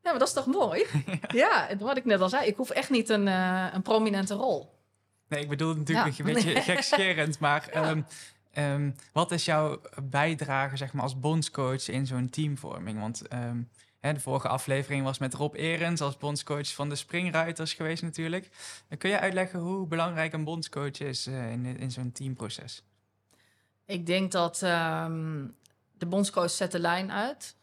Ja, 0.02 0.10
maar 0.12 0.20
dat 0.20 0.28
is 0.28 0.34
toch 0.34 0.46
mooi? 0.46 0.86
ja, 1.44 1.68
wat 1.80 1.98
ik 1.98 2.06
net 2.06 2.22
al 2.22 2.30
zei, 2.30 2.48
ik 2.48 2.56
hoef 2.56 2.70
echt 2.70 2.90
niet 2.90 3.10
een, 3.10 3.28
eh, 3.28 3.68
een 3.74 3.82
prominente 3.82 4.34
rol. 4.34 4.75
Nee, 5.28 5.42
ik 5.42 5.50
bedoel 5.50 5.70
het 5.70 5.78
natuurlijk 5.78 6.16
Ja. 6.18 6.26
een 6.26 6.34
beetje 6.34 6.62
gekscherend, 6.72 7.40
maar 7.40 7.68
ehm, 7.68 8.02
ehm, 8.52 8.92
wat 9.12 9.32
is 9.32 9.46
jouw 9.46 9.82
bijdrage 10.04 10.78
zeg 10.78 10.94
maar, 10.94 11.04
als 11.04 11.20
bondscoach 11.20 11.88
in 11.88 12.08
zo'n 12.08 12.30
teamvorming? 12.30 13.00
Want 13.00 13.28
ehm, 13.28 13.62
hè, 14.00 14.14
de 14.14 14.20
vorige 14.20 14.48
aflevering 14.48 15.04
was 15.04 15.18
met 15.20 15.34
Rob 15.34 15.56
Erens 15.56 16.02
als 16.02 16.18
bondscoach 16.18 16.74
van 16.74 16.90
de 16.90 16.96
springruiters 16.96 17.74
geweest 17.74 18.04
natuurlijk. 18.04 18.50
En 18.88 18.98
kun 18.98 19.10
je 19.10 19.20
uitleggen 19.20 19.60
hoe 19.60 19.88
belangrijk 19.88 20.34
een 20.34 20.44
bondscoach 20.44 21.00
is 21.00 21.28
eh, 21.28 21.52
in, 21.52 21.66
in 21.66 21.92
zo'n 21.92 22.12
teamproces? 22.12 22.84
Ik 23.86 24.06
denk 24.06 24.32
dat 24.32 24.58
de 25.98 26.06
bondscoach 26.08 26.50
zet 26.50 26.72
de 26.72 26.80
lijn 26.80 27.12
uit. 27.12 27.56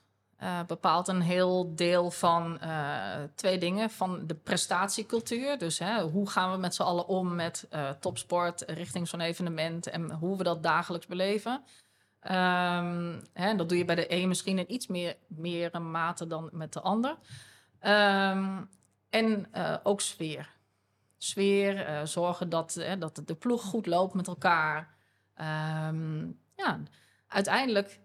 Eh, 0.42 0.61
bepaalt 0.66 1.09
een 1.09 1.20
heel 1.20 1.74
deel 1.74 2.11
van 2.11 2.61
eh, 2.61 3.22
twee 3.35 3.59
dingen. 3.59 3.90
Van 3.90 4.26
de 4.26 4.35
prestatiecultuur. 4.35 5.59
Dus 5.59 5.78
hè, 5.78 6.02
hoe 6.02 6.31
gaan 6.31 6.52
we 6.52 6.59
met 6.59 6.74
z'n 6.74 6.83
allen 6.83 7.07
om 7.07 7.35
met 7.35 7.66
eh, 7.70 7.90
topsport 7.90 8.62
richting 8.66 9.09
zo'n 9.09 9.20
evenement. 9.20 9.87
En 9.87 10.12
hoe 10.12 10.37
we 10.37 10.42
dat 10.44 10.62
dagelijks 10.62 11.07
beleven. 11.07 11.62
Ehm, 12.20 13.20
hè, 13.33 13.57
dat 13.57 13.68
doe 13.68 13.78
je 13.78 13.85
bij 13.85 13.94
de 13.94 14.12
een 14.12 14.28
misschien 14.28 14.59
in 14.59 14.72
iets 14.72 14.87
meer, 14.87 15.16
meer 15.26 15.83
mate 15.83 16.26
dan 16.26 16.48
met 16.52 16.72
de 16.72 16.81
ander. 16.81 17.16
Ehm, 17.78 18.62
en 19.11 19.46
ook 19.83 20.00
sfeer. 20.00 20.61
Sfeer, 21.22 22.07
zorgen 22.07 22.48
dat, 22.48 22.76
eh, 22.76 22.92
dat 22.98 23.22
de 23.24 23.35
ploeg 23.35 23.62
goed 23.62 23.87
loopt 23.87 24.14
met 24.14 24.26
elkaar. 24.26 24.94
Ehm, 25.35 26.26
ja, 26.57 26.78
uiteindelijk, 27.26 28.00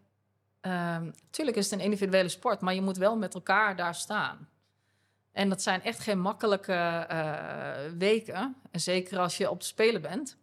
natuurlijk 0.67 1.57
is 1.57 1.69
het 1.69 1.79
een 1.79 1.85
individuele 1.85 2.29
sport, 2.29 2.61
maar 2.61 2.73
je 2.73 2.81
moet 2.81 2.97
wel 2.97 3.17
met 3.17 3.33
elkaar 3.33 3.75
daar 3.75 3.95
staan. 3.95 4.47
En 5.37 5.49
dat 5.49 5.61
zijn 5.61 5.83
echt 5.83 5.99
geen 5.99 6.19
makkelijke 6.19 6.73
eh, 6.73 7.91
weken. 7.97 8.55
En 8.71 8.79
zeker 8.79 9.19
als 9.19 9.37
je 9.37 9.49
op 9.49 9.59
de 9.59 9.65
Spelen 9.65 10.01
bent. 10.01 10.37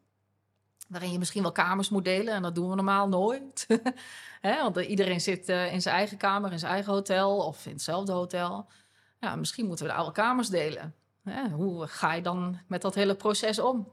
waarin 0.88 1.12
je 1.12 1.18
misschien 1.18 1.42
wel 1.42 1.52
kamers 1.52 1.88
moet 1.88 2.04
delen. 2.04 2.34
En 2.34 2.42
dat 2.42 2.54
doen 2.54 2.68
we 2.68 2.74
normaal 2.74 3.08
nooit. 3.08 3.66
Want 4.62 4.76
iedereen 4.76 5.20
zit 5.20 5.48
eh, 5.48 5.72
in 5.72 5.82
zijn 5.82 5.94
eigen 5.94 6.16
kamer, 6.16 6.52
in 6.52 6.58
zijn 6.58 6.72
eigen 6.72 6.92
hotel 6.92 7.36
of 7.36 7.66
in 7.66 7.72
hetzelfde 7.72 8.12
hotel. 8.12 8.68
Ja, 9.20 9.36
misschien 9.36 9.66
moeten 9.66 9.86
we 9.86 9.90
de 9.90 9.98
oude 9.98 10.12
kamers 10.12 10.48
delen. 10.48 10.94
Hoe 11.52 11.86
ga 11.86 12.12
je 12.12 12.22
dan 12.22 12.60
met 12.66 12.82
dat 12.82 12.94
hele 12.94 13.14
proces 13.14 13.58
om? 13.58 13.92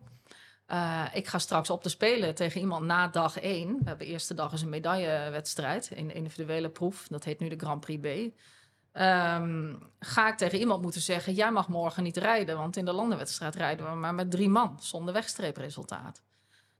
Uh, 0.71 1.05
ik 1.13 1.27
ga 1.27 1.39
straks 1.39 1.69
op 1.69 1.83
te 1.83 1.89
spelen 1.89 2.35
tegen 2.35 2.61
iemand 2.61 2.85
na 2.85 3.07
dag 3.07 3.39
1. 3.39 3.77
We 3.77 3.83
hebben 3.83 4.07
eerste 4.07 4.33
dag 4.33 4.53
is 4.53 4.61
een 4.61 4.69
medaillewedstrijd 4.69 5.91
in 5.91 6.13
individuele 6.13 6.69
proef. 6.69 7.07
Dat 7.07 7.23
heet 7.23 7.39
nu 7.39 7.47
de 7.47 7.59
Grand 7.59 7.79
Prix 7.79 8.01
B. 8.01 8.35
Um, 8.99 9.91
ga 9.99 10.27
ik 10.27 10.37
tegen 10.37 10.59
iemand 10.59 10.81
moeten 10.81 11.01
zeggen: 11.01 11.33
Jij 11.33 11.51
mag 11.51 11.67
morgen 11.67 12.03
niet 12.03 12.17
rijden, 12.17 12.57
want 12.57 12.77
in 12.77 12.85
de 12.85 12.93
landenwedstrijd 12.93 13.55
rijden 13.55 13.89
we 13.89 13.95
maar 13.95 14.13
met 14.13 14.31
drie 14.31 14.49
man 14.49 14.77
zonder 14.79 15.13
wegstreepresultaat. 15.13 16.21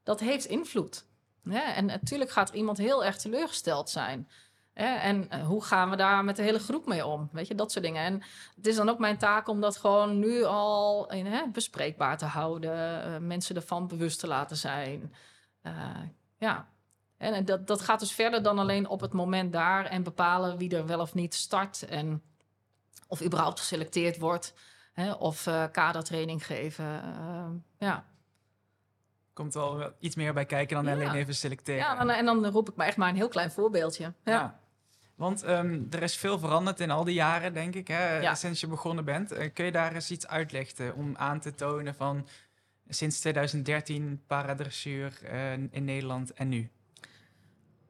Dat 0.04 0.20
heeft 0.20 0.46
invloed. 0.46 1.06
Ja, 1.44 1.76
en 1.76 1.86
natuurlijk 1.86 2.32
gaat 2.32 2.50
iemand 2.50 2.78
heel 2.78 3.06
erg 3.06 3.18
teleurgesteld 3.18 3.90
zijn. 3.90 4.30
En 4.74 5.28
uh, 5.34 5.46
hoe 5.46 5.64
gaan 5.64 5.90
we 5.90 5.96
daar 5.96 6.24
met 6.24 6.36
de 6.36 6.42
hele 6.42 6.60
groep 6.60 6.86
mee 6.86 7.06
om? 7.06 7.30
Weet 7.32 7.48
je, 7.48 7.56
dat 7.56 7.72
soort 7.72 7.86
dingen. 7.86 8.04
En 8.04 8.22
het 8.56 8.68
is 8.68 8.76
dan 8.76 8.90
ook 8.90 9.00
mijn 9.00 9.18
taak 9.18 9.48
om 9.48 9.62
dat 9.62 9.78
gewoon 9.78 10.20
nu 10.20 10.44
al 10.44 11.10
hè, 11.10 11.48
bespreekbaar 11.52 12.18
te 12.18 12.26
houden. 12.26 13.08
Uh, 13.08 13.18
mensen 13.18 13.56
ervan 13.56 13.88
bewust 13.88 14.20
te 14.20 14.28
laten 14.28 14.58
zijn. 14.58 15.14
Uh, 15.64 15.74
ja. 16.38 16.68
En 17.18 17.46
dat, 17.46 17.68
dat 17.68 17.82
gaat 17.82 18.00
dus 18.00 18.12
verder 18.12 18.44
dan 18.44 18.60
alleen 18.60 18.88
op 18.88 19.02
het 19.02 19.14
moment 19.14 19.54
daar 19.54 19.86
en 19.86 20.04
bepalen 20.04 20.58
wie 20.58 20.76
er 20.76 20.86
wel 20.86 21.00
of 21.00 21.14
niet 21.14 21.34
start. 21.34 21.86
En 21.86 22.22
of 23.08 23.24
überhaupt 23.24 23.60
geselecteerd 23.60 24.18
wordt. 24.18 24.54
Hè, 24.94 25.12
of 25.12 25.44
kadertraining 25.72 26.46
geven. 26.46 27.04
ja 27.78 28.06
komt 29.34 29.54
wel 29.54 29.94
iets 30.00 30.16
meer 30.16 30.34
bij 30.34 30.46
kijken 30.46 30.84
dan 30.84 30.94
alleen 30.94 31.14
even 31.14 31.36
selecteren. 31.36 31.82
Ja, 31.82 32.00
en, 32.00 32.10
en, 32.10 32.26
dan 32.26 32.46
roep 32.46 32.70
ik 32.70 32.76
maar 32.76 32.88
echt 32.88 32.98
maar 32.98 33.10
een 33.10 33.16
heel 33.16 33.28
klein 33.28 33.52
voorbeeldje. 33.52 34.04
Ja. 34.04 34.32
ja. 34.32 34.60
Want 35.22 35.48
um, 35.48 35.88
er 35.90 36.04
is 36.04 36.16
veel 36.16 36.40
veranderd 36.40 36.80
in 36.80 36.92
al 36.92 37.04
die 37.04 37.14
jaren, 37.14 37.54
denk 37.54 37.76
ik, 37.76 37.88
hè, 37.88 38.20
ja. 38.20 38.36
sinds 38.36 38.60
je 38.60 38.68
begonnen 38.68 39.06
bent. 39.06 39.34
Uh, 39.34 39.50
kun 39.54 39.66
je 39.66 39.72
daar 39.72 39.94
eens 39.94 40.12
iets 40.12 40.28
uitleggen 40.28 40.96
om 40.96 41.16
aan 41.18 41.40
te 41.40 41.56
tonen 41.56 41.96
van 41.96 42.28
sinds 42.88 43.20
2013 43.20 44.22
paradressuur 44.28 45.20
uh, 45.24 45.52
in 45.52 45.86
Nederland 45.86 46.34
en 46.34 46.50
nu? 46.50 46.70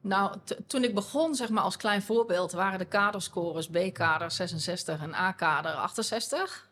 Nou, 0.00 0.36
toen 0.66 0.84
ik 0.84 0.94
begon, 0.94 1.34
zeg 1.34 1.48
maar 1.48 1.62
als 1.62 1.76
klein 1.76 2.02
voorbeeld, 2.02 2.52
waren 2.52 2.78
de 2.78 2.84
kaderscores 2.84 3.68
B-kader 3.68 4.30
66 4.30 5.02
en 5.02 5.14
A-kader 5.14 5.72
68. 5.72 6.70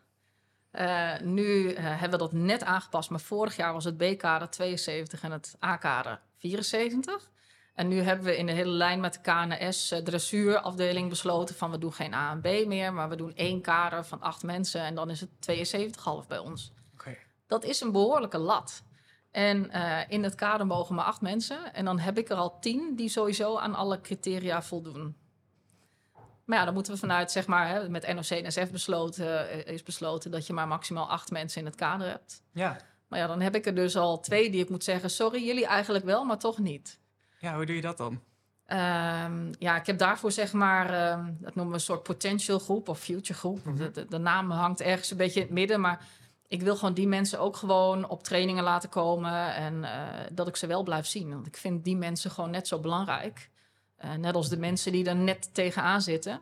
Uh, 0.72 1.18
nu 1.20 1.42
uh, 1.42 1.76
hebben 1.78 2.10
we 2.10 2.16
dat 2.16 2.32
net 2.32 2.64
aangepast, 2.64 3.10
maar 3.10 3.20
vorig 3.20 3.56
jaar 3.56 3.72
was 3.72 3.84
het 3.84 3.96
B-kader 3.96 4.50
72 4.50 5.22
en 5.22 5.32
het 5.32 5.56
A-kader 5.64 6.20
74. 6.38 7.30
En 7.74 7.88
nu 7.88 8.00
hebben 8.00 8.26
we 8.26 8.36
in 8.36 8.46
de 8.46 8.52
hele 8.52 8.70
lijn 8.70 9.00
met 9.00 9.12
de 9.12 9.20
KNS 9.20 9.94
dressuurafdeling 10.04 11.08
besloten 11.08 11.54
van 11.54 11.70
we 11.70 11.78
doen 11.78 11.92
geen 11.92 12.14
A 12.14 12.30
en 12.30 12.40
B 12.40 12.66
meer, 12.66 12.92
maar 12.92 13.08
we 13.08 13.16
doen 13.16 13.34
één 13.34 13.60
kader 13.60 14.04
van 14.04 14.20
acht 14.20 14.42
mensen 14.42 14.80
en 14.80 14.94
dan 14.94 15.10
is 15.10 15.20
het 15.20 15.30
72,5 16.22 16.26
bij 16.28 16.38
ons. 16.38 16.72
Okay. 16.94 17.18
Dat 17.46 17.64
is 17.64 17.80
een 17.80 17.92
behoorlijke 17.92 18.38
lat. 18.38 18.82
En 19.30 19.70
in 20.08 20.22
het 20.22 20.34
kader 20.34 20.66
mogen 20.66 20.94
maar 20.94 21.04
acht 21.04 21.20
mensen 21.20 21.74
en 21.74 21.84
dan 21.84 21.98
heb 21.98 22.18
ik 22.18 22.28
er 22.28 22.36
al 22.36 22.58
tien 22.58 22.96
die 22.96 23.08
sowieso 23.08 23.58
aan 23.58 23.74
alle 23.74 24.00
criteria 24.00 24.62
voldoen. 24.62 25.16
Maar 26.50 26.58
ja, 26.58 26.64
dan 26.64 26.74
moeten 26.74 26.92
we 26.92 26.98
vanuit, 26.98 27.30
zeg 27.30 27.46
maar, 27.46 27.68
hè, 27.68 27.88
met 27.88 28.14
NOC-NSF 28.14 28.70
besloten, 28.70 29.50
eh, 29.50 29.72
is 29.74 29.82
besloten 29.82 30.30
dat 30.30 30.46
je 30.46 30.52
maar 30.52 30.68
maximaal 30.68 31.08
acht 31.08 31.30
mensen 31.30 31.60
in 31.60 31.66
het 31.66 31.74
kader 31.74 32.08
hebt. 32.08 32.42
Ja. 32.52 32.76
Maar 33.08 33.18
ja, 33.18 33.26
dan 33.26 33.40
heb 33.40 33.54
ik 33.54 33.66
er 33.66 33.74
dus 33.74 33.96
al 33.96 34.20
twee 34.20 34.50
die 34.50 34.62
ik 34.62 34.70
moet 34.70 34.84
zeggen, 34.84 35.10
sorry, 35.10 35.44
jullie 35.44 35.66
eigenlijk 35.66 36.04
wel, 36.04 36.24
maar 36.24 36.38
toch 36.38 36.58
niet. 36.58 37.00
Ja, 37.40 37.54
hoe 37.54 37.66
doe 37.66 37.74
je 37.74 37.80
dat 37.80 37.96
dan? 37.96 38.12
Um, 38.12 39.50
ja, 39.58 39.76
ik 39.76 39.86
heb 39.86 39.98
daarvoor 39.98 40.32
zeg 40.32 40.52
maar, 40.52 41.12
um, 41.12 41.36
dat 41.40 41.54
noemen 41.54 41.72
we 41.72 41.78
een 41.78 41.84
soort 41.84 42.02
potential 42.02 42.58
groep 42.58 42.88
of 42.88 42.98
future 42.98 43.38
groep. 43.38 43.64
Mm 43.64 43.76
-hmm. 43.76 43.92
de, 43.92 44.06
de, 44.08 44.18
naam 44.18 44.50
hangt 44.50 44.80
ergens 44.80 45.10
een 45.10 45.16
beetje 45.16 45.40
in 45.40 45.46
het 45.46 45.54
midden, 45.54 45.80
maar 45.80 46.06
ik 46.48 46.62
wil 46.62 46.76
gewoon 46.76 46.94
die 46.94 47.08
mensen 47.08 47.40
ook 47.40 47.56
gewoon 47.56 48.08
op 48.08 48.22
trainingen 48.22 48.64
laten 48.64 48.88
komen 48.88 49.54
en 49.54 49.74
uh, 49.74 50.06
dat 50.32 50.48
ik 50.48 50.56
ze 50.56 50.66
wel 50.66 50.82
blijf 50.82 51.06
zien. 51.06 51.30
Want 51.30 51.46
ik 51.46 51.56
vind 51.56 51.84
die 51.84 51.96
mensen 51.96 52.30
gewoon 52.30 52.50
net 52.50 52.68
zo 52.68 52.78
belangrijk. 52.78 53.50
Uh, 54.04 54.14
net 54.14 54.34
als 54.34 54.48
de 54.48 54.58
mensen 54.58 54.92
die 54.92 55.04
er 55.04 55.16
net 55.16 55.54
tegenaan 55.54 56.02
zitten. 56.02 56.40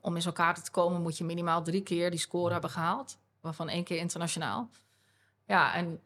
Om 0.00 0.14
in 0.14 0.22
zo'n 0.22 0.32
kaart 0.32 0.64
te 0.64 0.70
komen 0.70 1.02
moet 1.02 1.18
je 1.18 1.24
minimaal 1.24 1.62
drie 1.62 1.82
keer 1.82 2.10
die 2.10 2.18
score 2.18 2.52
hebben 2.52 2.70
gehaald. 2.70 3.18
Waarvan 3.40 3.68
één 3.68 3.84
keer 3.84 3.98
internationaal. 3.98 4.70
Ja, 5.46 5.74
en 5.74 6.00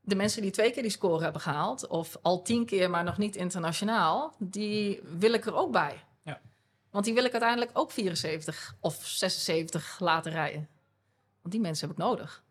de 0.00 0.14
mensen 0.14 0.42
die 0.42 0.50
twee 0.50 0.70
keer 0.70 0.82
die 0.82 0.90
score 0.90 1.22
hebben 1.22 1.40
gehaald... 1.40 1.86
of 1.86 2.16
al 2.22 2.42
tien 2.42 2.66
keer, 2.66 2.90
maar 2.90 3.04
nog 3.04 3.18
niet 3.18 3.36
internationaal... 3.36 4.34
die 4.38 5.00
wil 5.18 5.32
ik 5.32 5.46
er 5.46 5.54
ook 5.54 5.72
bij. 5.72 6.04
Ja. 6.22 6.40
Want 6.90 7.04
die 7.04 7.14
wil 7.14 7.24
ik 7.24 7.32
uiteindelijk 7.32 7.70
ook 7.74 7.90
74 7.90 8.76
of 8.80 9.06
76 9.06 9.98
laten 9.98 10.32
rijden. 10.32 10.68
Want 11.40 11.54
die 11.54 11.60
mensen 11.60 11.88
heb 11.88 11.96
ik 11.96 12.02
nodig. 12.02 12.44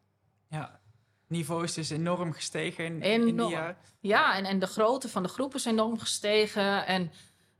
Ja, 0.47 0.79
niveau 1.27 1.63
is 1.63 1.73
dus 1.73 1.89
enorm 1.89 2.33
gestegen 2.33 2.85
in, 2.85 3.01
enorm. 3.01 3.29
in 3.29 3.38
die 3.38 3.47
jaar. 3.47 3.77
Ja, 3.99 4.35
en, 4.35 4.45
en 4.45 4.59
de 4.59 4.67
grootte 4.67 5.09
van 5.09 5.23
de 5.23 5.29
groep 5.29 5.55
is 5.55 5.65
enorm 5.65 5.99
gestegen. 5.99 6.85
En 6.85 7.12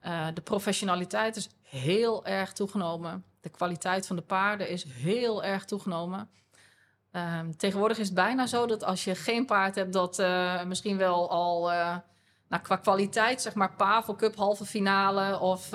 uh, 0.06 0.28
de 0.34 0.42
professionaliteit 0.42 1.36
is 1.36 1.50
heel 1.62 2.26
erg 2.26 2.54
toegenomen. 2.54 3.24
De 3.42 3.50
kwaliteit 3.50 4.08
van 4.08 4.16
de 4.16 4.22
paarden 4.22 4.70
is 4.70 4.84
heel 4.84 5.44
erg 5.44 5.66
toegenomen. 5.66 6.30
Um, 7.12 7.58
tegenwoordig 7.58 7.98
is 7.98 8.06
het 8.06 8.16
bijna 8.16 8.46
zo 8.46 8.66
dat 8.66 8.84
als 8.84 9.04
je 9.04 9.16
geen 9.16 9.46
paard 9.46 9.76
hebt 9.76 9.94
dat 9.94 10.20
uh, 10.20 10.64
misschien 10.64 10.98
wel 10.98 11.30
al 11.30 11.72
uh, 11.72 11.98
nou, 12.48 12.64
qua 12.64 12.76
kwaliteit, 12.76 13.42
zeg 13.42 13.54
maar 13.54 13.76
Pavel 13.76 14.16
Cup 14.16 14.36
halve 14.36 14.66
finale 14.66 15.40
of 15.40 15.70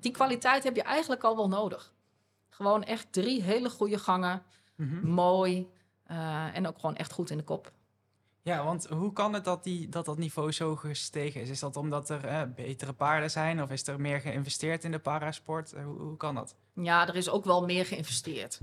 die 0.00 0.12
kwaliteit 0.12 0.64
heb 0.64 0.76
je 0.76 0.82
eigenlijk 0.82 1.22
al 1.24 1.36
wel 1.36 1.48
nodig. 1.48 1.92
Gewoon 2.48 2.84
echt 2.84 3.12
drie 3.12 3.42
hele 3.42 3.70
goede 3.70 3.98
gangen, 3.98 4.42
mm 4.76 4.88
-hmm. 4.88 5.10
mooi 5.10 5.70
en 6.52 6.66
ook 6.66 6.78
gewoon 6.78 6.96
echt 6.96 7.12
goed 7.12 7.30
in 7.30 7.36
de 7.36 7.44
kop. 7.44 7.72
Ja, 8.42 8.64
want 8.64 8.86
hoe 8.86 9.12
kan 9.12 9.32
het 9.32 9.44
dat, 9.44 9.64
die, 9.64 9.88
dat 9.88 10.04
dat 10.04 10.18
niveau 10.18 10.52
zo 10.52 10.76
gestegen 10.76 11.40
is? 11.40 11.48
Is 11.48 11.60
dat 11.60 11.76
omdat 11.76 12.10
er 12.10 12.24
eh, 12.24 12.42
betere 12.54 12.92
paarden 12.92 13.30
zijn 13.30 13.62
of 13.62 13.70
is 13.70 13.86
er 13.86 14.00
meer 14.00 14.20
geïnvesteerd 14.20 14.84
in 14.84 14.90
de 14.90 14.98
parasport? 14.98 15.74
Hoe, 15.84 15.98
hoe 15.98 16.16
kan 16.16 16.34
dat? 16.34 16.56
Ja, 16.74 17.08
er 17.08 17.16
is 17.16 17.28
ook 17.28 17.44
wel 17.44 17.64
meer 17.64 17.86
geïnvesteerd. 17.86 18.60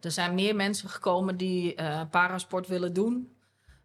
Er 0.00 0.10
zijn 0.10 0.34
meer 0.34 0.56
mensen 0.56 0.88
gekomen 0.88 1.36
die 1.36 1.80
uh, 1.80 2.00
parasport 2.10 2.66
willen 2.66 2.92
doen. 2.92 3.36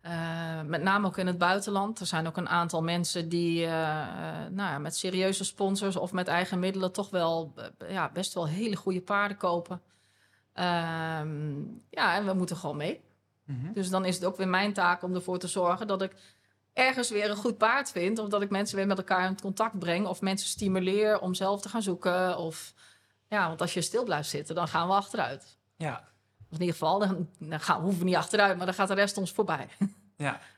Uh, 0.06 0.62
met 0.62 0.82
name 0.82 1.08
ook 1.08 1.18
in 1.18 1.28
het 1.28 1.38
buitenland. 1.38 2.00
Er 2.00 2.06
zijn 2.06 2.28
ook 2.28 2.38
een 2.38 2.50
aantal 2.50 2.84
mensen 2.84 3.30
die 3.30 3.66
nou 3.66 4.52
ja, 4.56 4.78
met 4.78 4.96
serieuze 4.96 5.44
sponsors 5.44 5.96
of 5.96 6.12
met 6.12 6.28
eigen 6.28 6.60
middelen 6.60 6.92
toch 6.92 7.10
wel 7.10 7.54
ja, 7.88 8.10
best 8.10 8.34
wel 8.34 8.48
hele 8.48 8.76
goede 8.76 9.02
paarden 9.02 9.38
kopen. 9.38 9.82
Ehm, 10.54 11.62
ja, 11.90 12.16
en 12.16 12.26
we 12.26 12.34
moeten 12.34 12.58
gewoon 12.58 12.78
mee. 12.78 13.02
Mhm. 13.46 13.74
Dus 13.74 13.90
dan 13.90 14.06
is 14.06 14.16
het 14.16 14.26
ook 14.26 14.38
weer 14.38 14.48
mijn 14.48 14.74
taak 14.74 15.04
om 15.04 15.16
ervoor 15.16 15.40
te 15.40 15.48
zorgen 15.48 15.88
dat 15.88 16.02
ik 16.02 16.16
ergens 16.74 17.10
weer 17.10 17.30
een 17.30 17.36
goed 17.36 17.58
paard 17.58 17.92
vind. 17.92 18.20
Of 18.20 18.30
dat 18.30 18.42
ik 18.42 18.50
mensen 18.50 18.78
weer 18.78 18.88
met 18.88 18.98
elkaar 18.98 19.28
in 19.28 19.42
contact 19.42 19.80
breng. 19.80 20.08
Of 20.08 20.22
mensen 20.22 20.48
stimuleer 20.48 21.20
om 21.20 21.34
zelf 21.34 21.62
te 21.62 21.70
gaan 21.70 21.82
zoeken. 21.82 22.38
Of 22.38 22.74
ja, 23.28 23.48
want 23.48 23.62
als 23.62 23.74
je 23.74 23.82
stil 23.82 24.04
blijft 24.04 24.30
zitten, 24.30 24.56
dan 24.56 24.68
gaan 24.68 24.88
we 24.88 24.94
achteruit. 24.94 25.60
Ja. 25.82 26.10
Of 26.50 26.58
in 26.58 26.66
ieder 26.66 26.76
geval, 26.76 27.00
dan, 27.00 27.30
dan 27.40 27.60
gaan, 27.60 27.82
hoeven 27.82 28.00
we 28.00 28.06
niet 28.06 28.16
achteruit, 28.16 28.58
maar 28.58 28.66
dan 28.66 28.76
gaat 28.76 28.88
de 28.88 28.94
rest 28.94 29.18
ons 29.18 29.32
voorbij. 29.32 29.68
Ja. 30.18 30.40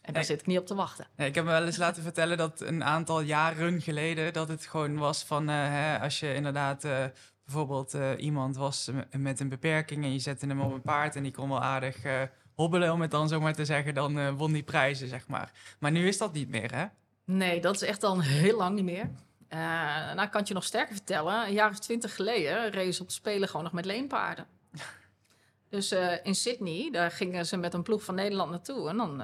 En 0.00 0.14
daar 0.14 0.24
zit 0.24 0.40
ik 0.40 0.46
niet 0.46 0.58
op 0.58 0.66
te 0.66 0.74
wachten. 0.74 1.06
ik 1.16 1.34
heb 1.34 1.44
me 1.44 1.50
wel 1.50 1.64
eens 1.64 1.76
laten 1.76 2.02
vertellen 2.02 2.36
dat 2.36 2.60
een 2.60 2.84
aantal 2.84 3.20
jaren 3.20 3.80
geleden 3.80 4.32
dat 4.32 4.48
het 4.48 4.66
gewoon 4.66 4.98
was 4.98 5.24
van 5.24 5.50
uh, 5.50 5.54
hè, 5.56 6.00
als 6.00 6.20
je 6.20 6.34
inderdaad 6.34 6.84
uh, 6.84 7.04
bijvoorbeeld 7.44 7.94
uh, 7.94 8.10
iemand 8.16 8.56
was 8.56 8.90
met 9.16 9.40
een 9.40 9.48
beperking 9.48 10.04
en 10.04 10.12
je 10.12 10.18
zette 10.18 10.46
hem 10.46 10.60
op 10.60 10.72
een 10.72 10.82
paard 10.82 11.16
en 11.16 11.22
die 11.22 11.32
kon 11.32 11.48
wel 11.48 11.60
aardig 11.60 11.96
hobbelen, 12.54 12.92
om 12.92 13.00
het 13.00 13.10
dan 13.10 13.28
zo 13.28 13.40
maar 13.40 13.54
te 13.54 13.64
zeggen, 13.64 13.94
dan 13.94 14.36
won 14.36 14.52
die 14.52 14.62
prijzen, 14.62 15.08
zeg 15.08 15.26
maar. 15.26 15.52
Maar 15.78 15.90
nu 15.90 16.08
is 16.08 16.18
dat 16.18 16.32
niet 16.32 16.48
meer, 16.48 16.74
hè? 16.74 16.86
Nee, 17.24 17.60
dat 17.60 17.74
is 17.74 17.82
echt 17.82 18.04
al 18.04 18.20
heel 18.20 18.56
lang 18.56 18.74
niet 18.74 18.84
meer. 18.84 19.10
nou, 20.14 20.28
kan 20.28 20.40
het 20.40 20.48
je 20.48 20.54
nog 20.54 20.64
sterker 20.64 20.94
vertellen. 20.94 21.46
Een 21.46 21.52
jaar 21.52 21.70
of 21.70 21.78
twintig 21.78 22.14
geleden 22.14 22.72
race 22.72 23.02
op 23.02 23.10
Spelen 23.10 23.48
gewoon 23.48 23.64
nog 23.64 23.72
met 23.72 23.84
leenpaarden. 23.84 24.46
dus 25.70 25.92
in 26.22 26.34
Sydney, 26.34 26.90
daar 26.90 27.10
gingen 27.10 27.46
ze 27.46 27.56
met 27.56 27.74
een 27.74 27.82
ploeg 27.82 28.04
van 28.04 28.14
Nederland 28.14 28.50
naartoe. 28.50 28.88
En 28.88 28.96
dan, 28.96 29.22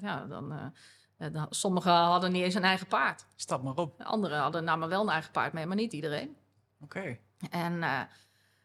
ja, 0.00 0.24
dan... 0.28 0.72
dan 1.16 1.46
sommigen 1.50 1.92
hadden 1.92 2.32
niet 2.32 2.42
eens 2.42 2.54
een 2.54 2.64
eigen 2.64 2.86
paard. 2.86 3.26
Stap 3.36 3.62
maar 3.62 3.76
op. 3.76 4.02
Anderen 4.02 4.38
hadden 4.38 4.64
namen 4.64 4.88
wel 4.88 5.02
een 5.02 5.08
eigen 5.08 5.32
paard 5.32 5.52
mee, 5.52 5.66
maar 5.66 5.76
niet 5.76 5.92
iedereen. 5.92 6.36
Oké. 6.80 7.18
En 7.50 7.82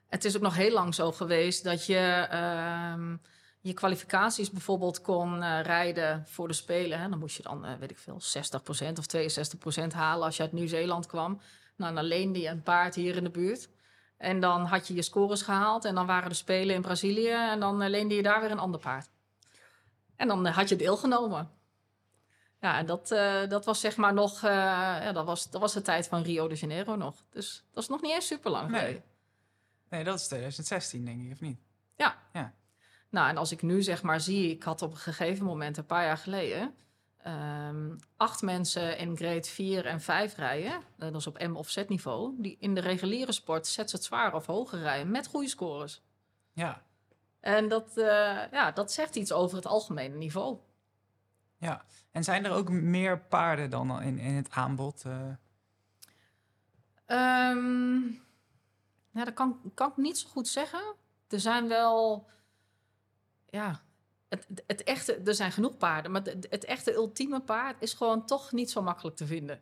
het 0.07 0.25
is 0.25 0.35
ook 0.35 0.41
nog 0.41 0.55
heel 0.55 0.71
lang 0.71 0.95
zo 0.95 1.11
geweest 1.11 1.63
dat 1.63 1.85
je 1.85 2.27
uh, 2.31 3.13
je 3.61 3.73
kwalificaties 3.73 4.51
bijvoorbeeld 4.51 5.01
kon 5.01 5.61
rijden 5.61 6.23
voor 6.27 6.47
de 6.47 6.53
Spelen. 6.53 6.99
Hè. 6.99 7.09
Dan 7.09 7.19
moest 7.19 7.37
je 7.37 7.43
dan, 7.43 7.77
weet 7.79 7.91
ik 7.91 7.97
veel, 7.97 8.21
60% 8.21 8.93
of 8.93 9.05
62% 9.85 9.87
halen 9.93 10.25
als 10.25 10.37
je 10.37 10.43
uit 10.43 10.51
Nieuw-Zeeland 10.51 11.05
kwam. 11.05 11.41
Nou, 11.75 11.95
dan 11.95 12.03
leende 12.03 12.39
je 12.39 12.47
een 12.47 12.63
paard 12.63 12.95
hier 12.95 13.15
in 13.15 13.23
de 13.23 13.29
buurt. 13.29 13.69
En 14.17 14.39
dan 14.39 14.65
had 14.65 14.87
je 14.87 14.93
je 14.93 15.01
scores 15.01 15.41
gehaald 15.41 15.85
en 15.85 15.95
dan 15.95 16.05
waren 16.05 16.29
de 16.29 16.35
Spelen 16.35 16.75
in 16.75 16.81
Brazilië 16.81 17.29
en 17.31 17.59
dan 17.59 17.89
leende 17.89 18.15
je 18.15 18.21
daar 18.23 18.41
weer 18.41 18.51
een 18.51 18.59
ander 18.59 18.79
paard. 18.79 19.09
En 20.15 20.27
dan 20.27 20.45
had 20.45 20.69
je 20.69 20.75
deelgenomen. 20.75 21.51
Ja, 22.61 22.77
en 22.77 22.85
dat, 22.85 23.11
eh, 23.11 23.47
dat 23.47 23.65
was 23.65 23.79
zeg 23.79 23.97
maar 23.97 24.13
nog, 24.13 24.43
eh, 24.43 24.51
ja, 24.51 25.11
dat 25.11 25.25
was, 25.25 25.49
dat 25.49 25.61
was 25.61 25.73
de 25.73 25.81
tijd 25.81 26.07
van 26.07 26.21
Rio 26.21 26.47
de 26.47 26.55
Janeiro 26.55 26.95
nog. 26.95 27.23
Dus 27.29 27.65
dat 27.73 27.83
is 27.83 27.89
nog 27.89 28.01
niet 28.01 28.11
eens 28.11 28.27
super 28.27 28.51
lang 28.51 28.69
Nee. 28.69 28.79
geleden. 28.79 29.03
Nee, 29.89 30.03
dat 30.03 30.19
is 30.19 30.25
2016, 30.27 31.05
denk 31.05 31.25
ik, 31.25 31.31
of 31.31 31.41
niet? 31.41 31.59
Nou, 33.09 33.29
en 33.29 33.37
als 33.37 33.51
ik 33.51 33.61
nu 33.61 33.81
zeg 33.81 34.01
maar 34.03 34.21
zie, 34.21 34.49
ik 34.49 34.63
had 34.63 34.81
op 34.81 34.91
een 34.91 34.97
gegeven 34.97 35.45
moment, 35.45 35.77
een 35.77 35.85
paar 35.85 36.03
jaar 36.03 36.17
geleden, 36.17 36.75
ehm, 37.27 37.95
acht 38.17 38.41
mensen 38.41 38.97
in 38.97 39.17
grade 39.17 39.43
4 39.43 39.85
en 39.85 40.01
5 40.01 40.35
rijden, 40.35 40.71
eh, 40.71 40.81
dat 40.97 41.15
is 41.15 41.27
op 41.27 41.39
M 41.47 41.55
of 41.55 41.69
Z 41.69 41.83
niveau, 41.87 42.35
die 42.37 42.57
in 42.59 42.73
de 42.75 42.81
reguliere 42.81 43.31
sport 43.31 43.67
zet 43.67 43.91
het 43.91 44.03
zwaar 44.03 44.33
of 44.33 44.45
hoger 44.45 44.79
rijden 44.79 45.11
met 45.11 45.27
goede 45.27 45.47
scores. 45.49 46.01
Ja, 46.53 46.81
En 47.39 47.67
dat, 47.67 47.97
eh, 47.97 48.51
ja, 48.51 48.71
dat 48.71 48.91
zegt 48.91 49.15
iets 49.15 49.31
over 49.31 49.55
het 49.57 49.65
algemene 49.65 50.15
niveau. 50.15 50.57
ja. 51.57 51.85
En 52.11 52.23
zijn 52.23 52.45
er 52.45 52.51
ook 52.51 52.69
meer 52.69 53.19
paarden 53.19 53.69
dan 53.69 54.01
in, 54.01 54.17
in 54.19 54.33
het 54.35 54.49
aanbod? 54.51 55.03
Ehm, 57.05 58.01
ja, 59.11 59.23
dat 59.25 59.33
kan, 59.33 59.71
kan 59.73 59.89
ik 59.89 59.97
niet 59.97 60.17
zo 60.17 60.29
goed 60.29 60.47
zeggen. 60.47 60.95
Er 61.27 61.39
zijn 61.39 61.67
wel, 61.67 62.27
ja, 63.49 63.81
het, 64.67 64.83
echte, 64.83 65.13
er 65.15 65.35
zijn 65.35 65.51
genoeg 65.51 65.77
paarden, 65.77 66.11
maar 66.11 66.21
het, 66.49 66.65
echte 66.65 66.93
ultieme 66.93 67.41
paard 67.41 67.81
is 67.81 67.93
gewoon 67.93 68.25
toch 68.25 68.51
niet 68.51 68.71
zo 68.71 68.81
makkelijk 68.81 69.15
te 69.15 69.25
vinden. 69.25 69.61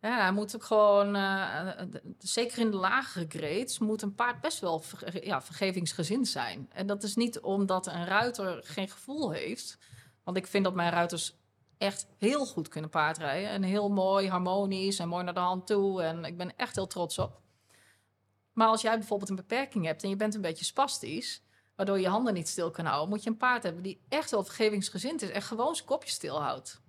Ja, 0.00 0.20
hij 0.20 0.32
moet 0.32 0.54
ook 0.54 0.64
gewoon, 0.64 1.14
eh, 1.14 1.70
de- 1.90 2.14
zeker 2.18 2.58
in 2.58 2.70
de 2.70 2.76
lagere 2.76 3.26
grades, 3.28 3.78
moet 3.78 4.02
een 4.02 4.14
paard 4.14 4.40
best 4.40 4.58
wel 4.58 4.82
ja, 5.22 5.42
vergevingsgezind 5.42 6.28
zijn. 6.28 6.70
En 6.72 6.86
dat 6.86 7.02
is 7.02 7.16
niet 7.16 7.40
omdat 7.40 7.86
een 7.86 8.04
ruiter 8.04 8.60
geen 8.64 8.88
gevoel 8.88 9.30
heeft. 9.30 9.78
Want 10.24 10.36
ik 10.36 10.46
vind 10.46 10.64
dat 10.64 10.74
mijn 10.74 10.92
ruiters 10.92 11.34
echt 11.78 12.06
heel 12.18 12.46
goed 12.46 12.68
kunnen 12.68 12.90
paardrijden. 12.90 13.50
En 13.50 13.62
heel 13.62 13.90
mooi, 13.90 14.28
harmonisch 14.28 14.98
en 14.98 15.08
mooi 15.08 15.24
naar 15.24 15.34
de 15.34 15.40
hand 15.40 15.66
toe. 15.66 16.02
En 16.02 16.24
ik 16.24 16.36
ben 16.36 16.56
echt 16.56 16.74
heel 16.74 16.86
trots 16.86 17.18
op. 17.18 17.40
Maar 18.52 18.68
als 18.68 18.82
jij 18.82 18.98
bijvoorbeeld 18.98 19.30
een 19.30 19.36
beperking 19.36 19.84
hebt 19.84 20.02
en 20.02 20.08
je 20.08 20.16
bent 20.16 20.34
een 20.34 20.40
beetje 20.40 20.64
spastisch, 20.64 21.42
waardoor 21.82 22.00
je 22.00 22.08
handen 22.08 22.34
niet 22.34 22.48
stil 22.48 22.70
kan 22.70 22.84
houden, 22.84 23.08
moet 23.08 23.22
je 23.22 23.30
een 23.30 23.36
paard 23.36 23.62
hebben 23.62 23.82
die 23.82 24.00
echt 24.08 24.30
wel 24.30 24.44
vergevingsgezind 24.44 25.22
is 25.22 25.30
en 25.30 25.42
gewoon 25.42 25.74
zijn 25.74 25.86
kopje 25.86 26.10
stil 26.10 26.42
houdt. 26.42 26.80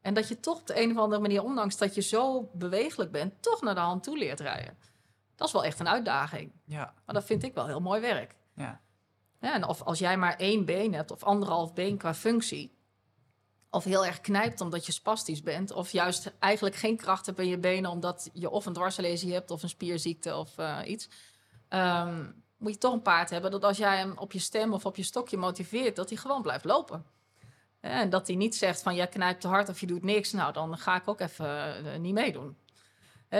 En 0.00 0.14
dat 0.14 0.28
je 0.28 0.40
toch 0.40 0.60
op 0.60 0.66
de 0.66 0.82
een 0.82 0.90
of 0.90 0.96
andere 0.96 1.20
manier, 1.20 1.42
ondanks 1.42 1.76
dat 1.76 1.94
je 1.94 2.00
zo 2.00 2.50
bewegelijk 2.52 3.10
bent, 3.10 3.42
toch 3.42 3.60
naar 3.60 3.74
de 3.74 3.80
hand 3.80 4.02
toe 4.02 4.18
leert 4.18 4.40
rijden. 4.40 4.78
Dat 5.36 5.46
is 5.46 5.52
wel 5.52 5.64
echt 5.64 5.80
een 5.80 5.88
uitdaging. 5.88 6.52
Ja, 6.64 6.94
Maar 7.06 7.14
dat 7.14 7.24
vind 7.24 7.42
ik 7.42 7.54
wel 7.54 7.66
heel 7.66 7.80
mooi 7.80 8.00
werk. 8.00 8.36
ja. 8.54 8.80
Ja, 9.40 9.54
en 9.54 9.68
of 9.68 9.82
als 9.82 9.98
jij 9.98 10.16
maar 10.16 10.36
één 10.36 10.64
been 10.64 10.94
hebt 10.94 11.10
of 11.10 11.22
anderhalf 11.22 11.72
been 11.72 11.96
qua 11.96 12.14
functie, 12.14 12.76
of 13.70 13.84
heel 13.84 14.06
erg 14.06 14.20
knijpt 14.20 14.60
omdat 14.60 14.86
je 14.86 14.92
spastisch 14.92 15.42
bent, 15.42 15.70
of 15.72 15.90
juist 15.90 16.32
eigenlijk 16.38 16.74
geen 16.74 16.96
kracht 16.96 17.26
hebt 17.26 17.38
in 17.38 17.48
je 17.48 17.58
benen 17.58 17.90
omdat 17.90 18.30
je 18.32 18.50
of 18.50 18.66
een 18.66 18.72
dwarslesie 18.72 19.32
hebt 19.32 19.50
of 19.50 19.62
een 19.62 19.68
spierziekte 19.68 20.36
of 20.36 20.58
eh, 20.58 20.78
iets, 20.84 21.08
ehm, 21.68 22.30
moet 22.62 22.72
je 22.72 22.78
toch 22.78 22.92
een 22.92 23.02
paard 23.02 23.30
hebben 23.30 23.50
dat 23.50 23.64
als 23.64 23.76
jij 23.76 23.96
hem 23.96 24.12
op 24.18 24.32
je 24.32 24.38
stem 24.38 24.72
of 24.72 24.86
op 24.86 24.96
je 24.96 25.02
stokje 25.02 25.36
motiveert, 25.36 25.96
dat 25.96 26.08
hij 26.08 26.18
gewoon 26.18 26.42
blijft 26.42 26.64
lopen. 26.64 27.04
Ja, 27.80 27.88
En 27.88 28.10
dat 28.10 28.26
hij 28.26 28.36
niet 28.36 28.56
zegt 28.56 28.82
van 28.82 28.94
jij 28.94 29.06
knijpt 29.08 29.40
te 29.40 29.48
hard 29.48 29.68
of 29.68 29.80
je 29.80 29.86
doet 29.86 30.02
niks, 30.02 30.32
nou 30.32 30.52
dan 30.52 30.78
ga 30.78 30.96
ik 30.96 31.08
ook 31.08 31.20
even 31.20 31.84
eh, 31.92 31.98
niet 31.98 32.14
meedoen. 32.14 32.56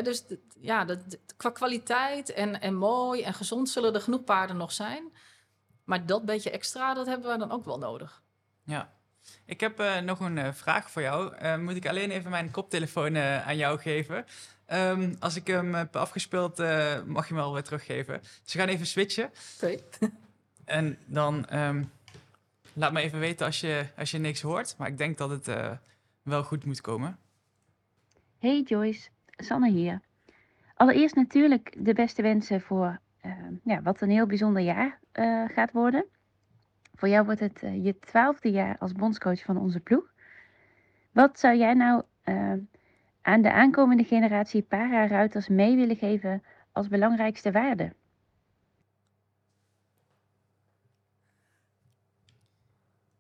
Dus 0.03 0.25
ja, 0.61 0.85
dat- 0.85 1.19
qua 1.37 1.51
kwaliteit 1.51 2.33
en, 2.33 2.61
en 2.61 2.75
mooi 2.75 3.23
en 3.23 3.35
gezond 3.35 3.69
zullen 3.69 3.95
er 3.95 4.01
genoeg 4.01 4.25
paarden 4.25 4.57
nog 4.57 4.73
zijn. 4.73 5.13
Maar 5.85 6.07
dat 6.07 6.25
beetje 6.25 6.51
extra, 6.51 6.95
dat 6.95 7.07
hebben 7.07 7.33
we 7.33 7.39
dan 7.39 7.51
ook 7.51 7.65
wel 7.65 7.79
nodig. 7.79 8.23
ja. 8.65 8.93
Ik 9.45 9.61
heb 9.61 9.81
eh, 9.81 9.99
nog 9.99 10.21
een 10.21 10.39
eh, 10.39 10.53
vraag 10.53 10.91
voor 10.91 11.03
jou. 11.03 11.35
Eh, 11.35 11.59
moet 11.59 11.77
ik 11.77 11.87
alleen 11.89 12.11
even 12.11 12.31
mijn 12.31 12.51
koptelefoon 12.51 13.15
eh, 13.15 13.47
aan 13.47 13.57
jou 13.57 13.79
geven? 13.79 14.25
Ehm, 14.73 15.15
als 15.19 15.37
ik 15.37 15.47
hem 15.47 15.75
heb 15.75 15.97
afgespeeld, 15.97 16.59
eh, 16.59 17.03
mag 17.07 17.29
je 17.29 17.35
hem 17.35 17.43
wel 17.43 17.53
weer 17.53 17.63
teruggeven. 17.63 18.21
Dus 18.21 18.53
we 18.53 18.59
gaan 18.59 18.69
even 18.69 18.87
switchen. 18.87 19.31
Oké. 19.63 19.77
En 20.65 20.99
dan 21.07 21.47
ehm, 21.47 21.83
laat 22.73 22.93
me 22.93 23.01
even 23.01 23.19
weten 23.19 23.47
als 23.47 23.61
je, 23.61 23.87
als 23.97 24.11
je 24.11 24.19
niks 24.19 24.41
hoort. 24.41 24.75
Maar 24.79 24.89
ik 24.89 24.99
denk 24.99 25.19
dat 25.19 25.31
het 25.31 25.49
eh, 25.49 25.71
wel 26.23 26.43
goed 26.43 26.65
moet 26.65 26.81
komen. 26.81 27.19
Hey 28.39 28.61
Joyce, 28.61 29.09
Sanne 29.37 29.71
hier. 29.71 30.01
Allereerst 30.75 31.15
natuurlijk 31.15 31.75
de 31.79 31.93
beste 31.93 32.23
wensen 32.23 32.61
voor 32.61 33.01
eh, 33.21 33.33
ja, 33.65 33.83
wat 33.83 34.01
een 34.01 34.11
heel 34.11 34.27
bijzonder 34.27 34.63
jaar 34.63 34.99
eh, 35.13 35.45
gaat 35.49 35.73
worden. 35.73 36.05
Voor 36.95 37.09
jou 37.09 37.25
wordt 37.25 37.41
het 37.41 37.61
je 37.61 37.99
twaalfde 38.01 38.51
jaar 38.51 38.77
als 38.79 38.93
bondscoach 38.93 39.43
van 39.43 39.57
onze 39.57 39.81
ploeg. 39.81 40.13
Wat 41.13 41.39
zou 41.39 41.57
jij 41.57 41.75
nou 41.75 42.03
aan 43.23 43.43
de 43.43 43.53
aankomende 43.53 44.05
generatie 44.05 44.63
para-ruiters 44.63 45.49
mee 45.49 45.77
willen 45.77 45.97
geven 45.97 46.43
als 46.73 46.89
belangrijkste 46.89 47.51
waarde? 47.53 47.93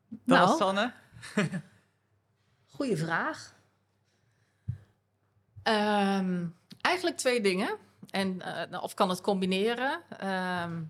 Dat 0.09 0.38
Nou. 0.38 0.48
was 0.48 0.57
Sanne. 0.59 0.92
Goeie 2.76 2.96
vraag. 2.96 3.55
Ehm, 5.62 6.46
eigenlijk 6.80 7.16
twee 7.16 7.40
dingen. 7.40 7.78
En, 8.11 8.40
eh, 8.42 8.70
nou, 8.70 8.82
of 8.82 8.94
kan 8.94 9.09
het 9.09 9.20
combineren. 9.20 10.03
Ehm, 10.18 10.82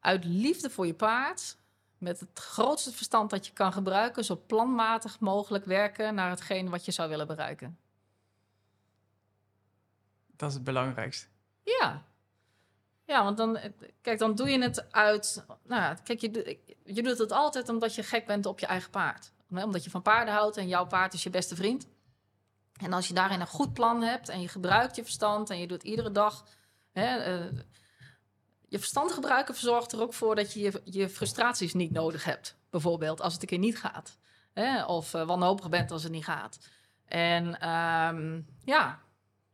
uit 0.00 0.24
liefde 0.24 0.70
voor 0.70 0.86
je 0.86 0.94
paard. 0.94 1.58
Met 2.00 2.20
het 2.20 2.38
grootste 2.38 2.92
verstand 2.92 3.30
dat 3.30 3.46
je 3.46 3.52
kan 3.52 3.72
gebruiken. 3.72 4.24
Zo 4.24 4.42
planmatig 4.46 5.20
mogelijk 5.20 5.64
werken 5.64 6.14
naar 6.14 6.30
hetgeen 6.30 6.70
wat 6.70 6.84
je 6.84 6.92
zou 6.92 7.08
willen 7.08 7.26
bereiken. 7.26 7.78
Dat 10.36 10.48
is 10.48 10.54
het 10.54 10.64
belangrijkste. 10.64 11.26
Ja. 11.62 12.04
Ja, 13.04 13.24
want 13.24 13.36
dan, 13.36 13.56
eh, 13.56 13.70
kijk, 14.00 14.18
dan 14.18 14.34
doe 14.34 14.50
je 14.50 14.62
het 14.62 14.92
uit. 14.92 15.44
Nou, 15.62 15.96
kijk, 16.04 16.20
je, 16.20 16.30
doet- 16.30 16.56
je 16.84 17.02
doet 17.02 17.18
het 17.18 17.32
altijd 17.32 17.68
omdat 17.68 17.94
je 17.94 18.02
gek 18.02 18.26
bent 18.26 18.46
op 18.46 18.58
je 18.58 18.66
eigen 18.66 18.90
paard. 18.90 19.32
Omdat 19.50 19.84
je 19.84 19.90
van 19.90 20.02
paarden 20.02 20.34
houdt 20.34 20.56
en 20.56 20.68
jouw 20.68 20.86
paard 20.86 21.12
is 21.14 21.22
je 21.22 21.30
beste 21.30 21.56
vriend. 21.56 21.86
En 22.82 22.92
als 22.92 23.08
je 23.08 23.14
daarin 23.14 23.40
een 23.40 23.46
goed 23.46 23.72
plan 23.74 24.02
hebt 24.02 24.28
en 24.28 24.40
je 24.40 24.48
gebruikt 24.48 24.96
je 24.96 25.02
verstand 25.02 25.50
en 25.50 25.58
je 25.58 25.66
doet 25.66 25.82
iedere 25.82 26.12
dag. 26.12 26.44
Hè, 26.92 27.16
eh, 27.16 27.58
je 28.70 28.78
verstand 28.78 29.12
gebruiken 29.12 29.54
verzorgt 29.54 29.92
er 29.92 30.00
ook 30.00 30.14
voor 30.14 30.34
dat 30.34 30.52
je, 30.52 30.60
je 30.60 30.80
je 30.84 31.08
frustraties 31.08 31.74
niet 31.74 31.90
nodig 31.90 32.24
hebt. 32.24 32.56
Bijvoorbeeld 32.70 33.20
als 33.20 33.32
het 33.32 33.42
een 33.42 33.48
keer 33.48 33.58
niet 33.58 33.78
gaat. 33.78 34.18
Hè, 34.52 34.84
of 34.84 35.14
eh, 35.14 35.26
wanhopig 35.26 35.68
bent 35.68 35.90
als 35.90 36.02
het 36.02 36.12
niet 36.12 36.24
gaat. 36.24 36.58
En 37.04 37.60
ehm, 37.60 38.40
ja, 38.64 39.00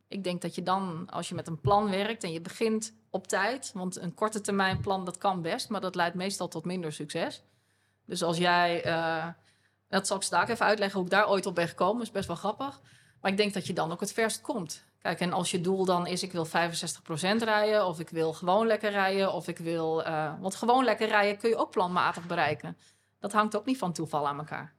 ik 0.09 0.25
denk 0.25 0.43
dat 0.43 0.55
je 0.55 0.63
dan, 0.63 1.09
als 1.11 1.29
je 1.29 1.35
met 1.35 1.47
een 1.47 1.61
plan 1.61 1.91
werkt 1.91 2.25
en 2.25 2.33
je 2.33 2.41
begint 2.41 2.95
op 3.11 3.27
tijd, 3.27 3.71
want 3.75 4.01
een 4.01 4.15
korte 4.15 4.41
termijn 4.41 4.81
plan 4.81 5.05
dat 5.05 5.19
kan 5.19 5.43
best, 5.43 5.69
maar 5.69 5.81
dat 5.81 5.95
leidt 5.95 6.15
meestal 6.15 6.49
tot 6.49 6.65
minder 6.65 6.93
succes. 6.93 7.43
Dus 8.05 8.23
als 8.23 8.37
jij, 8.37 8.85
eh, 8.85 9.29
dat 9.89 10.07
zal 10.07 10.17
ik 10.17 10.23
straks 10.23 10.51
even 10.51 10.67
uitleggen 10.67 10.97
hoe 10.97 11.07
ik 11.07 11.15
daar 11.15 11.29
ooit 11.29 11.47
op 11.47 11.55
ben 11.55 11.69
gekomen, 11.69 12.03
is 12.03 12.11
best 12.11 12.27
wel 12.27 12.37
grappig. 12.37 12.81
Maar 13.21 13.31
ik 13.31 13.37
denk 13.37 13.55
dat 13.55 13.67
je 13.67 13.73
dan 13.73 13.93
ook 13.93 14.01
het 14.01 14.13
verst 14.13 14.41
komt. 14.41 14.85
Kijk, 15.07 15.21
en 15.21 15.33
als 15.33 15.51
je 15.51 15.61
doel 15.61 15.85
dan 15.85 16.07
is, 16.07 16.23
ik 16.23 16.33
wil 16.33 16.47
65% 16.47 16.49
rijden, 17.43 17.87
of 17.87 18.01
ik 18.01 18.09
wil 18.09 18.33
gewoon 18.33 18.67
lekker 18.67 18.91
rijden, 18.91 19.33
of 19.33 19.49
ik 19.49 19.59
wil, 19.59 20.03
eh, 20.05 20.33
want 20.41 20.55
gewoon 20.55 20.85
lekker 20.85 21.09
rijden 21.09 21.39
kun 21.39 21.49
je 21.49 21.57
ook 21.57 21.71
planmatig 21.71 22.27
bereiken. 22.27 22.77
Dat 23.19 23.33
hangt 23.33 23.57
ook 23.57 23.65
niet 23.65 23.79
van 23.79 23.93
toeval 23.93 24.29
aan 24.29 24.39
elkaar. 24.39 24.75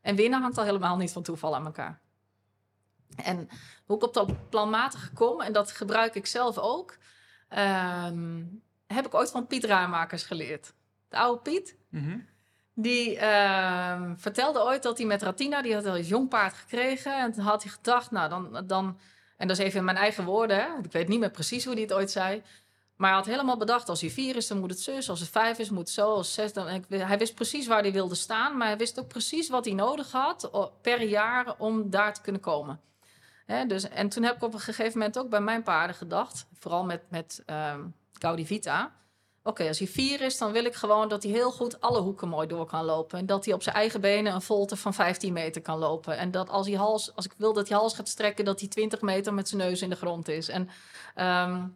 En 0.00 0.16
winnen 0.16 0.40
hangt 0.40 0.58
al 0.58 0.64
helemaal 0.64 0.96
niet 0.96 1.12
van 1.12 1.22
toeval 1.22 1.54
aan 1.54 1.64
elkaar. 1.64 2.00
En 3.16 3.48
hoe 3.86 3.96
ik 3.96 4.02
op 4.02 4.14
dat 4.14 4.48
planmatige 4.48 5.12
kom, 5.12 5.40
en 5.40 5.52
dat 5.52 5.70
gebruik 5.70 6.14
ik 6.14 6.26
zelf 6.26 6.58
ook, 6.58 6.96
ehm, 7.48 8.42
heb 8.86 9.06
ik 9.06 9.14
ooit 9.14 9.30
van 9.30 9.46
Piet 9.46 9.64
Ruimakers 9.64 10.22
geleerd. 10.22 10.74
De 11.08 11.16
oude 11.16 11.40
Piet, 11.40 11.76
Mhm. 11.88 12.18
die 12.74 13.18
ehm, 13.18 14.16
vertelde 14.16 14.62
ooit 14.62 14.82
dat 14.82 14.98
hij 14.98 15.06
met 15.06 15.22
Ratina, 15.22 15.62
die 15.62 15.74
had 15.74 15.86
al 15.86 15.96
een 15.96 16.02
jong 16.02 16.28
paard 16.28 16.54
gekregen. 16.54 17.18
En 17.18 17.32
toen 17.32 17.44
had 17.44 17.62
hij 17.62 17.72
gedacht, 17.72 18.10
nou 18.10 18.28
dan, 18.28 18.66
dan 18.66 18.98
en 19.38 19.48
dat 19.48 19.58
is 19.58 19.64
even 19.64 19.78
in 19.78 19.84
mijn 19.84 19.96
eigen 19.96 20.24
woorden, 20.24 20.84
ik 20.84 20.92
weet 20.92 21.08
niet 21.08 21.20
meer 21.20 21.30
precies 21.30 21.64
hoe 21.64 21.72
hij 21.72 21.82
het 21.82 21.92
ooit 21.92 22.10
zei. 22.10 22.42
Maar 22.96 23.08
hij 23.08 23.18
had 23.18 23.26
helemaal 23.26 23.56
bedacht, 23.56 23.88
als 23.88 24.00
hij 24.00 24.10
vier 24.10 24.36
is, 24.36 24.46
dan 24.46 24.58
moet 24.58 24.70
het 24.70 24.80
zus. 24.80 25.10
Als 25.10 25.20
het 25.20 25.28
vijf 25.28 25.58
is, 25.58 25.70
moet 25.70 25.78
het 25.78 25.90
zo. 25.90 26.14
Als 26.14 26.34
zes, 26.34 26.52
dan... 26.52 26.84
Hij 26.88 27.18
wist 27.18 27.34
precies 27.34 27.66
waar 27.66 27.82
hij 27.82 27.92
wilde 27.92 28.14
staan. 28.14 28.56
Maar 28.56 28.66
hij 28.66 28.76
wist 28.76 28.98
ook 28.98 29.08
precies 29.08 29.48
wat 29.48 29.64
hij 29.64 29.74
nodig 29.74 30.12
had 30.12 30.50
per 30.82 31.02
jaar 31.02 31.54
om 31.58 31.90
daar 31.90 32.14
te 32.14 32.20
kunnen 32.20 32.40
komen. 32.40 32.80
Hè, 33.46 33.66
dus, 33.66 33.88
en 33.88 34.08
toen 34.08 34.22
heb 34.22 34.36
ik 34.36 34.42
op 34.42 34.54
een 34.54 34.60
gegeven 34.60 34.98
moment 34.98 35.18
ook 35.18 35.28
bij 35.28 35.40
mijn 35.40 35.62
paarden 35.62 35.96
gedacht. 35.96 36.46
Vooral 36.58 36.84
met, 36.84 37.02
met 37.08 37.42
Gaudi 38.12 38.46
Vita. 38.46 38.92
Oké, 39.48 39.68
als 39.68 39.78
hij 39.78 39.88
vier 39.88 40.20
is, 40.20 40.38
dan 40.38 40.52
wil 40.52 40.64
ik 40.64 40.74
gewoon 40.74 41.08
dat 41.08 41.22
hij 41.22 41.32
heel 41.32 41.50
goed 41.50 41.80
alle 41.80 42.00
hoeken 42.00 42.28
mooi 42.28 42.46
door 42.46 42.66
kan 42.66 42.84
lopen. 42.84 43.18
En 43.18 43.26
dat 43.26 43.44
hij 43.44 43.54
op 43.54 43.62
zijn 43.62 43.74
eigen 43.74 44.00
benen 44.00 44.34
een 44.34 44.42
volte 44.42 44.76
van 44.76 44.94
15 44.94 45.32
meter 45.32 45.62
kan 45.62 45.78
lopen. 45.78 46.16
En 46.16 46.30
dat 46.30 46.48
als 46.48 46.66
hij 46.66 46.76
hals, 46.76 47.14
als 47.14 47.24
ik 47.24 47.32
wil 47.36 47.52
dat 47.52 47.68
hij 47.68 47.78
hals 47.78 47.94
gaat 47.94 48.08
strekken, 48.08 48.44
dat 48.44 48.60
hij 48.60 48.68
20 48.68 49.00
meter 49.00 49.34
met 49.34 49.48
zijn 49.48 49.60
neus 49.60 49.82
in 49.82 49.90
de 49.90 49.96
grond 49.96 50.28
is. 50.28 50.48
En, 50.48 50.68
ehm, 51.14 51.66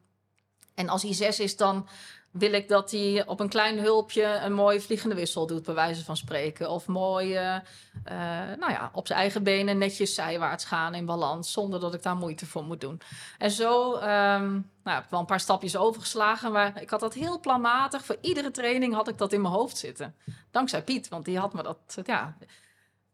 En 0.75 0.89
als 0.89 1.03
hij 1.03 1.13
zes 1.15 1.41
is, 1.41 1.57
dan 1.57 1.89
wil 2.33 2.53
ik 2.53 2.69
dat 2.69 2.91
hij 2.91 3.27
op 3.27 3.41
een 3.41 3.49
klein 3.49 3.79
hulpje 3.79 4.25
een 4.25 4.53
mooie 4.53 4.81
vliegende 4.81 5.15
wissel 5.15 5.47
doet, 5.47 5.63
bij 5.63 5.75
wijze 5.75 6.05
van 6.05 6.17
spreken. 6.17 6.71
Of 6.71 6.87
mooi, 6.87 7.35
eh, 7.35 7.55
eh, 7.57 8.59
nou 8.59 8.73
ja, 8.73 8.91
op 8.95 9.07
zijn 9.07 9.19
eigen 9.19 9.43
benen 9.43 9.79
netjes 9.79 10.15
zijwaarts 10.15 10.65
gaan 10.65 10.95
in 10.95 11.07
balans, 11.07 11.53
zonder 11.53 11.81
dat 11.81 11.95
ik 11.95 12.03
daar 12.03 12.17
moeite 12.17 12.47
voor 12.47 12.65
moet 12.65 12.81
doen. 12.81 13.01
En 13.39 13.51
zo 13.51 13.95
ehm, 13.95 14.51
nou, 14.53 14.97
heb 14.97 15.05
ik 15.05 15.11
wel 15.11 15.21
een 15.21 15.27
paar 15.27 15.41
stapjes 15.41 15.77
overgeslagen, 15.77 16.53
maar 16.53 16.83
ik 16.83 16.91
had 16.91 17.01
dat 17.01 17.15
heel 17.15 17.41
planmatig. 17.41 18.05
Voor 18.05 18.19
iedere 18.21 18.51
training 18.51 18.95
had 18.95 19.09
ik 19.09 19.19
dat 19.19 19.33
in 19.33 19.41
mijn 19.41 19.55
hoofd 19.55 19.77
zitten. 19.77 20.15
Dankzij 20.51 20.83
Piet, 20.83 21.09
want 21.09 21.25
die 21.25 21.39
had 21.39 21.53
me 21.53 21.63
dat, 21.63 21.99
ja, 22.05 22.37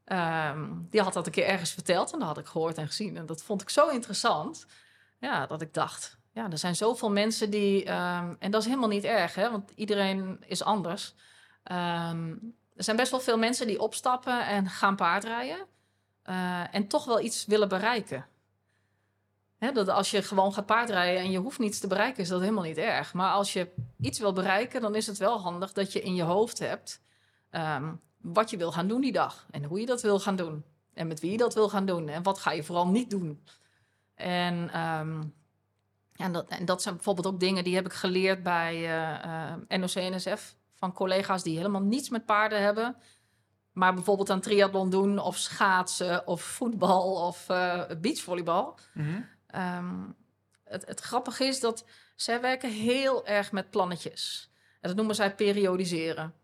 ehm, 0.04 0.66
die 0.90 1.02
had 1.02 1.12
dat 1.12 1.26
een 1.26 1.32
keer 1.32 1.46
ergens 1.46 1.70
verteld 1.70 2.12
en 2.12 2.18
dat 2.18 2.28
had 2.28 2.38
ik 2.38 2.46
gehoord 2.46 2.78
en 2.78 2.86
gezien. 2.86 3.16
En 3.16 3.26
dat 3.26 3.42
vond 3.42 3.62
ik 3.62 3.70
zo 3.70 3.88
interessant, 3.88 4.66
ja, 5.18 5.46
dat 5.46 5.62
ik 5.62 5.74
dacht, 5.74 6.17
ja, 6.38 6.50
er 6.50 6.58
zijn 6.58 6.76
zoveel 6.76 7.10
mensen 7.10 7.50
die. 7.50 7.84
ehm, 7.84 8.34
en 8.38 8.50
dat 8.50 8.60
is 8.60 8.66
helemaal 8.66 8.88
niet 8.88 9.04
erg, 9.04 9.34
hè, 9.34 9.50
want 9.50 9.70
iedereen 9.74 10.44
is 10.46 10.62
anders. 10.62 11.14
Ehm, 11.62 12.30
er 12.74 12.84
zijn 12.84 12.96
best 12.96 13.10
wel 13.10 13.20
veel 13.20 13.38
mensen 13.38 13.66
die 13.66 13.80
opstappen 13.80 14.46
en 14.46 14.68
gaan 14.68 14.96
paardrijden. 14.96 15.66
eh, 16.22 16.74
en 16.74 16.88
toch 16.88 17.04
wel 17.04 17.20
iets 17.20 17.46
willen 17.46 17.68
bereiken. 17.68 18.26
Hè, 19.58 19.72
dat 19.72 19.88
als 19.88 20.10
je 20.10 20.22
gewoon 20.22 20.52
gaat 20.52 20.66
paardrijden 20.66 21.22
en 21.22 21.30
je 21.30 21.38
hoeft 21.38 21.58
niets 21.58 21.78
te 21.78 21.86
bereiken, 21.86 22.22
is 22.22 22.28
dat 22.28 22.40
helemaal 22.40 22.62
niet 22.62 22.76
erg. 22.76 23.14
Maar 23.14 23.32
als 23.32 23.52
je 23.52 23.72
iets 24.00 24.18
wil 24.18 24.32
bereiken, 24.32 24.80
dan 24.80 24.94
is 24.94 25.06
het 25.06 25.18
wel 25.18 25.40
handig 25.40 25.72
dat 25.72 25.92
je 25.92 26.00
in 26.00 26.14
je 26.14 26.22
hoofd 26.22 26.58
hebt 26.58 27.02
ehm, 27.50 27.94
wat 28.20 28.50
je 28.50 28.56
wil 28.56 28.72
gaan 28.72 28.88
doen 28.88 29.00
die 29.00 29.12
dag. 29.12 29.46
En 29.50 29.64
hoe 29.64 29.80
je 29.80 29.86
dat 29.86 30.02
wil 30.02 30.20
gaan 30.20 30.36
doen. 30.36 30.64
En 30.94 31.06
met 31.06 31.20
wie 31.20 31.30
je 31.30 31.36
dat 31.36 31.54
wil 31.54 31.68
gaan 31.68 31.86
doen. 31.86 32.08
En 32.08 32.22
wat 32.22 32.38
ga 32.38 32.52
je 32.52 32.62
vooral 32.64 32.88
niet 32.88 33.10
doen. 33.10 33.44
En 34.14 34.70
en 36.18 36.32
dat, 36.32 36.48
en 36.48 36.64
dat 36.64 36.82
zijn 36.82 36.94
bijvoorbeeld 36.94 37.26
ook 37.26 37.40
dingen 37.40 37.64
die 37.64 37.74
heb 37.74 37.86
ik 37.86 37.92
geleerd 37.92 38.42
bij 38.42 38.74
eh, 38.74 39.52
eh, 39.70 39.80
NOC-NSF. 39.80 40.56
Van 40.74 40.92
collega's 40.92 41.42
die 41.42 41.56
helemaal 41.56 41.82
niets 41.82 42.08
met 42.08 42.26
paarden 42.26 42.62
hebben. 42.62 42.96
Maar 43.72 43.94
bijvoorbeeld 43.94 44.30
aan 44.30 44.40
triathlon 44.40 44.90
doen, 44.90 45.18
of 45.18 45.36
schaatsen, 45.36 46.26
of 46.26 46.42
voetbal, 46.42 47.26
of 47.26 47.48
eh, 47.48 47.82
beachvolleybal. 48.00 48.78
Mhm. 48.94 49.20
Ehm, 49.46 50.04
het, 50.64 50.86
het 50.86 51.00
grappige 51.00 51.44
is 51.44 51.60
dat 51.60 51.84
zij 52.16 52.40
werken 52.40 52.70
heel 52.70 53.26
erg 53.26 53.52
met 53.52 53.70
plannetjes. 53.70 54.50
En 54.80 54.88
dat 54.88 54.96
noemen 54.96 55.14
zij 55.14 55.34
periodiseren. 55.34 56.34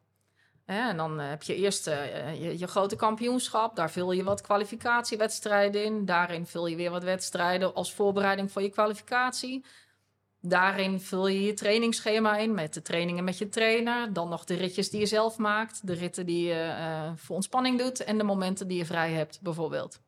En 0.64 0.96
dan 0.96 1.20
eh, 1.20 1.28
heb 1.28 1.42
je 1.42 1.54
eerst 1.54 1.86
eh, 1.86 2.40
je, 2.42 2.58
je 2.58 2.66
grote 2.66 2.96
kampioenschap. 2.96 3.76
Daar 3.76 3.90
vul 3.90 4.12
je 4.12 4.24
wat 4.24 4.40
kwalificatiewedstrijden 4.40 5.84
in. 5.84 6.04
Daarin 6.04 6.46
vul 6.46 6.66
je 6.66 6.76
weer 6.76 6.90
wat 6.90 7.02
wedstrijden 7.02 7.74
als 7.74 7.94
voorbereiding 7.94 8.52
voor 8.52 8.62
je 8.62 8.68
kwalificatie. 8.70 9.64
Daarin 10.40 11.00
vul 11.00 11.26
je 11.26 11.42
je 11.42 11.54
trainingsschema 11.54 12.36
in 12.36 12.54
met 12.54 12.74
de 12.74 12.82
trainingen 12.82 13.24
met 13.24 13.38
je 13.38 13.48
trainer. 13.48 14.12
Dan 14.12 14.28
nog 14.28 14.44
de 14.44 14.54
ritjes 14.54 14.90
die 14.90 15.00
je 15.00 15.06
zelf 15.06 15.38
maakt. 15.38 15.86
De 15.86 15.94
ritten 15.94 16.26
die 16.26 16.46
je 16.46 16.62
eh, 16.62 17.12
voor 17.16 17.36
ontspanning 17.36 17.78
doet. 17.78 18.04
En 18.04 18.18
de 18.18 18.24
momenten 18.24 18.68
die 18.68 18.78
je 18.78 18.86
vrij 18.86 19.12
hebt, 19.12 19.40
bijvoorbeeld. 19.40 20.00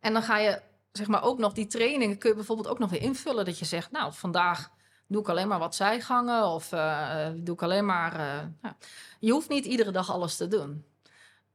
En 0.00 0.12
dan 0.12 0.22
ga 0.22 0.38
je 0.38 0.60
zeg 0.92 1.06
maar 1.06 1.22
ook 1.22 1.38
nog 1.38 1.52
die 1.52 1.66
trainingen 1.66 2.18
kun 2.18 2.30
je 2.30 2.36
bijvoorbeeld 2.36 2.68
ook 2.68 2.78
nog 2.78 2.90
weer 2.90 3.02
invullen. 3.02 3.44
Dat 3.44 3.58
je 3.58 3.64
zegt, 3.64 3.90
nou, 3.90 4.12
vandaag 4.12 4.70
doe 5.14 5.22
ik 5.22 5.28
alleen 5.28 5.48
maar 5.48 5.58
wat 5.58 5.74
zijgangen 5.74 6.44
of 6.46 6.72
eh, 6.72 7.28
doe 7.34 7.54
ik 7.54 7.62
alleen 7.62 7.86
maar. 7.86 8.12
eh, 8.12 8.46
ja. 8.62 8.76
Je 9.20 9.32
hoeft 9.32 9.48
niet 9.48 9.64
iedere 9.64 9.90
dag 9.90 10.10
alles 10.10 10.36
te 10.36 10.48
doen. 10.48 10.84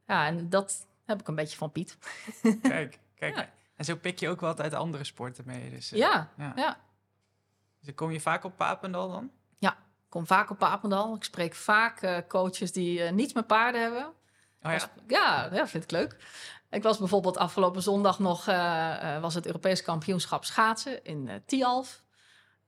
Ja, 0.06 0.26
en 0.26 0.48
dat 0.48 0.86
heb 1.04 1.20
ik 1.20 1.28
een 1.28 1.34
beetje 1.34 1.56
van 1.56 1.72
Piet. 1.72 1.98
Kijk, 2.62 2.98
kijk. 3.14 3.36
Ja. 3.36 3.48
En 3.76 3.84
zo 3.84 3.96
pik 3.96 4.18
je 4.18 4.28
ook 4.28 4.40
wat 4.40 4.60
uit 4.60 4.74
andere 4.74 5.04
sporten 5.04 5.44
mee. 5.46 5.70
Dus, 5.70 5.92
eh, 5.92 5.98
Ja, 5.98 6.28
ja. 6.36 6.52
ja. 6.56 6.78
Dus 7.80 7.94
kom 7.94 8.10
je 8.10 8.20
vaak 8.20 8.44
op 8.44 8.56
Papendal 8.56 9.10
dan? 9.10 9.30
Ik 9.60 10.16
kom 10.16 10.26
vaak 10.26 10.50
op 10.50 10.58
Papendal. 10.58 11.14
Ik 11.14 11.24
spreek 11.24 11.54
vaak 11.54 12.02
eh, 12.02 12.16
coaches 12.28 12.72
die 12.72 13.02
eh, 13.02 13.12
niets 13.12 13.32
met 13.32 13.46
paarden 13.46 13.80
hebben. 13.82 14.06
Oh 14.06 14.12
ja? 14.62 14.70
Was- 14.70 14.88
ja, 15.06 15.48
ja, 15.52 15.66
vind 15.66 15.84
ik 15.84 15.90
leuk. 15.90 16.16
Ik 16.70 16.82
was 16.82 16.98
bijvoorbeeld 16.98 17.36
afgelopen 17.36 17.82
zondag 17.82 18.18
nog, 18.18 18.46
eh, 18.48 19.14
eh, 19.16 19.22
was 19.22 19.34
het 19.34 19.46
Europees 19.46 19.82
kampioenschap 19.82 20.44
schaatsen 20.44 21.04
in 21.04 21.28
eh 21.28 21.34
Tialf. 21.46 22.02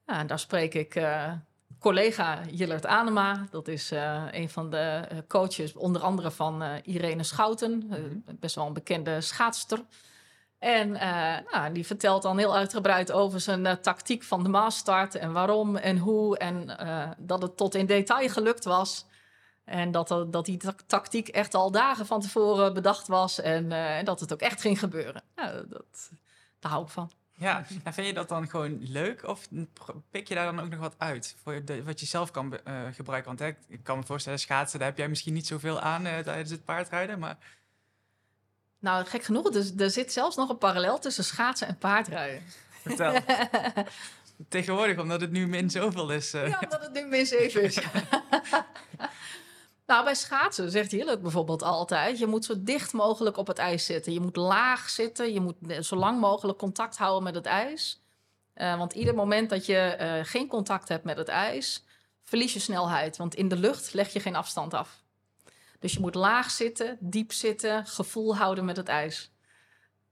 Ja, 0.07 0.19
en 0.19 0.27
daar 0.27 0.39
spreek 0.39 0.75
ik 0.75 0.95
eh, 0.95 1.33
collega 1.79 2.41
Jillert 2.51 2.87
Anema. 2.87 3.47
Dat 3.51 3.69
is 3.69 3.91
eh, 3.91 4.25
een 4.31 4.51
van 4.51 4.71
de 4.71 4.77
eh, 5.09 5.19
coaches, 5.29 5.73
onder 5.75 6.03
andere 6.03 6.31
van 6.31 6.63
Irene 6.83 7.23
Schouten. 7.23 7.87
Mhm. 7.87 8.19
best 8.41 8.55
wel 8.55 8.67
een 8.67 8.73
bekende 8.73 9.21
schaatster. 9.21 9.85
En 10.59 10.91
nou, 11.53 11.73
die 11.73 11.87
vertelt 11.87 12.23
dan 12.23 12.39
heel 12.39 12.57
uitgebreid 12.57 13.13
over 13.13 13.41
zijn 13.41 13.81
tactiek 13.81 14.23
van 14.23 14.43
de 14.43 14.49
maasstart 14.49 15.15
en 15.15 15.33
waarom 15.33 15.77
en 15.77 15.99
hoe. 15.99 16.39
En 16.39 16.67
dat 17.19 17.43
het 17.43 17.57
tot 17.57 17.75
in 17.75 17.87
detail 17.87 18.29
gelukt 18.29 18.65
was. 18.65 19.07
En 19.65 19.91
dat, 19.91 20.09
dat 20.09 20.45
die 20.45 20.57
ta- 20.57 20.75
tactiek 20.87 21.29
echt 21.29 21.55
al 21.55 21.71
dagen 21.71 22.07
van 22.07 22.21
tevoren 22.21 22.75
bedacht 22.75 23.07
was. 23.07 23.41
En, 23.41 23.73
en 23.73 24.05
dat 24.05 24.21
het 24.21 24.33
ook 24.33 24.41
echt 24.41 24.61
ging 24.61 24.79
gebeuren. 24.79 25.23
Ja, 25.37 25.53
dat, 25.69 26.11
daar 26.61 26.73
hou 26.73 26.85
ik 26.85 26.91
van. 26.91 27.11
Ja, 27.43 27.65
en 27.85 27.93
vind 27.95 28.07
je 28.07 28.13
dat 28.13 28.29
dan 28.29 28.49
gewoon 28.49 28.79
leuk 28.81 29.27
of 29.29 29.49
pik 30.11 30.29
je 30.29 30.35
daar 30.35 30.45
dan 30.45 30.61
ook 30.61 30.71
nog 30.71 30.79
wat 30.81 30.95
uit 30.99 31.37
voor 31.43 31.65
de- 31.65 31.83
wat 31.85 32.01
je 32.01 32.07
zelf 32.07 32.31
kan 32.31 32.59
eh, 32.65 32.75
gebruiken? 32.93 33.29
Want 33.37 33.39
hè, 33.39 33.51
ik 33.69 33.83
kan 33.83 33.99
me 33.99 34.05
voorstellen, 34.05 34.39
schaatsen, 34.39 34.79
daar 34.79 34.89
heb 34.89 34.99
jij 34.99 35.09
misschien 35.09 35.35
niet 35.35 35.47
zoveel 35.47 35.81
aan 35.81 36.07
eh, 36.07 36.19
tijdens 36.19 36.51
het 36.51 36.65
paardrijden, 36.65 37.19
maar 37.19 37.37
Nou, 38.79 39.05
gek 39.07 39.23
genoeg, 39.23 39.51
dus, 39.51 39.73
er 39.79 39.91
zit 39.91 40.13
zelfs 40.13 40.37
nog 40.37 40.49
een 40.49 40.59
parallel 40.59 40.99
tussen 40.99 41.25
schaatsen 41.25 41.69
en 41.69 41.79
paardrijden. 41.79 42.43
vertel. 42.83 43.21
Tegenwoordig, 44.49 44.99
omdat 44.99 45.21
het 45.21 45.31
nu 45.31 45.47
min 45.47 45.71
zoveel 45.71 46.11
is. 46.11 46.33
eh, 46.33 46.49
Ja, 46.49 46.59
omdat 46.65 46.81
het 46.83 46.93
nu 46.93 47.07
min 47.07 47.27
7 47.27 47.63
is. 47.63 47.79
nou, 49.87 50.05
bij 50.05 50.15
schaatsen 50.15 50.71
zegt 50.71 50.91
Jillet 50.91 51.23
bijvoorbeeld 51.23 51.63
altijd... 51.63 52.19
je 52.19 52.27
moet 52.27 52.45
zo 52.45 52.55
dicht 52.59 52.93
mogelijk 52.93 53.37
op 53.37 53.47
het 53.47 53.59
ijs 53.59 53.85
zitten. 53.85 54.13
Je 54.13 54.21
moet 54.21 54.37
laag 54.37 54.91
zitten. 54.91 55.33
Je 55.33 55.41
moet 55.41 55.57
zo 55.81 55.97
lang 55.97 56.21
mogelijk 56.21 56.59
contact 56.59 56.97
houden 56.97 57.23
met 57.23 57.35
het 57.35 57.47
ijs. 57.47 58.03
Eh, 58.55 58.79
want 58.79 58.93
ieder 58.93 59.15
moment 59.15 59.51
dat 59.51 59.67
je 59.67 59.77
eh, 59.77 60.25
geen 60.25 60.49
contact 60.49 60.89
hebt 60.89 61.05
met 61.05 61.17
het 61.17 61.29
ijs... 61.29 61.85
verlies 62.23 62.53
je 62.53 62.59
snelheid. 62.59 63.17
Want 63.17 63.35
in 63.35 63.49
de 63.49 63.57
lucht 63.57 63.93
leg 63.93 64.13
je 64.13 64.21
geen 64.21 64.37
afstand 64.37 64.75
af. 64.75 65.03
Dus 65.79 65.93
je 65.93 66.01
moet 66.01 66.15
laag 66.15 66.51
zitten, 66.51 66.97
diep 67.01 67.33
zitten... 67.33 67.87
gevoel 67.87 68.37
houden 68.37 68.65
met 68.65 68.77
het 68.77 68.89
ijs. 68.89 69.31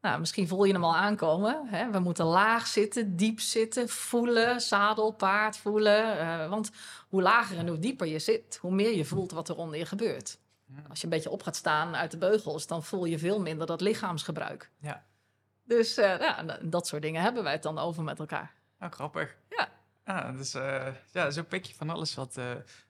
Nou, 0.01 0.21
misschien 0.21 0.49
voel 0.49 0.65
je 0.65 0.73
hem 0.73 0.85
al 0.85 0.97
aankomen. 0.97 1.63
Hè? 1.67 1.91
We 1.91 1.99
moeten 1.99 2.25
laag 2.25 2.67
zitten, 2.67 3.17
diep 3.17 3.41
zitten, 3.41 3.89
voelen, 3.89 4.61
zadel, 4.61 5.11
paard 5.11 5.57
voelen. 5.57 6.19
eh, 6.19 6.49
want 6.49 6.71
hoe 7.09 7.23
lager 7.23 7.59
en 7.59 7.69
hoe 7.69 7.79
dieper 7.79 8.07
je 8.07 8.19
zit, 8.19 8.59
hoe 8.61 8.73
meer 8.75 8.97
je 8.97 9.05
voelt 9.05 9.31
wat 9.33 9.49
er 9.49 9.57
onder 9.57 9.79
je 9.79 9.87
gebeurt. 9.87 10.39
Ja. 10.67 10.83
Als 10.89 10.99
je 10.99 11.05
een 11.05 11.11
beetje 11.13 11.31
op 11.31 11.43
gaat 11.43 11.57
staan 11.57 11.97
uit 11.97 12.11
de 12.11 12.19
beugels, 12.19 12.67
dan 12.67 12.85
voel 12.85 13.05
je 13.05 13.19
veel 13.19 13.41
minder 13.41 13.67
dat 13.67 13.81
lichaamsgebruik. 13.81 14.71
Ja. 14.79 15.05
Dus 15.65 15.97
eh, 15.97 16.19
ja, 16.19 16.45
d- 16.47 16.59
dat 16.63 16.87
soort 16.87 17.03
dingen 17.03 17.23
hebben 17.23 17.43
wij 17.43 17.53
het 17.53 17.63
dan 17.63 17.79
over 17.79 18.03
met 18.03 18.19
elkaar. 18.19 18.53
Nou, 18.79 18.93
grappig. 18.93 19.37
Ja. 19.49 19.69
Ah, 20.05 20.37
dus 20.37 20.55
eh, 20.55 20.87
ja, 21.13 21.31
zo 21.31 21.43
pik 21.43 21.65
je 21.65 21.75
van 21.75 21.91
alles 21.91 22.15
wat, 22.15 22.39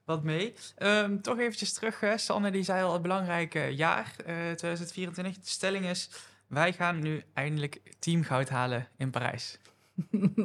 wat 0.04 0.22
mee. 0.22 0.54
Ehm, 0.76 1.20
toch 1.20 1.38
eventjes 1.38 1.72
terug, 1.72 2.00
hè. 2.00 2.18
Sanne 2.18 2.50
die 2.50 2.62
zei 2.62 2.82
al 2.84 2.92
het 2.92 3.02
belangrijke 3.02 3.60
jaar 3.74 4.14
eh 4.18 4.34
2024. 4.54 5.34
De 5.34 5.40
stelling 5.50 5.84
is, 5.84 6.10
wij 6.50 6.72
gaan 6.72 6.98
nu 6.98 7.24
eindelijk 7.34 7.94
teamgoud 7.98 8.48
halen 8.48 8.88
in 8.96 9.10
Parijs. 9.10 9.58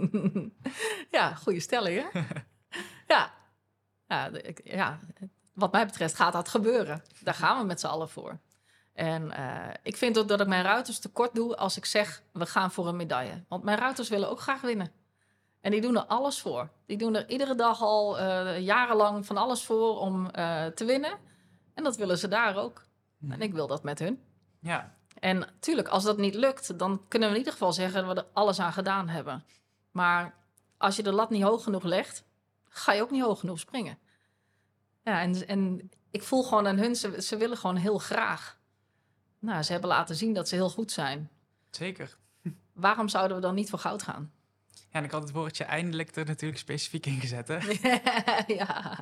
ja, 1.18 1.36
goede 1.36 1.60
stelling, 1.60 2.12
hè? 2.12 2.20
ja. 3.14 3.34
Ja, 4.08 4.32
ja, 4.64 5.00
wat 5.54 5.72
mij 5.72 5.86
betreft 5.86 6.16
gaat 6.16 6.34
dat 6.34 6.50
gebeuren. 6.50 7.04
Daar 7.22 7.34
gaan 7.34 7.60
we 7.60 7.66
met 7.66 7.80
z'n 7.80 7.88
allen 7.88 8.10
voor. 8.10 8.40
En 8.94 9.32
eh, 9.32 9.74
ik 9.84 9.98
vind 9.98 10.18
ook 10.18 10.28
dat 10.28 10.42
ik 10.42 10.48
mijn 10.48 10.64
ruiters 10.64 11.00
tekort 11.00 11.36
doe 11.36 11.56
als 11.56 11.78
ik 11.78 11.86
zeg... 11.86 12.24
we 12.32 12.46
gaan 12.46 12.72
voor 12.72 12.88
een 12.88 12.96
medaille. 12.96 13.44
Want 13.48 13.64
mijn 13.64 13.78
ruiters 13.78 14.10
willen 14.10 14.30
ook 14.30 14.40
graag 14.40 14.62
winnen. 14.62 14.92
En 15.62 15.72
die 15.72 15.82
doen 15.82 15.96
er 15.96 16.06
alles 16.06 16.42
voor. 16.42 16.70
Die 16.86 16.98
doen 16.98 17.16
er 17.16 17.30
iedere 17.30 17.56
dag 17.56 17.82
al 17.82 18.20
eh, 18.20 18.60
jarenlang 18.60 19.26
van 19.26 19.38
alles 19.38 19.64
voor 19.64 20.00
om 20.00 20.30
eh, 20.30 20.66
te 20.66 20.86
winnen. 20.86 21.18
En 21.74 21.84
dat 21.84 21.98
willen 21.98 22.18
ze 22.18 22.28
daar 22.28 22.58
ook. 22.58 22.86
Hm. 23.18 23.32
En 23.32 23.42
ik 23.42 23.54
wil 23.54 23.68
dat 23.68 23.84
met 23.84 24.00
hun. 24.00 24.24
Ja, 24.60 24.96
En 25.20 25.38
natuurlijk, 25.38 25.88
als 25.88 26.04
dat 26.04 26.18
niet 26.18 26.36
lukt, 26.36 26.80
dan 26.80 27.02
kunnen 27.08 27.28
we 27.30 27.34
in 27.34 27.40
ieder 27.40 27.54
geval 27.54 27.74
zeggen 27.74 28.06
dat 28.06 28.16
we 28.16 28.22
er 28.22 28.28
alles 28.34 28.60
aan 28.60 28.74
gedaan 28.74 29.10
hebben. 29.10 29.44
Maar 29.92 30.36
als 30.78 30.96
je 30.96 31.04
de 31.04 31.12
lat 31.12 31.30
niet 31.30 31.44
hoog 31.44 31.64
genoeg 31.64 31.84
legt, 31.84 32.24
ga 32.70 32.94
je 32.94 33.02
ook 33.02 33.12
niet 33.12 33.22
hoog 33.22 33.40
genoeg 33.40 33.60
springen. 33.60 33.98
Ja, 35.04 35.22
en, 35.22 35.48
en 35.48 35.92
ik 36.12 36.24
voel 36.24 36.44
gewoon 36.44 36.68
aan 36.68 36.78
hun, 36.78 36.96
ze, 36.96 37.22
ze 37.22 37.38
willen 37.38 37.58
gewoon 37.58 37.76
heel 37.76 37.98
graag. 37.98 38.58
Nou, 39.40 39.64
ze 39.64 39.72
hebben 39.72 39.90
laten 39.90 40.16
zien 40.16 40.34
dat 40.34 40.48
ze 40.48 40.56
heel 40.56 40.70
goed 40.70 40.92
zijn. 40.92 41.30
zeker. 41.70 42.18
Waarom 42.74 43.08
zouden 43.10 43.38
we 43.38 43.44
dan 43.44 43.56
niet 43.56 43.70
voor 43.70 43.80
goud 43.80 44.04
gaan? 44.04 44.32
Ja, 44.72 45.02
en 45.02 45.04
ik 45.04 45.12
had 45.12 45.24
het 45.24 45.32
woordje 45.32 45.64
eindelijk 45.64 46.16
er 46.16 46.26
natuurlijk 46.26 46.60
specifiek 46.60 47.06
in 47.06 47.20
gezet, 47.20 47.48
hè? 47.48 47.58
ja. 48.56 49.00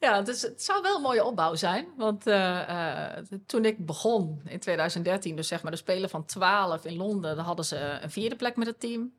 Ja, 0.00 0.22
dus 0.22 0.42
het 0.42 0.62
zou 0.62 0.82
wel 0.82 0.96
een 0.96 1.02
mooie 1.02 1.24
opbouw 1.24 1.54
zijn. 1.54 1.86
Want 1.96 2.26
eh, 2.26 3.16
eh, 3.16 3.24
toen 3.46 3.64
ik 3.64 3.86
begon 3.86 4.40
in 4.44 4.58
2013, 4.60 5.36
dus 5.36 5.48
zeg 5.48 5.62
maar 5.62 5.70
de 5.70 5.76
Spelen 5.78 6.10
van 6.10 6.24
12 6.24 6.84
in 6.84 6.96
Londen, 6.96 7.36
dan 7.36 7.44
hadden 7.44 7.64
ze 7.64 7.76
een 7.76 8.10
vierde 8.10 8.36
plek 8.36 8.56
met 8.56 8.66
het 8.66 8.80
team. 8.80 9.12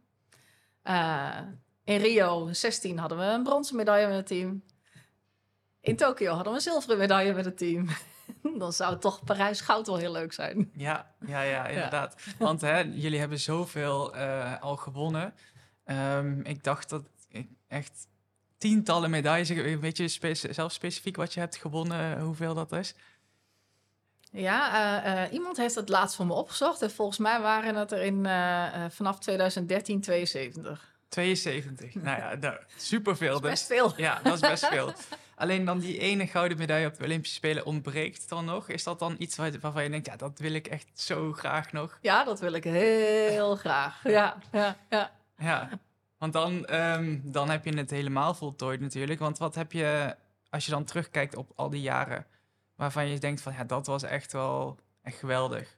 Eh, 0.82 1.38
In 1.84 1.98
Rio 1.98 2.54
16 2.54 2.98
hadden 2.98 3.18
we 3.18 3.24
een 3.24 3.44
bronzen 3.44 3.76
medaille 3.76 4.08
met 4.08 4.16
het 4.16 4.28
team. 4.28 4.64
In 5.82 5.96
Tokio 5.96 6.34
hadden 6.34 6.52
we 6.52 6.58
een 6.58 6.64
zilveren 6.64 6.98
medaille 6.98 7.34
met 7.34 7.46
het 7.46 7.58
team. 7.58 7.88
Dan 8.60 8.74
zou 8.74 9.00
toch 9.00 9.24
Parijs 9.24 9.62
goud 9.62 9.88
wel 9.88 9.98
heel 9.98 10.12
leuk 10.12 10.34
zijn. 10.34 10.72
Ja, 10.74 11.14
ja, 11.26 11.42
ja, 11.42 11.68
inderdaad. 11.76 12.22
Want 12.38 12.62
hè, 12.62 12.80
jullie 12.80 13.20
hebben 13.20 13.40
zoveel 13.40 14.16
al 14.60 14.76
gewonnen. 14.76 15.34
Ehm, 15.84 16.40
ik 16.42 16.64
dacht 16.64 16.90
dat 16.90 17.10
ik 17.28 17.50
echt 17.68 18.08
tientallen 18.60 19.10
medailles... 19.10 19.50
Weet 19.80 19.98
je 19.98 20.08
speci- 20.08 20.54
zelf 20.54 20.72
specifiek 20.72 21.16
wat 21.16 21.34
je 21.34 21.40
hebt 21.40 21.56
gewonnen, 21.56 22.20
hoeveel 22.22 22.54
dat 22.54 22.72
is? 22.72 22.94
Ja, 24.32 24.74
eh, 25.04 25.24
eh, 25.24 25.34
iemand 25.34 25.58
heeft 25.58 25.76
het 25.76 25.90
laatst 25.90 26.16
voor 26.16 26.26
me 26.26 26.34
opgezocht. 26.34 26.82
En 26.82 26.92
volgens 26.92 27.18
mij 27.18 27.42
waren 27.42 27.76
het 27.76 27.92
er 27.92 28.02
in, 28.02 28.26
eh, 28.26 28.86
vanaf 28.90 29.20
2013 29.20 30.02
72. 30.02 30.88
72. 31.10 31.96
nou 31.96 32.18
ja, 32.20 32.36
nou, 32.36 32.58
superveel 32.78 33.40
dus. 33.40 33.50
Best 33.50 33.66
veel. 33.68 33.94
Ja, 33.98 34.20
dat 34.24 34.34
is 34.34 34.40
best 34.40 34.66
veel. 34.76 34.94
Alleen 35.36 35.66
dan 35.66 35.80
die 35.80 35.98
ene 36.00 36.28
gouden 36.28 36.58
medaille 36.58 36.88
op 36.88 36.98
de 36.98 37.04
Olympische 37.04 37.36
Spelen 37.36 37.66
ontbreekt 37.66 38.30
dan 38.30 38.46
nog. 38.46 38.70
Is 38.70 38.84
dat 38.84 39.00
dan 39.00 39.16
iets 39.18 39.36
waar- 39.36 39.60
waarvan 39.62 39.84
je 39.84 39.90
denkt, 39.90 40.06
ja, 40.06 40.16
dat 40.16 40.40
wil 40.40 40.54
ik 40.54 40.68
echt 40.68 40.88
zo 40.94 41.34
graag 41.34 41.72
nog? 41.72 41.98
Ja, 42.02 42.24
dat 42.24 42.40
wil 42.40 42.54
ik 42.54 42.64
heel 42.64 43.56
graag. 43.56 44.00
Ja, 44.04 44.38
ja, 44.52 44.76
ja. 44.90 45.12
Ja, 45.38 45.70
want 46.20 46.34
dan, 46.34 46.66
ehm, 46.66 47.20
dan 47.24 47.50
heb 47.50 47.66
je 47.66 47.78
het 47.78 47.90
helemaal 47.90 48.34
voltooid 48.34 48.80
natuurlijk. 48.82 49.20
Want 49.20 49.38
wat 49.38 49.56
heb 49.56 49.72
je, 49.72 50.16
als 50.50 50.66
je 50.66 50.72
dan 50.72 50.84
terugkijkt 50.84 51.36
op 51.36 51.52
al 51.56 51.70
die 51.70 51.82
jaren, 51.82 52.26
waarvan 52.76 53.08
je 53.08 53.20
denkt 53.20 53.42
van, 53.42 53.54
ja, 53.54 53.64
dat 53.64 53.88
was 53.88 54.04
echt 54.04 54.32
wel 54.32 54.80
echt 55.04 55.18
geweldig. 55.18 55.78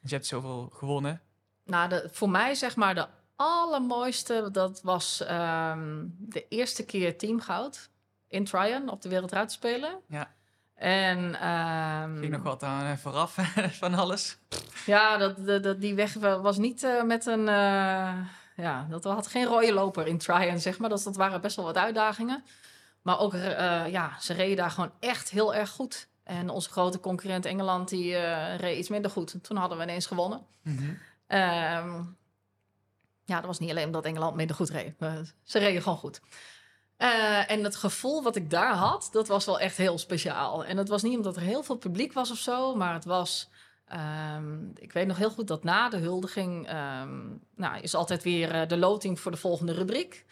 Dus 0.00 0.10
je 0.10 0.16
hebt 0.16 0.26
zoveel 0.28 0.70
gewonnen. 0.74 1.20
Nou, 1.64 1.88
de, 1.88 2.08
voor 2.12 2.30
mij 2.30 2.54
zeg 2.54 2.76
maar 2.76 2.94
de 2.94 3.06
allermooiste, 3.36 4.48
dat 4.52 4.80
was 4.82 5.20
ehm, 5.24 6.04
de 6.18 6.48
eerste 6.48 6.84
keer 6.84 7.18
teamgoud 7.18 7.90
in 8.28 8.44
Tryon 8.44 8.88
op 8.88 9.02
de 9.02 9.08
Wereldruiterspelen. 9.08 9.98
Ja. 10.08 10.34
En 10.74 11.34
ehm, 11.40 12.18
Ging 12.18 12.32
nog 12.32 12.42
wat 12.42 12.62
aan 12.62 12.84
eh, 12.86 12.96
vooraf 12.96 13.34
van 13.82 13.94
alles. 13.94 14.38
ja, 14.86 15.16
dat, 15.16 15.46
dat, 15.46 15.62
dat- 15.62 15.80
die 15.80 15.94
weg 15.94 16.14
was 16.14 16.56
niet 16.58 16.82
eh, 16.82 17.02
met 17.02 17.26
een... 17.26 17.48
eh, 17.48 18.18
ja, 18.56 18.86
dat 18.90 19.04
had 19.04 19.26
geen 19.26 19.46
rode 19.46 19.72
loper 19.72 20.06
in 20.06 20.18
Tryon, 20.18 20.58
zeg 20.58 20.78
maar. 20.78 20.88
Dat, 20.88 21.02
dat 21.02 21.16
waren 21.16 21.40
best 21.40 21.56
wel 21.56 21.64
wat 21.64 21.76
uitdagingen. 21.76 22.44
Maar 23.02 23.18
ook, 23.18 23.34
eh, 23.34 23.88
ja, 23.88 24.20
ze 24.20 24.32
reden 24.32 24.56
daar 24.56 24.70
gewoon 24.70 24.92
echt 25.00 25.30
heel 25.30 25.54
erg 25.54 25.70
goed. 25.70 26.08
En 26.22 26.50
onze 26.50 26.70
grote 26.70 27.00
concurrent 27.00 27.44
Engeland, 27.44 27.88
die 27.88 28.16
eh, 28.16 28.58
reed 28.58 28.78
iets 28.78 28.88
minder 28.88 29.10
goed. 29.10 29.34
Toen 29.42 29.56
hadden 29.56 29.78
we 29.78 29.84
ineens 29.84 30.06
gewonnen. 30.06 30.46
Ehm, 31.26 32.02
ja, 33.24 33.36
dat 33.36 33.44
was 33.44 33.58
niet 33.58 33.70
alleen 33.70 33.86
omdat 33.86 34.04
Engeland 34.04 34.36
minder 34.36 34.56
goed 34.56 34.70
reed. 34.70 34.94
ze 35.42 35.58
reden 35.58 35.82
gewoon 35.82 35.98
goed. 35.98 36.20
Eh, 36.96 37.50
en 37.50 37.64
het 37.64 37.76
gevoel 37.76 38.22
wat 38.22 38.36
ik 38.36 38.50
daar 38.50 38.74
had, 38.74 39.08
dat 39.12 39.28
was 39.28 39.44
wel 39.44 39.60
echt 39.60 39.76
heel 39.76 39.98
speciaal. 39.98 40.64
En 40.64 40.76
het 40.76 40.88
was 40.88 41.02
niet 41.02 41.16
omdat 41.16 41.36
er 41.36 41.42
heel 41.42 41.62
veel 41.62 41.76
publiek 41.76 42.12
was 42.12 42.30
of 42.30 42.38
zo, 42.38 42.74
maar 42.74 42.94
het 42.94 43.04
was... 43.04 43.48
ehm, 43.88 44.66
ik 44.74 44.92
weet 44.92 45.06
nog 45.06 45.16
heel 45.16 45.30
goed 45.30 45.48
dat 45.48 45.64
na 45.64 45.88
de 45.88 45.96
huldiging... 45.96 46.66
ehm, 46.66 47.24
nou, 47.54 47.80
is 47.80 47.94
altijd 47.94 48.22
weer 48.22 48.50
eh, 48.50 48.68
de 48.68 48.76
loting 48.76 49.20
voor 49.20 49.30
de 49.30 49.36
volgende 49.36 49.72
rubriek. 49.72 50.24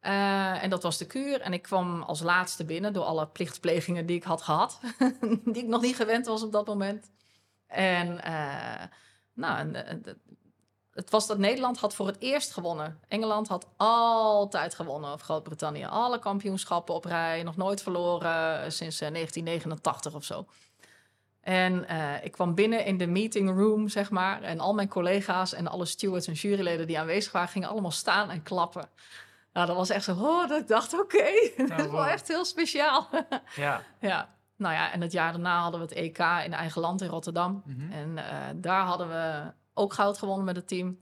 Eh, 0.00 0.62
en 0.62 0.70
dat 0.70 0.82
was 0.82 0.98
de 0.98 1.06
kuur. 1.06 1.40
En 1.40 1.52
ik 1.52 1.62
kwam 1.62 2.02
als 2.02 2.20
laatste 2.20 2.64
binnen 2.64 2.92
door 2.92 3.04
alle 3.04 3.26
plichtplegingen 3.26 4.06
die 4.06 4.16
ik 4.16 4.24
had 4.24 4.42
gehad. 4.42 4.80
die 5.44 5.62
ik 5.62 5.68
nog 5.68 5.82
niet 5.82 5.96
gewend 5.96 6.26
was 6.26 6.42
op 6.42 6.52
dat 6.52 6.66
moment. 6.66 7.10
En... 7.66 8.22
eh, 8.22 8.84
nou, 9.34 9.72
het 10.98 11.10
was 11.10 11.26
dat 11.26 11.38
Nederland 11.38 11.78
had 11.78 11.94
voor 11.94 12.06
het 12.06 12.16
eerst 12.18 12.52
gewonnen. 12.52 13.00
Engeland 13.08 13.48
had 13.48 13.68
altijd 13.76 14.74
gewonnen, 14.74 15.12
of 15.12 15.20
Groot-Brittannië. 15.20 15.84
Alle 15.84 16.18
kampioenschappen 16.18 16.94
op 16.94 17.04
rij, 17.04 17.42
nog 17.42 17.56
nooit 17.56 17.82
verloren 17.82 18.72
sinds 18.72 19.00
eh, 19.00 19.10
1989 19.10 20.14
of 20.14 20.24
zo. 20.24 20.46
En 21.48 21.88
eh, 21.88 22.24
ik 22.24 22.32
kwam 22.32 22.54
binnen 22.54 22.84
in 22.84 22.96
de 22.96 23.06
meeting 23.06 23.50
room, 23.50 23.88
zeg 23.88 24.10
maar. 24.10 24.42
En 24.42 24.60
al 24.60 24.74
mijn 24.74 24.88
collega's 24.88 25.52
en 25.52 25.66
alle 25.66 25.84
stewards 25.84 26.26
en 26.26 26.32
juryleden 26.32 26.86
die 26.86 26.98
aanwezig 26.98 27.32
waren... 27.32 27.48
gingen 27.48 27.68
allemaal 27.68 27.90
staan 27.90 28.30
en 28.30 28.42
klappen. 28.42 28.88
Nou, 29.52 29.66
dat 29.66 29.76
was 29.76 29.90
echt 29.90 30.04
zo, 30.04 30.12
oh, 30.12 30.48
dat 30.48 30.60
ik 30.60 30.68
dacht, 30.68 31.00
oké, 31.00 31.24
dat 31.56 31.70
is 31.70 31.76
wel 31.76 31.90
wow. 31.90 32.06
echt 32.06 32.28
heel 32.28 32.44
speciaal. 32.44 33.08
Ja. 33.56 33.82
ja, 34.00 34.34
nou 34.56 34.74
ja, 34.74 34.92
en 34.92 35.00
het 35.00 35.12
jaar 35.12 35.32
daarna 35.32 35.60
hadden 35.60 35.80
we 35.80 35.86
het 35.86 35.94
EK 35.94 36.18
in 36.18 36.52
eigen 36.52 36.80
land 36.80 37.00
in 37.02 37.08
Rotterdam. 37.08 37.62
Mhm. 37.64 37.92
En 37.92 38.18
eh, 38.18 38.46
daar 38.56 38.84
hadden 38.84 39.08
we 39.08 39.52
ook 39.74 39.92
goud 39.92 40.18
gewonnen 40.18 40.44
met 40.44 40.56
het 40.56 40.68
team. 40.68 40.98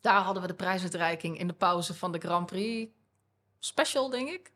Daar 0.00 0.22
hadden 0.22 0.42
we 0.42 0.48
de 0.48 0.54
prijsuitreiking 0.54 1.38
in 1.38 1.46
de 1.46 1.52
pauze 1.52 1.94
van 1.94 2.12
de 2.12 2.18
Grand 2.18 2.46
Prix 2.46 2.92
special, 3.58 4.10
denk 4.10 4.28
ik. 4.28 4.52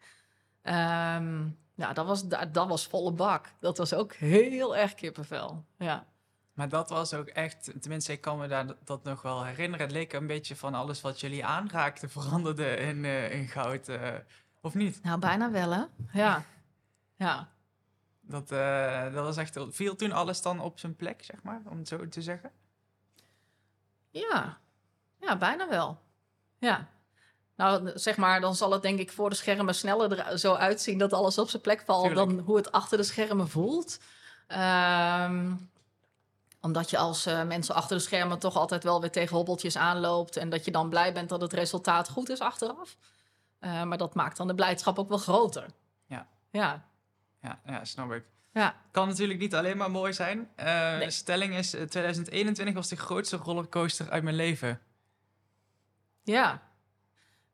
Ehm 0.62 1.44
ja, 1.78 1.92
dat 1.92 2.06
was, 2.06 2.28
dat, 2.28 2.54
dat 2.54 2.68
was 2.68 2.86
volle 2.86 3.12
bak. 3.12 3.52
Dat 3.60 3.78
was 3.78 3.94
ook 3.94 4.12
heel 4.14 4.76
erg 4.76 4.94
kippenvel. 4.94 5.64
Ja, 5.76 6.06
Maar 6.52 6.68
dat 6.68 6.88
was 6.90 7.14
ook 7.14 7.26
echt, 7.28 7.72
tenminste, 7.80 8.12
ik 8.12 8.20
kan 8.20 8.38
me 8.38 8.48
daar 8.48 8.66
dat 8.84 9.02
nog 9.04 9.22
wel 9.22 9.44
herinneren. 9.44 9.86
Het 9.86 9.94
leek 9.94 10.12
een 10.12 10.26
beetje 10.26 10.56
van 10.56 10.74
alles 10.74 11.00
wat 11.00 11.20
jullie 11.20 11.44
aanraakten 11.44 12.10
veranderde 12.10 12.76
in, 12.76 13.04
eh, 13.04 13.32
in 13.32 13.48
goud. 13.48 13.88
eh, 13.88 14.14
of 14.60 14.74
niet? 14.74 15.02
nou 15.02 15.18
bijna 15.18 15.50
wel 15.50 15.70
hè. 15.70 15.84
Ja, 16.12 16.44
ja. 17.16 17.48
Dat, 18.20 18.50
eh, 18.52 19.12
dat 19.12 19.24
was 19.24 19.36
echt, 19.36 19.58
viel 19.68 19.96
toen 19.96 20.12
alles 20.12 20.42
dan 20.42 20.60
op 20.60 20.78
zijn 20.78 20.96
plek, 20.96 21.22
zeg 21.24 21.42
maar, 21.42 21.60
om 21.64 21.78
het 21.78 21.88
zo 21.88 22.08
te 22.08 22.22
zeggen? 22.22 22.50
Ja, 24.10 24.58
ja 25.20 25.36
bijna 25.36 25.68
wel. 25.68 25.98
Ja. 26.58 26.88
Nou, 27.58 27.90
zeg 27.94 28.16
maar, 28.16 28.40
dan 28.40 28.54
zal 28.54 28.70
het 28.72 28.82
denk 28.82 28.98
ik 28.98 29.12
voor 29.12 29.30
de 29.30 29.36
schermen 29.36 29.74
sneller 29.74 30.18
er 30.18 30.38
zo 30.38 30.54
uitzien 30.54 30.98
dat 30.98 31.12
alles 31.12 31.38
op 31.38 31.48
zijn 31.50 31.62
plek 31.62 31.82
valt 31.86 32.04
Tuurlijk. 32.06 32.28
dan 32.28 32.38
hoe 32.38 32.56
het 32.56 32.72
achter 32.72 32.98
de 32.98 33.04
schermen 33.04 33.48
voelt. 33.48 33.98
Ehm, 34.46 35.54
omdat 36.60 36.90
je 36.90 36.98
als 36.98 37.26
eh, 37.26 37.42
mensen 37.44 37.74
achter 37.74 37.96
de 37.96 38.02
schermen 38.02 38.38
toch 38.38 38.56
altijd 38.56 38.84
wel 38.84 39.00
weer 39.00 39.10
tegen 39.10 39.36
hobbeltjes 39.36 39.76
aanloopt 39.76 40.36
en 40.36 40.48
dat 40.48 40.64
je 40.64 40.70
dan 40.70 40.88
blij 40.88 41.12
bent 41.12 41.28
dat 41.28 41.40
het 41.40 41.52
resultaat 41.52 42.08
goed 42.08 42.28
is 42.28 42.40
achteraf. 42.40 42.96
Eh, 43.58 43.82
maar 43.82 43.98
dat 43.98 44.14
maakt 44.14 44.36
dan 44.36 44.46
de 44.46 44.54
blijdschap 44.54 44.98
ook 44.98 45.08
wel 45.08 45.18
groter. 45.18 45.66
Ja. 46.06 46.26
Ja, 46.50 46.84
Ja, 47.42 47.60
ja 47.66 47.84
snap 47.84 48.12
ik. 48.12 48.24
ja. 48.52 48.74
Kan 48.90 49.08
natuurlijk 49.08 49.38
niet 49.40 49.54
alleen 49.54 49.76
maar 49.76 49.90
mooi 49.90 50.12
zijn. 50.12 50.50
Eh, 50.56 50.66
Nee. 50.96 51.04
De 51.04 51.10
stelling 51.10 51.54
is, 51.54 51.74
eh, 51.74 51.82
2021 51.82 52.74
was 52.74 52.88
de 52.88 52.96
grootste 52.96 53.36
rollercoaster 53.36 54.10
uit 54.10 54.22
mijn 54.22 54.36
leven. 54.36 54.80
Ja, 56.22 56.62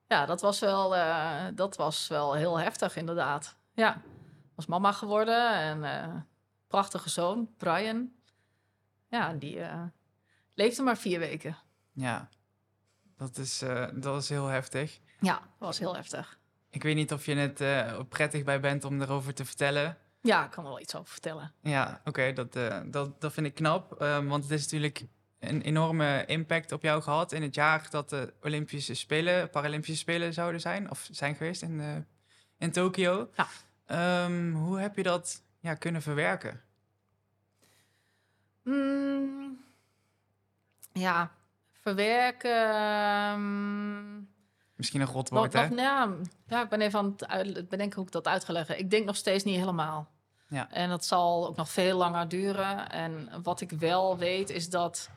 ja 0.07 0.27
dat, 0.27 0.41
was 0.41 0.59
wel, 0.59 0.97
eh, 0.97 1.45
dat 1.55 1.77
was 1.77 2.09
wel 2.09 2.35
heel 2.35 2.59
heftig, 2.59 2.97
inderdaad. 2.97 3.57
Ja, 3.73 4.03
was 4.55 4.67
mama 4.67 4.93
geworden 4.93 5.51
en 5.53 5.85
eh, 5.85 6.15
prachtige 6.69 7.11
zoon, 7.11 7.55
Brian. 7.57 8.13
Ja, 9.09 9.33
die 9.33 9.61
eh, 9.61 9.83
leefde 10.55 10.83
maar 10.83 10.97
vier 10.97 11.19
weken. 11.19 11.57
Ja, 11.93 12.29
dat 13.17 13.37
is, 13.37 13.59
dat 13.95 14.23
is 14.23 14.29
heel 14.29 14.47
heftig. 14.47 15.01
Ja, 15.21 15.35
dat 15.35 15.43
was 15.59 15.79
heel 15.79 15.95
heftig. 15.97 16.39
Ik 16.71 16.83
weet 16.83 16.95
niet 16.95 17.13
of 17.13 17.27
je 17.27 17.35
het 17.35 17.61
eh, 17.61 18.01
prettig 18.09 18.45
bij 18.45 18.61
bent 18.61 18.85
om 18.85 19.03
erover 19.03 19.35
te 19.35 19.45
vertellen. 19.45 19.99
Ja, 20.21 20.45
ik 20.45 20.51
kan 20.51 20.65
er 20.65 20.71
wel 20.71 20.81
iets 20.81 20.95
over 20.95 21.13
vertellen. 21.13 21.53
Ja, 21.61 22.01
oké, 22.05 22.33
dat, 22.33 22.53
dat, 22.93 23.21
dat 23.21 23.33
vind 23.33 23.47
ik 23.47 23.55
knap. 23.55 23.93
eh, 24.01 24.27
want 24.27 24.43
het 24.43 24.53
is 24.53 24.63
natuurlijk 24.63 25.07
een 25.49 25.63
enorme 25.63 26.25
impact 26.27 26.73
op 26.73 26.83
jou 26.83 27.03
gehad 27.03 27.33
in 27.33 27.43
het 27.43 27.55
jaar 27.55 27.87
dat 27.91 28.09
de 28.11 28.33
Olympische 28.43 28.95
Spelen, 28.95 29.51
Paralympische 29.51 29.97
Spelen 29.99 30.33
zouden 30.33 30.61
zijn, 30.61 30.91
of 30.91 31.09
zijn 31.11 31.35
geweest 31.35 31.63
in, 31.63 31.81
eh, 31.81 31.97
in 32.59 32.73
Tokio. 32.73 33.29
Ja. 33.37 33.47
Ehm, 33.87 34.53
hoe 34.53 34.79
heb 34.79 34.97
je 34.97 35.03
dat 35.03 35.43
ja, 35.61 35.75
kunnen 35.75 36.03
verwerken? 36.03 36.61
Mm, 38.63 39.59
ja, 40.93 41.31
verwerken. 41.73 42.71
ehm, 42.71 44.23
Misschien 44.77 45.01
een 45.01 45.07
rot 45.07 45.29
woord, 45.29 45.53
hè? 45.53 45.65
ja, 45.67 46.09
ja, 46.47 46.63
ik 46.63 46.69
ben 46.69 46.81
even 46.81 46.99
aan 46.99 47.11
het 47.11 47.27
uit- 47.27 47.69
bedenken 47.69 47.97
hoe 47.97 48.07
ik 48.07 48.13
dat 48.13 48.27
uit 48.27 48.45
ga 48.45 48.53
leggen. 48.53 48.79
Ik 48.79 48.91
denk 48.91 49.05
nog 49.07 49.17
steeds 49.17 49.45
niet 49.45 49.57
helemaal. 49.59 50.13
Ja. 50.49 50.71
En 50.71 50.89
dat 50.89 51.05
zal 51.05 51.47
ook 51.49 51.57
nog 51.57 51.71
veel 51.71 51.97
langer 51.97 52.29
duren. 52.29 52.91
En 52.91 53.29
wat 53.43 53.61
ik 53.61 53.71
wel 53.71 54.19
weet 54.19 54.51
is 54.51 54.71
dat 54.71 55.11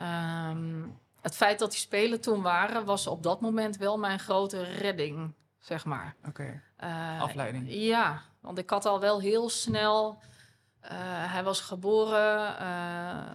ehm, 0.00 0.82
het 1.20 1.36
feit 1.36 1.58
dat 1.58 1.70
die 1.70 1.78
spelen 1.80 2.20
toen 2.20 2.42
waren, 2.42 2.84
was 2.84 3.06
op 3.06 3.22
dat 3.22 3.40
moment 3.40 3.76
wel 3.76 3.98
mijn 3.98 4.18
grote 4.18 4.62
redding, 4.62 5.32
zeg 5.58 5.84
maar. 5.84 6.14
Oké, 6.28 6.62
Eh, 6.76 7.20
Afleiding. 7.22 7.64
Ja, 7.68 8.22
want 8.40 8.58
ik 8.58 8.70
had 8.70 8.84
al 8.86 9.00
wel 9.00 9.20
heel 9.20 9.48
snel. 9.50 10.18
eh, 10.80 10.90
hij 11.32 11.44
was 11.44 11.60
geboren 11.60 12.58
eh, 12.58 13.18
eh, 13.18 13.26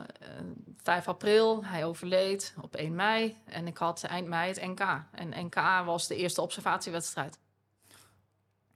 5 0.83 1.07
april. 1.07 1.65
Hij 1.65 1.85
overleed 1.85 2.55
op 2.61 2.75
1 2.75 2.95
mei. 2.95 3.37
En 3.45 3.67
ik 3.67 3.77
had 3.77 4.03
eind 4.03 4.27
mei 4.27 4.47
het 4.49 4.61
NK. 4.65 4.79
En 5.11 5.45
NK 5.45 5.55
was 5.85 6.07
de 6.07 6.15
eerste 6.15 6.41
observatiewedstrijd. 6.41 7.39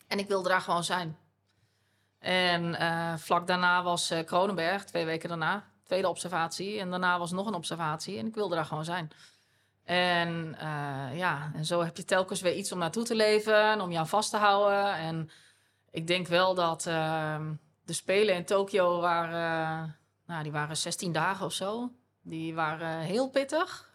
En 0.07 0.19
ik 0.19 0.27
wilde 0.27 0.49
daar 0.49 0.61
gewoon 0.61 0.83
zijn. 0.83 1.17
En 2.19 2.75
vlak 3.19 3.47
daarna 3.47 3.83
was 3.83 4.13
Kronenberg, 4.25 4.83
twee 4.85 5.05
weken 5.05 5.29
daarna, 5.29 5.63
tweede 5.89 6.09
observatie. 6.09 6.79
En 6.79 6.89
daarna 6.89 7.19
was 7.19 7.31
nog 7.31 7.47
een 7.47 7.53
observatie. 7.53 8.17
En 8.17 8.25
ik 8.27 8.35
wilde 8.35 8.55
daar 8.55 8.65
gewoon 8.65 8.85
zijn. 8.85 9.11
En 9.83 10.55
eh, 10.59 11.17
ja, 11.17 11.51
en 11.55 11.65
zo 11.65 11.83
heb 11.83 11.97
je 11.97 12.05
telkens 12.05 12.41
weer 12.41 12.55
iets 12.55 12.71
om 12.71 12.79
naartoe 12.79 13.03
te 13.03 13.15
leven 13.15 13.61
en 13.63 13.81
om 13.81 13.95
aan 13.95 14.07
vast 14.07 14.29
te 14.29 14.37
houden. 14.37 14.93
En 14.95 15.29
ik 15.91 16.07
denk 16.07 16.27
wel 16.27 16.53
dat 16.53 16.85
ehm, 16.85 17.53
de 17.85 17.93
Spelen 17.93 18.35
in 18.35 18.45
Tokio 18.45 18.99
waren, 18.99 19.95
nou, 20.25 20.43
die 20.43 20.51
waren 20.51 20.77
16 20.77 21.11
dagen 21.11 21.45
of 21.45 21.53
zo. 21.53 21.91
Die 22.21 22.53
waren 22.53 22.99
heel 22.99 23.29
pittig. 23.29 23.93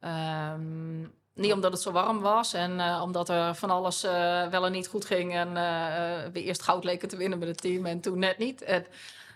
Ehm, 0.00 1.00
niet 1.34 1.52
omdat 1.52 1.72
het 1.72 1.80
zo 1.80 1.92
warm 1.92 2.20
was 2.20 2.52
en 2.52 2.80
eh, 2.80 3.00
omdat 3.02 3.28
er 3.28 3.54
van 3.54 3.70
alles 3.70 4.02
eh, 4.02 4.46
wel 4.46 4.66
en 4.66 4.72
niet 4.72 4.88
goed 4.88 5.04
ging. 5.04 5.34
En 5.34 5.48
eh, 5.48 6.32
we 6.32 6.42
eerst 6.42 6.62
goud 6.62 6.84
leken 6.84 7.08
te 7.08 7.16
winnen 7.16 7.38
met 7.38 7.48
het 7.48 7.60
team 7.60 7.86
en 7.86 8.00
toen 8.00 8.18
net 8.18 8.38
niet. 8.38 8.64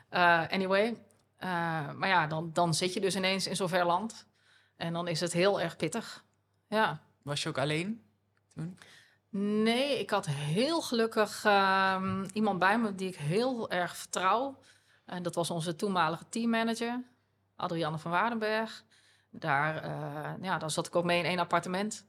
Eh, 0.09 0.43
anyway, 0.51 0.97
eh, 1.37 1.49
maar 1.93 2.09
ja, 2.09 2.27
dan, 2.27 2.51
dan 2.53 2.75
zit 2.75 2.93
je 2.93 3.01
dus 3.01 3.17
ineens 3.17 3.47
in 3.47 3.57
zo'n 3.57 3.69
ver 3.69 3.85
land. 3.85 4.27
En 4.77 4.93
dan 4.93 5.09
is 5.09 5.21
het 5.21 5.33
heel 5.33 5.61
erg 5.61 5.77
pittig. 5.77 6.25
Ja. 6.69 7.01
Was 7.23 7.43
je 7.43 7.49
ook 7.49 7.59
alleen 7.59 8.03
toen? 8.55 8.79
Nee, 9.63 9.99
ik 9.99 10.11
had 10.11 10.27
heel 10.27 10.83
gelukkig 10.83 11.45
ehm, 11.45 12.25
iemand 12.33 12.59
bij 12.59 12.79
me 12.79 12.95
die 12.95 13.09
ik 13.09 13.17
heel 13.17 13.71
erg 13.71 13.97
vertrouw. 13.97 14.59
En 15.05 15.23
dat 15.23 15.35
was 15.35 15.51
onze 15.51 15.77
toenmalige 15.77 16.29
teammanager, 16.29 17.03
Adrianne 17.57 17.99
van 17.99 18.11
Waardenberg. 18.11 18.85
Daar, 19.31 19.83
eh, 19.83 20.43
ja, 20.43 20.59
daar 20.59 20.71
zat 20.71 20.87
ik 20.87 20.97
ook 20.97 21.05
mee 21.05 21.19
in 21.19 21.25
één 21.25 21.39
appartement. 21.39 22.07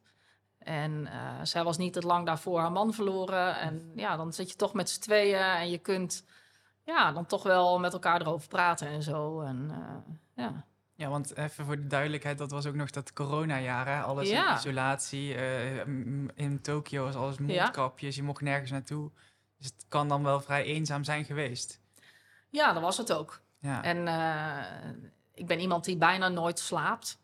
En 0.57 1.07
eh, 1.07 1.19
zij 1.43 1.63
was 1.63 1.77
niet 1.77 1.93
te 1.93 2.01
lang 2.01 2.25
daarvoor 2.25 2.59
haar 2.59 2.71
man 2.71 2.93
verloren. 2.93 3.59
En 3.59 3.91
ja, 3.95 4.17
dan 4.17 4.33
zit 4.33 4.49
je 4.49 4.55
toch 4.55 4.73
met 4.73 4.89
z'n 4.89 4.99
tweeën 4.99 5.39
en 5.39 5.69
je 5.69 5.77
kunt 5.77 6.23
ja, 6.87 7.11
dan 7.11 7.25
toch 7.25 7.43
wel 7.43 7.79
met 7.79 7.93
elkaar 7.93 8.21
erover 8.21 8.47
praten 8.47 8.87
en 8.87 9.03
zo. 9.03 9.41
En 9.41 9.67
eh, 9.71 10.13
ja. 10.43 10.65
Ja, 10.95 11.09
want 11.09 11.35
even 11.35 11.65
voor 11.65 11.75
de 11.75 11.87
duidelijkheid, 11.87 12.37
dat 12.37 12.51
was 12.51 12.65
ook 12.65 12.75
nog 12.75 12.89
dat 12.89 13.13
coronajaar, 13.13 13.87
hè? 13.87 14.01
Alles 14.01 14.29
in 14.29 14.35
isolatie. 14.55 15.35
eh, 15.35 15.77
in 16.35 16.59
Tokio 16.61 17.03
was 17.03 17.15
alles 17.15 17.35
Ja. 17.37 17.43
mondkapjes, 17.43 18.15
je 18.15 18.23
mocht 18.23 18.41
nergens 18.41 18.71
naartoe. 18.71 19.11
Dus 19.57 19.65
het 19.67 19.85
kan 19.87 20.07
dan 20.07 20.23
wel 20.23 20.39
vrij 20.41 20.63
eenzaam 20.63 21.03
zijn 21.03 21.25
geweest. 21.25 21.79
ja, 22.49 22.73
dat 22.73 22.81
was 22.81 22.97
het 22.97 23.13
ook. 23.13 23.41
Ja, 23.59 23.83
En 23.83 24.07
eh, 24.07 24.89
ik 25.33 25.47
ben 25.47 25.59
iemand 25.59 25.85
die 25.85 25.97
bijna 25.97 26.27
nooit 26.27 26.59
slaapt. 26.59 27.19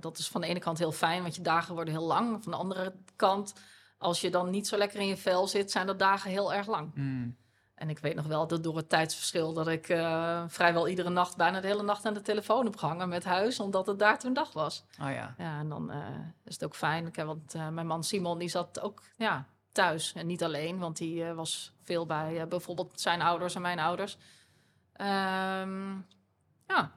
Dat 0.00 0.18
is 0.18 0.28
van 0.28 0.40
de 0.40 0.46
ene 0.46 0.58
kant 0.58 0.78
heel 0.78 0.92
fijn, 0.92 1.22
want 1.22 1.34
je 1.36 1.42
dagen 1.42 1.74
worden 1.74 1.94
heel 1.94 2.06
lang. 2.06 2.42
Van 2.42 2.52
de 2.52 2.58
andere 2.58 2.94
kant, 3.16 3.54
als 3.98 4.20
je 4.20 4.30
dan 4.30 4.50
niet 4.50 4.68
zo 4.68 4.76
lekker 4.76 5.00
in 5.00 5.06
je 5.06 5.16
vel 5.16 5.46
zit, 5.46 5.70
zijn 5.70 5.86
de 5.86 5.96
dagen 5.96 6.30
heel 6.30 6.54
erg 6.54 6.66
lang. 6.66 6.90
Mm. 6.94 7.36
En 7.78 7.90
ik 7.90 7.98
weet 7.98 8.14
nog 8.14 8.26
wel 8.26 8.46
dat 8.46 8.62
door 8.62 8.76
het 8.76 8.88
tijdsverschil 8.88 9.52
dat 9.52 9.68
ik 9.68 9.88
eh, 9.88 10.44
vrijwel 10.46 10.88
iedere 10.88 11.10
nacht, 11.10 11.36
bijna 11.36 11.60
de 11.60 11.66
hele 11.66 11.82
nacht 11.82 12.04
aan 12.04 12.14
de 12.14 12.22
telefoon 12.22 12.64
heb 12.64 12.76
gehangen 12.76 13.08
met 13.08 13.24
huis, 13.24 13.60
omdat 13.60 13.86
het 13.86 13.98
daar 13.98 14.18
toen 14.18 14.32
dag 14.32 14.52
was. 14.52 14.84
Oh 15.00 15.10
ja. 15.10 15.34
Ja, 15.38 15.58
en 15.58 15.68
dan 15.68 15.90
eh, 15.90 15.98
is 16.44 16.54
het 16.54 16.64
ook 16.64 16.76
fijn. 16.76 17.06
Ik 17.06 17.16
want 17.16 17.54
eh, 17.54 17.68
mijn 17.68 17.86
man 17.86 18.04
Simon 18.04 18.38
die 18.38 18.48
zat 18.48 18.80
ook 18.80 19.02
ja, 19.16 19.46
thuis 19.72 20.12
en 20.12 20.26
niet 20.26 20.44
alleen, 20.44 20.78
want 20.78 20.96
die 20.96 21.24
was 21.24 21.72
veel 21.82 22.06
bij 22.06 22.48
bijvoorbeeld 22.48 23.00
zijn 23.00 23.22
ouders 23.22 23.54
en 23.54 23.62
mijn 23.62 23.78
ouders. 23.78 24.18
Ehm, 24.92 25.94
ja. 26.66 26.92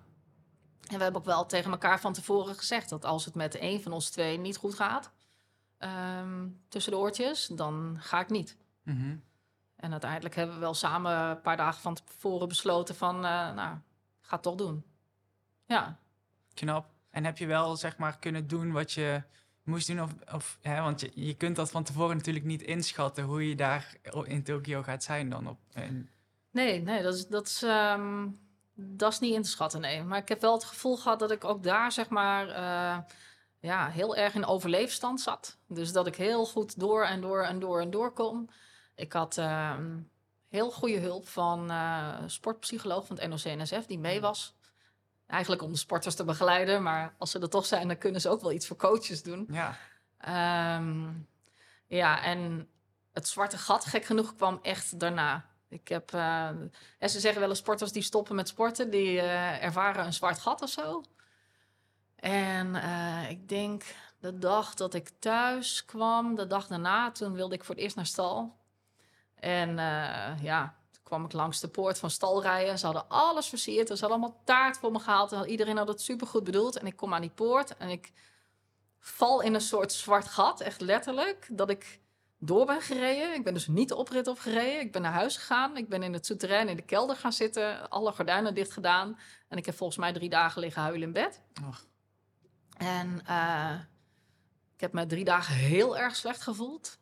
En 0.88 0.98
we 0.98 1.04
hebben 1.04 1.22
ook 1.22 1.28
wel 1.28 1.46
tegen 1.46 1.72
elkaar 1.72 2.00
van 2.00 2.14
tevoren 2.14 2.56
gezegd 2.56 2.90
dat 2.90 3.06
als 3.06 3.26
het 3.26 3.36
met 3.36 3.62
een 3.62 3.82
van 3.82 3.92
ons 3.92 4.10
twee 4.10 4.38
niet 4.38 4.58
goed 4.58 4.74
gaat, 4.74 5.12
ehm, 5.78 6.48
tussen 6.68 6.92
de 6.92 6.98
oortjes, 6.98 7.48
dan 7.48 7.98
ga 8.00 8.20
ik 8.20 8.30
niet. 8.30 8.58
Mhm. 8.84 9.16
En 9.82 9.92
uiteindelijk 9.92 10.36
hebben 10.36 10.56
we 10.56 10.62
wel 10.62 10.74
samen 10.74 11.12
een 11.12 11.42
paar 11.42 11.58
dagen 11.58 11.82
van 11.82 11.94
tevoren 11.94 12.48
besloten 12.48 12.96
van, 12.96 13.16
eh, 13.16 13.54
nou, 13.54 13.78
ga 14.22 14.34
het 14.36 14.42
toch 14.42 14.56
doen. 14.56 14.84
Ja, 15.66 16.00
Knap. 16.54 16.86
En 17.10 17.26
heb 17.26 17.38
je 17.38 17.46
wel, 17.46 17.76
zeg 17.76 17.98
maar, 17.98 18.20
kunnen 18.20 18.48
doen 18.48 18.72
wat 18.72 18.92
je 18.92 19.24
moest 19.64 19.88
doen? 19.88 20.02
Of, 20.02 20.12
of, 20.34 20.58
hè, 20.62 20.82
want 20.82 21.02
je, 21.02 21.12
je 21.14 21.34
kunt 21.34 21.56
dat 21.56 21.72
van 21.72 21.84
tevoren 21.84 22.16
natuurlijk 22.18 22.46
niet 22.46 22.62
inschatten 22.62 23.24
hoe 23.24 23.50
je 23.50 23.56
daar 23.56 23.96
in 24.24 24.44
Tokio 24.44 24.84
gaat 24.84 25.04
zijn 25.04 25.30
dan. 25.30 25.48
Op, 25.48 25.58
Nee, 26.52 26.82
nee, 26.82 27.04
dat 27.04 27.14
is, 27.14 27.28
dat, 27.28 27.48
is, 27.48 27.64
ehm, 27.64 28.28
dat 28.74 29.12
is 29.12 29.20
niet 29.20 29.34
in 29.34 29.42
te 29.42 29.50
schatten, 29.50 29.82
nee. 29.82 30.04
Maar 30.04 30.18
ik 30.18 30.30
heb 30.30 30.42
wel 30.42 30.54
het 30.54 30.64
gevoel 30.64 30.98
gehad 30.98 31.20
dat 31.20 31.32
ik 31.32 31.44
ook 31.44 31.64
daar, 31.64 31.92
zeg 31.92 32.10
maar, 32.10 32.50
eh, 32.50 32.98
ja, 33.60 33.88
heel 33.90 34.16
erg 34.16 34.34
in 34.34 34.46
overleefstand 34.46 35.22
zat. 35.22 35.58
Dus 35.68 35.92
dat 35.92 36.08
ik 36.08 36.16
heel 36.16 36.46
goed 36.46 36.80
door 36.80 37.06
en 37.06 37.22
door 37.22 37.44
en 37.44 37.60
door 37.60 37.82
en 37.82 37.92
door 37.92 38.12
kon. 38.12 38.50
Ik 39.02 39.14
had 39.14 39.38
ehm, 39.38 39.98
heel 40.50 40.72
goede 40.72 41.00
hulp 41.00 41.28
van 41.28 41.72
eh 41.72 42.18
sportpsycholoog 42.26 43.06
van 43.06 43.20
het 43.20 43.30
NOC-NSF, 43.30 43.86
die 43.86 44.00
mee 44.00 44.22
was. 44.22 44.56
Eigenlijk 45.28 45.62
om 45.62 45.72
de 45.72 45.78
sporters 45.78 46.16
te 46.16 46.24
begeleiden, 46.24 46.84
maar 46.84 47.16
als 47.18 47.32
ze 47.32 47.40
er 47.40 47.50
toch 47.50 47.66
zijn, 47.66 47.88
dan 47.88 47.98
kunnen 47.98 48.22
ze 48.22 48.30
ook 48.30 48.42
wel 48.42 48.52
iets 48.52 48.68
voor 48.68 48.78
coaches 48.78 49.24
doen. 49.24 49.48
ja, 49.52 49.78
Ehm, 50.18 51.10
ja, 51.88 52.24
en 52.24 52.70
het 53.14 53.28
zwarte 53.28 53.58
gat, 53.58 53.86
gek 53.86 54.06
genoeg, 54.06 54.36
kwam 54.36 54.60
echt 54.62 55.00
daarna. 55.00 55.46
Ik 55.70 55.88
heb, 55.88 56.14
eh, 56.14 56.48
en 56.98 57.10
ze 57.10 57.20
zeggen 57.20 57.42
wel 57.42 57.50
eens 57.50 57.60
sporters 57.60 57.92
die 57.92 58.04
stoppen 58.04 58.36
met 58.36 58.48
sporten, 58.48 58.90
die 58.90 59.20
eh, 59.20 59.64
ervaren 59.64 60.06
een 60.06 60.14
zwart 60.14 60.40
gat 60.40 60.62
of 60.62 60.70
zo. 60.70 61.04
En 62.16 62.76
ik 63.30 63.50
denk 63.50 63.84
de 64.20 64.38
dag 64.38 64.74
dat 64.74 64.94
ik 64.94 65.12
thuis 65.20 65.86
kwam, 65.86 66.36
de 66.36 66.48
dag 66.48 66.68
daarna, 66.68 67.12
toen 67.12 67.34
wilde 67.34 67.56
ik 67.56 67.64
voor 67.64 67.76
het 67.76 67.84
eerst 67.84 67.96
naar 67.96 68.06
stal. 68.06 68.60
En 69.42 69.70
eh, 69.80 70.44
ja, 70.44 70.76
toen 70.92 71.04
kwam 71.04 71.26
ik 71.26 71.34
langs 71.34 71.60
de 71.60 71.68
poort 71.68 72.00
van 72.00 72.10
stal 72.10 72.42
rijden. 72.42 72.80
Ze 72.80 72.86
hadden 72.86 73.10
alles 73.10 73.48
versierd. 73.48 73.88
Ze 73.88 73.94
hadden 73.94 74.10
allemaal 74.10 74.42
taart 74.44 74.78
voor 74.78 74.92
me 74.92 75.00
gehaald. 75.00 75.32
En 75.32 75.50
iedereen 75.50 75.78
had 75.78 75.88
het 75.88 76.02
supergoed 76.02 76.44
bedoeld. 76.44 76.78
En 76.78 76.86
ik 76.86 76.96
kom 76.96 77.14
aan 77.14 77.22
die 77.22 77.30
poort 77.30 77.78
en 77.78 77.90
ik 77.90 78.12
val 79.00 79.42
in 79.42 79.54
een 79.54 79.62
soort 79.62 79.92
zwart 79.92 80.28
gat, 80.28 80.62
echt 80.62 80.82
letterlijk, 80.82 81.48
dat 81.52 81.70
ik 81.70 82.00
door 82.38 82.66
ben 82.66 82.82
gereden. 82.82 83.34
Ik 83.34 83.44
ben 83.44 83.54
dus 83.54 83.68
niet 83.68 83.90
de 83.90 83.96
oprit 83.96 84.28
opgereden. 84.28 84.80
Ik 84.80 84.92
ben 84.92 85.02
naar 85.02 85.12
huis 85.12 85.38
gegaan. 85.38 85.78
Ik 85.78 85.90
ben 85.90 86.04
in 86.04 86.14
het 86.14 86.26
souterrain 86.26 86.70
in 86.70 86.76
de 86.76 86.82
kelder 86.82 87.16
gaan 87.16 87.34
zitten. 87.34 87.90
Alle 87.90 88.12
gordijnen 88.12 88.54
dicht 88.54 88.72
gedaan. 88.72 89.20
En 89.48 89.58
ik 89.58 89.66
heb 89.66 89.76
volgens 89.76 90.00
mij 90.00 90.14
drie 90.14 90.30
dagen 90.30 90.62
liggen 90.62 90.82
huilen 90.82 91.08
in 91.08 91.14
bed. 91.14 91.42
Och. 91.68 91.86
En 92.78 93.26
eh, 93.26 93.80
ik 94.74 94.82
heb 94.82 94.94
me 94.94 95.06
drie 95.06 95.24
dagen 95.24 95.56
heel 95.56 95.98
erg 95.98 96.16
slecht 96.16 96.42
gevoeld. 96.42 97.00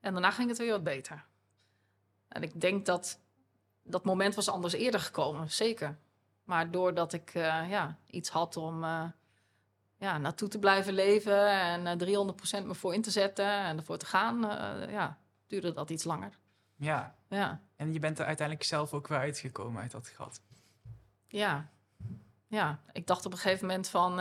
En 0.00 0.12
daarna 0.12 0.30
ging 0.30 0.48
het 0.48 0.58
weer 0.58 0.70
wat 0.70 0.84
beter. 0.84 1.26
En 2.36 2.42
ik 2.42 2.60
denk 2.60 2.86
dat 2.86 3.20
dat 3.82 4.04
moment 4.04 4.34
was 4.34 4.48
anders 4.48 4.74
eerder 4.74 5.00
gekomen, 5.00 5.50
zeker. 5.50 5.98
Maar 6.44 6.70
doordat 6.70 7.12
ik 7.12 7.30
eh, 7.34 7.70
ja, 7.70 7.98
iets 8.06 8.28
had 8.28 8.56
om 8.56 8.84
eh, 8.84 9.04
ja, 9.96 10.18
naartoe 10.18 10.48
te 10.48 10.58
blijven 10.58 10.92
leven 10.92 11.50
en 11.50 11.86
eh 11.86 12.62
300% 12.62 12.66
me 12.66 12.74
voor 12.74 12.94
in 12.94 13.02
te 13.02 13.10
zetten 13.10 13.46
en 13.46 13.76
ervoor 13.76 13.98
te 13.98 14.06
gaan, 14.06 14.40
ja, 14.90 15.18
duurde 15.46 15.72
dat 15.72 15.90
iets 15.90 16.04
langer. 16.04 16.38
ja. 16.76 17.14
Ja, 17.28 17.60
En 17.76 17.92
je 17.92 17.98
bent 17.98 18.18
er 18.18 18.26
uiteindelijk 18.26 18.66
zelf 18.66 18.92
ook 18.92 19.08
weer 19.08 19.18
uitgekomen 19.18 19.82
uit 19.82 19.90
dat 19.90 20.08
gat. 20.08 20.40
ja, 21.28 21.68
ja. 22.46 22.80
Ik 22.92 23.06
dacht 23.06 23.26
op 23.26 23.32
een 23.32 23.38
gegeven 23.38 23.66
moment 23.66 23.88
van... 23.88 24.14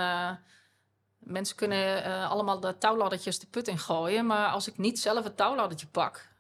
mensen 1.18 1.56
kunnen 1.56 2.04
allemaal 2.30 2.60
de 2.60 2.78
touwladdertjes 2.78 3.40
de 3.40 3.48
put 3.48 3.68
in 3.68 3.80
gooien... 3.80 4.26
maar 4.26 4.48
als 4.48 4.68
ik 4.68 4.78
niet 4.78 5.00
zelf 5.00 5.24
het 5.24 5.38
touwladdertje 5.38 5.88
pak... 5.88 6.35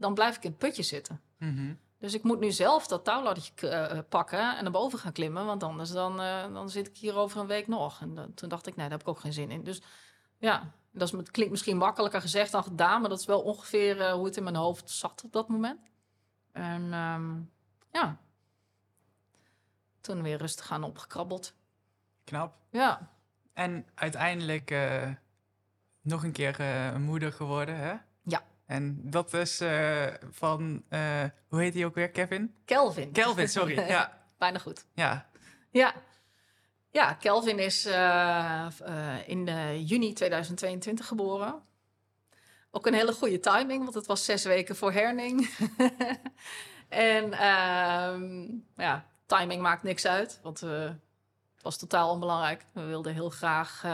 dan 0.00 0.14
blijf 0.14 0.36
ik 0.36 0.42
in 0.44 0.50
het 0.50 0.58
putje 0.58 0.82
zitten. 0.82 1.20
Mhm. 1.38 1.74
Dus 1.98 2.14
ik 2.14 2.22
moet 2.22 2.40
nu 2.40 2.50
zelf 2.50 2.86
dat 2.86 3.04
touwladdertje 3.04 3.68
eh, 3.68 3.98
pakken 4.08 4.56
en 4.56 4.62
naar 4.62 4.72
boven 4.72 4.98
gaan 4.98 5.12
klimmen... 5.12 5.46
want 5.46 5.62
anders 5.62 5.90
dan, 5.90 6.20
eh, 6.20 6.52
dan 6.52 6.70
zit 6.70 6.86
ik 6.88 6.96
hier 6.96 7.14
over 7.16 7.40
een 7.40 7.46
week 7.46 7.66
nog. 7.66 8.00
En 8.00 8.14
dan- 8.14 8.34
toen 8.34 8.48
dacht 8.48 8.66
ik, 8.66 8.76
nee, 8.76 8.88
daar 8.88 8.98
heb 8.98 9.06
ik 9.06 9.12
ook 9.14 9.20
geen 9.20 9.32
zin 9.32 9.50
in. 9.50 9.64
Dus 9.64 9.82
ja, 10.38 10.72
dat 10.92 11.08
is, 11.08 11.12
het 11.12 11.30
klinkt 11.30 11.50
misschien 11.52 11.76
makkelijker 11.76 12.20
gezegd 12.20 12.52
dan 12.52 12.62
gedaan... 12.62 13.00
maar 13.00 13.10
dat 13.10 13.18
is 13.20 13.26
wel 13.26 13.40
ongeveer 13.42 14.00
eh, 14.00 14.12
hoe 14.12 14.24
het 14.24 14.36
in 14.36 14.42
mijn 14.42 14.56
hoofd 14.56 14.90
zat 14.90 15.22
op 15.24 15.32
dat 15.32 15.48
moment. 15.48 15.80
En 16.52 16.92
ehm, 16.92 17.40
ja, 17.92 18.18
toen 20.00 20.22
weer 20.22 20.38
rustig 20.38 20.70
aan 20.70 20.82
opgekrabbeld. 20.84 21.54
Knap. 22.24 22.54
Ja, 22.70 23.10
En 23.52 23.86
uiteindelijk 23.94 24.70
eh, 24.70 25.08
nog 26.00 26.24
een 26.24 26.32
keer 26.32 26.60
eh, 26.60 26.96
moeder 26.96 27.32
geworden, 27.32 27.76
hè? 27.76 27.94
Ja. 28.22 28.42
En 28.70 29.00
dat 29.10 29.34
is 29.34 29.60
eh, 29.60 30.06
van, 30.30 30.82
eh, 30.88 31.24
hoe 31.48 31.60
heet 31.60 31.74
hij 31.74 31.84
ook 31.84 31.94
weer, 31.94 32.10
Kevin? 32.10 32.54
Kelvin. 32.64 33.12
Kelvin, 33.12 33.48
sorry. 33.48 33.78
Ja, 33.88 34.22
Bijna 34.38 34.58
goed. 34.58 34.84
ja. 34.94 35.28
Ja, 35.70 35.94
ja 36.90 37.14
Kelvin 37.14 37.58
is 37.58 37.84
eh, 37.84 38.66
in 39.26 39.44
juni 39.84 40.12
2022 40.12 41.06
geboren. 41.06 41.62
Ook 42.70 42.86
een 42.86 42.94
hele 42.94 43.12
goede 43.12 43.40
timing, 43.40 43.82
want 43.82 43.94
het 43.94 44.06
was 44.06 44.24
zes 44.24 44.44
weken 44.44 44.76
voor 44.76 44.92
herning. 44.92 45.50
en 46.88 47.32
ehm, 47.32 48.48
ja, 48.76 49.06
timing 49.26 49.62
maakt 49.62 49.82
niks 49.82 50.06
uit, 50.06 50.40
want 50.42 50.60
het 50.60 51.62
was 51.62 51.76
totaal 51.76 52.10
onbelangrijk. 52.10 52.66
We 52.72 52.84
wilden 52.84 53.12
heel 53.14 53.30
graag 53.30 53.84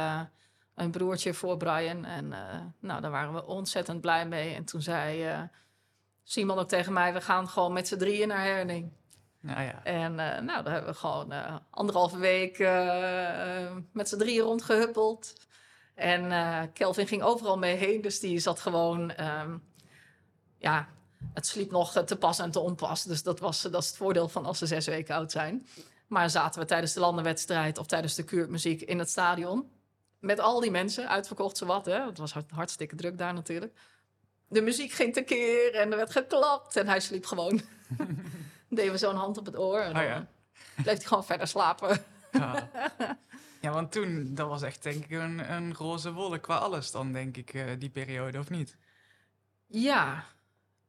een 0.76 0.90
broertje 0.90 1.34
voor 1.34 1.56
Brian. 1.56 2.04
En 2.04 2.32
eh, 2.32 2.60
nou, 2.80 3.00
daar 3.00 3.10
waren 3.10 3.34
we 3.34 3.46
ontzettend 3.46 4.00
blij 4.00 4.26
mee. 4.26 4.54
En 4.54 4.64
toen 4.64 4.82
zei 4.82 5.26
eh, 5.26 5.42
Simon 6.22 6.58
ook 6.58 6.68
tegen 6.68 6.92
mij, 6.92 7.12
we 7.12 7.20
gaan 7.20 7.48
gewoon 7.48 7.72
met 7.72 7.88
z'n 7.88 7.96
drieën 7.96 8.28
naar 8.28 8.44
herning. 8.44 8.92
Nou 9.40 9.62
ja. 9.62 9.84
En 9.84 10.18
eh, 10.18 10.42
nou, 10.42 10.62
daar 10.62 10.72
hebben 10.72 10.92
we 10.92 10.98
gewoon 10.98 11.32
eh, 11.32 11.56
anderhalve 11.70 12.18
week 12.18 12.58
met 13.92 14.08
z'n 14.08 14.18
drieën 14.18 14.44
rondgehuppeld. 14.44 15.32
En 15.94 16.72
Kelvin 16.72 17.06
ging 17.06 17.22
overal 17.22 17.58
mee 17.58 17.76
heen, 17.76 18.00
dus 18.00 18.20
die 18.20 18.38
zat 18.38 18.60
gewoon... 18.60 19.10
ehm, 19.10 19.56
ja, 20.58 20.88
het 21.34 21.46
sliep 21.46 21.70
nog 21.70 21.92
te 21.92 22.16
pas 22.16 22.38
en 22.38 22.50
te 22.50 22.60
onpas. 22.60 23.02
Dus 23.02 23.22
dat, 23.22 23.40
was, 23.40 23.62
dat 23.62 23.82
is 23.82 23.88
het 23.88 23.96
voordeel 23.96 24.28
van 24.28 24.46
als 24.46 24.58
ze 24.58 24.66
zes 24.66 24.86
weken 24.86 25.14
oud 25.14 25.32
zijn. 25.32 25.66
Maar 26.06 26.30
zaten 26.30 26.60
we 26.60 26.66
tijdens 26.66 26.92
de 26.92 27.00
landenwedstrijd 27.00 27.78
of 27.78 27.86
tijdens 27.86 28.14
de 28.14 28.24
kuurmuziek 28.24 28.80
in 28.80 28.98
het 28.98 29.10
stadion... 29.10 29.70
met 30.18 30.38
al 30.40 30.60
die 30.60 30.70
mensen, 30.70 31.08
uitverkocht 31.08 31.56
zowat, 31.56 31.86
hè. 31.86 32.06
Het 32.06 32.18
was 32.18 32.32
hart- 32.32 32.50
hartstikke 32.50 32.96
druk 32.96 33.18
daar 33.18 33.34
natuurlijk. 33.34 33.78
De 34.48 34.60
muziek 34.62 34.92
ging 34.92 35.12
tekeer 35.12 35.74
en 35.74 35.90
er 35.90 35.96
werd 35.96 36.10
geklapt 36.12 36.76
en 36.76 36.88
hij 36.88 37.00
sliep 37.00 37.26
gewoon. 37.26 37.60
Deden 38.68 38.92
we 38.92 38.98
zo'n 38.98 39.14
hand 39.14 39.38
op 39.38 39.46
het 39.46 39.58
oor 39.58 39.80
en 39.80 39.92
dan 39.92 40.02
Oh 40.02 40.08
ja. 40.08 40.26
bleef 40.74 40.96
hij 40.96 41.06
gewoon 41.06 41.24
verder 41.24 41.46
slapen. 41.48 42.04
Ja. 42.32 42.70
ja, 43.60 43.72
want 43.72 43.92
toen, 43.92 44.34
dat 44.34 44.48
was 44.48 44.62
echt 44.62 44.82
denk 44.82 45.04
ik 45.04 45.10
een, 45.10 45.52
een 45.52 45.74
roze 45.74 46.12
wolk 46.12 46.42
qua 46.42 46.56
alles 46.56 46.90
dan, 46.90 47.12
denk 47.12 47.36
ik, 47.36 47.54
eh, 47.54 47.64
die 47.78 47.90
periode, 47.90 48.38
of 48.38 48.50
niet? 48.50 48.76
Ja, 49.66 50.24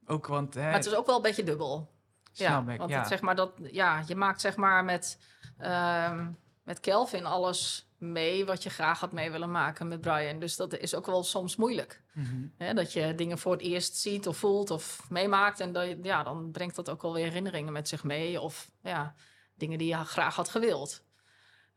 Ook 0.06 0.28
want, 0.28 0.54
hè, 0.54 0.62
maar 0.62 0.74
het 0.74 0.86
is 0.86 0.94
ook 0.96 1.06
wel 1.06 1.16
een 1.16 1.22
beetje 1.22 1.44
dubbel. 1.44 1.92
Ja, 2.32 2.64
ik, 2.68 2.78
want 2.78 2.90
ja. 2.90 3.00
Het, 3.00 3.08
zeg 3.08 3.22
maar 3.22 3.36
dat, 3.36 3.52
ja, 3.58 4.04
je 4.08 4.16
maakt 4.16 4.42
zeg 4.42 4.56
maar 4.56 4.84
met, 4.86 5.20
ehm, 5.58 6.32
met 6.64 6.80
Kelvin 6.80 7.26
alles 7.26 7.87
mee 7.98 8.46
wat 8.46 8.64
je 8.64 8.70
graag 8.70 9.00
had 9.00 9.12
mee 9.12 9.32
willen 9.32 9.52
maken 9.52 9.88
met 9.88 10.02
Brian. 10.02 10.40
Dus 10.40 10.56
dat 10.56 10.78
is 10.78 10.96
ook 10.96 11.06
wel 11.06 11.24
soms 11.24 11.56
moeilijk. 11.56 12.02
Mhm. 12.14 12.76
Dat 12.76 12.94
je 12.94 13.16
dingen 13.16 13.38
voor 13.38 13.52
het 13.52 13.62
eerst 13.62 13.96
ziet 13.96 14.28
of 14.28 14.38
voelt 14.38 14.72
of 14.72 15.10
meemaakt. 15.10 15.60
En 15.60 15.72
dat 15.72 15.96
ja, 16.02 16.24
dan 16.24 16.52
brengt 16.52 16.76
dat 16.76 16.90
ook 16.90 17.02
wel 17.02 17.14
weer 17.14 17.24
herinneringen 17.24 17.74
met 17.74 17.88
zich 17.88 18.04
mee. 18.04 18.42
Of 18.42 18.72
ja, 18.82 19.16
dingen 19.56 19.78
die 19.78 19.88
je 19.88 20.06
graag 20.06 20.36
had 20.36 20.50
gewild. 20.50 21.04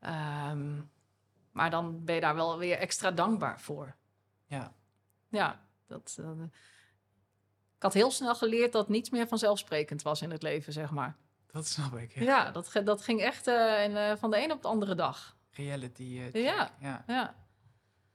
Ehm, 0.00 0.80
maar 1.52 1.70
dan 1.70 2.04
ben 2.04 2.14
je 2.14 2.20
daar 2.20 2.34
wel 2.34 2.58
weer 2.58 2.76
extra 2.76 3.10
dankbaar 3.10 3.60
voor. 3.60 3.96
Ja. 4.46 4.74
Ja, 5.28 5.66
dat, 5.86 6.16
eh, 6.20 6.42
ik 7.76 7.82
had 7.82 7.94
heel 7.94 8.10
snel 8.10 8.34
geleerd 8.34 8.72
dat 8.72 8.88
niets 8.88 9.10
meer 9.10 9.28
vanzelfsprekend 9.28 10.02
was 10.02 10.22
in 10.22 10.30
het 10.30 10.42
leven, 10.42 10.72
zeg 10.72 10.90
maar. 10.90 11.16
Dat 11.46 11.66
snap 11.66 11.96
ik. 11.96 12.14
Ja. 12.14 12.22
Ja, 12.22 12.50
dat, 12.50 12.80
dat 12.84 13.02
ging 13.02 13.20
echt 13.20 13.46
in, 13.46 13.96
eh, 13.96 14.16
van 14.16 14.30
de 14.30 14.42
een 14.42 14.52
op 14.52 14.62
de 14.62 14.68
andere 14.68 14.94
dag. 14.94 15.38
Reality 15.60 16.18
eh, 16.18 16.24
check, 16.24 16.34
Ja. 16.42 16.70
ja. 16.80 17.04
Ja, 17.06 17.34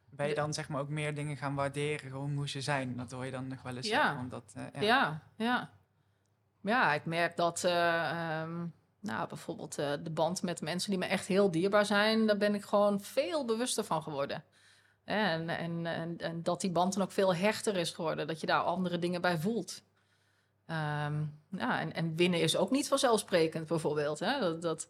Ben 0.10 0.28
je 0.28 0.36
dan 0.36 0.54
zeg 0.54 0.70
maar 0.70 0.82
ook 0.82 0.90
meer 0.90 1.16
dingen 1.16 1.38
gaan 1.38 1.56
waarderen, 1.56 2.10
gewoon 2.10 2.36
hoe 2.36 2.50
ze 2.50 2.62
zijn? 2.62 2.98
Dat 2.98 3.12
hoor 3.12 3.26
je 3.26 3.32
dan 3.32 3.48
nog 3.48 3.62
wel 3.62 3.76
eens 3.76 3.88
Ja. 3.88 3.96
zeggen, 4.02 4.16
want 4.16 4.32
dat, 4.32 4.54
eh, 4.56 4.82
ja. 4.82 4.82
ja, 4.82 5.22
ja. 5.38 5.70
Ja, 6.62 6.94
ik 6.94 7.06
merk 7.06 7.36
dat, 7.36 7.64
eh, 7.64 8.10
ehm, 8.10 8.66
nou, 9.00 9.28
bijvoorbeeld 9.28 9.76
de 9.76 10.12
band 10.12 10.42
met 10.42 10.62
mensen 10.62 10.90
die 10.90 11.00
me 11.00 11.06
echt 11.06 11.28
heel 11.28 11.52
dierbaar 11.52 11.86
zijn, 11.86 12.28
daar 12.28 12.38
ben 12.38 12.56
ik 12.56 12.64
gewoon 12.64 13.02
veel 13.02 13.46
bewuster 13.46 13.84
van 13.84 14.04
geworden. 14.04 14.44
En, 15.04 15.50
en, 15.50 15.86
en, 15.86 16.18
en 16.18 16.44
dat 16.44 16.62
die 16.62 16.72
band 16.72 16.94
dan 16.94 17.04
ook 17.04 17.12
veel 17.12 17.36
hechter 17.36 17.78
is 17.78 17.92
geworden, 17.92 18.28
dat 18.28 18.40
je 18.40 18.48
daar 18.48 18.62
andere 18.62 19.00
dingen 19.00 19.22
bij 19.22 19.38
voelt. 19.38 19.84
Ehm, 20.66 21.24
ja, 21.50 21.80
en, 21.80 21.94
en 21.94 22.16
winnen 22.16 22.42
is 22.42 22.58
ook 22.58 22.72
niet 22.72 22.88
vanzelfsprekend, 22.88 23.68
bijvoorbeeld. 23.68 24.20
Hè? 24.20 24.40
Dat, 24.40 24.62
dat, 24.62 24.90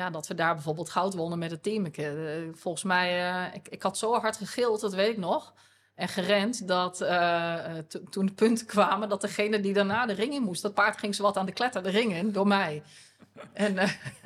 ja, 0.00 0.10
dat 0.10 0.26
we 0.26 0.34
daar 0.34 0.54
bijvoorbeeld 0.54 0.90
goud 0.90 1.14
wonnen 1.14 1.38
met 1.38 1.50
het 1.50 1.62
team. 1.62 1.86
Eh, 1.86 2.08
volgens 2.52 2.84
mij, 2.84 3.30
eh, 3.30 3.54
ik, 3.54 3.68
ik 3.68 3.82
had 3.82 3.98
zo 3.98 4.14
hard 4.14 4.36
gegild, 4.36 4.80
dat 4.80 4.94
weet 4.94 5.10
ik 5.10 5.18
nog. 5.18 5.54
En 5.94 6.08
gerend 6.08 6.68
dat 6.68 7.00
eh, 7.00 7.78
to- 7.88 8.02
toen 8.10 8.26
de 8.26 8.32
punten 8.32 8.66
kwamen, 8.66 9.08
dat 9.08 9.20
degene 9.20 9.60
die 9.60 9.72
daarna 9.72 10.06
de 10.06 10.12
ring 10.12 10.32
in 10.32 10.42
moest, 10.42 10.62
dat 10.62 10.74
paard 10.74 10.98
ging 10.98 11.14
zowat 11.14 11.36
aan 11.36 11.46
de 11.46 11.52
kletter 11.52 11.82
de 11.82 11.90
ring 11.90 12.14
in 12.14 12.32
door 12.32 12.46
mij. 12.46 12.82
En 13.52 13.74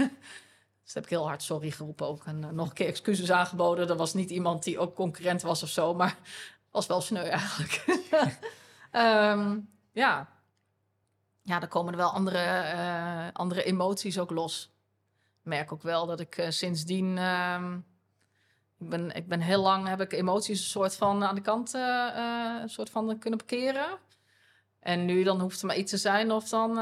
dus 0.84 0.94
heb 0.94 1.04
ik 1.04 1.10
heel 1.10 1.26
hard 1.26 1.42
sorry 1.42 1.70
geroepen 1.70 2.06
ook. 2.06 2.24
En 2.24 2.54
nog 2.54 2.68
een 2.68 2.74
keer 2.74 2.86
excuses 2.86 3.30
aangeboden. 3.30 3.88
Er 3.88 3.96
was 3.96 4.14
niet 4.14 4.30
iemand 4.30 4.62
die 4.62 4.78
ook 4.78 4.94
concurrent 4.94 5.42
was 5.42 5.62
of 5.62 5.68
zo, 5.68 5.94
maar 5.94 6.16
was 6.70 6.86
wel 6.86 7.00
sneu 7.00 7.24
eigenlijk. 7.28 7.84
Ehm, 8.90 9.58
ja. 9.92 10.28
ja, 11.42 11.58
dan 11.58 11.68
komen 11.68 11.92
er 11.92 11.98
wel 11.98 12.10
andere, 12.10 13.30
andere 13.32 13.64
emoties 13.64 14.18
ook 14.18 14.30
los. 14.30 14.73
Merk 15.44 15.72
ook 15.72 15.82
wel 15.82 16.06
dat 16.06 16.20
ik 16.20 16.36
eh, 16.36 16.50
sindsdien... 16.50 17.18
ehm, 17.18 17.76
ik 18.78 18.88
ben, 18.88 19.10
ik 19.14 19.28
ben 19.28 19.40
heel 19.40 19.62
lang 19.62 19.88
heb 19.88 20.00
ik 20.00 20.12
emoties 20.12 20.58
een 20.58 20.64
soort 20.64 20.96
van 20.96 21.24
aan 21.24 21.34
de 21.34 21.40
kant 21.40 21.74
eh, 21.74 22.08
eh, 22.08 22.62
een 22.62 22.68
soort 22.68 22.90
van 22.90 23.18
kunnen 23.18 23.38
parkeren. 23.38 23.98
En 24.80 25.04
nu 25.04 25.22
dan 25.22 25.40
hoeft 25.40 25.60
er 25.60 25.66
maar 25.66 25.76
iets 25.76 25.90
te 25.90 25.96
zijn 25.96 26.30
of 26.30 26.48
dan 26.48 26.76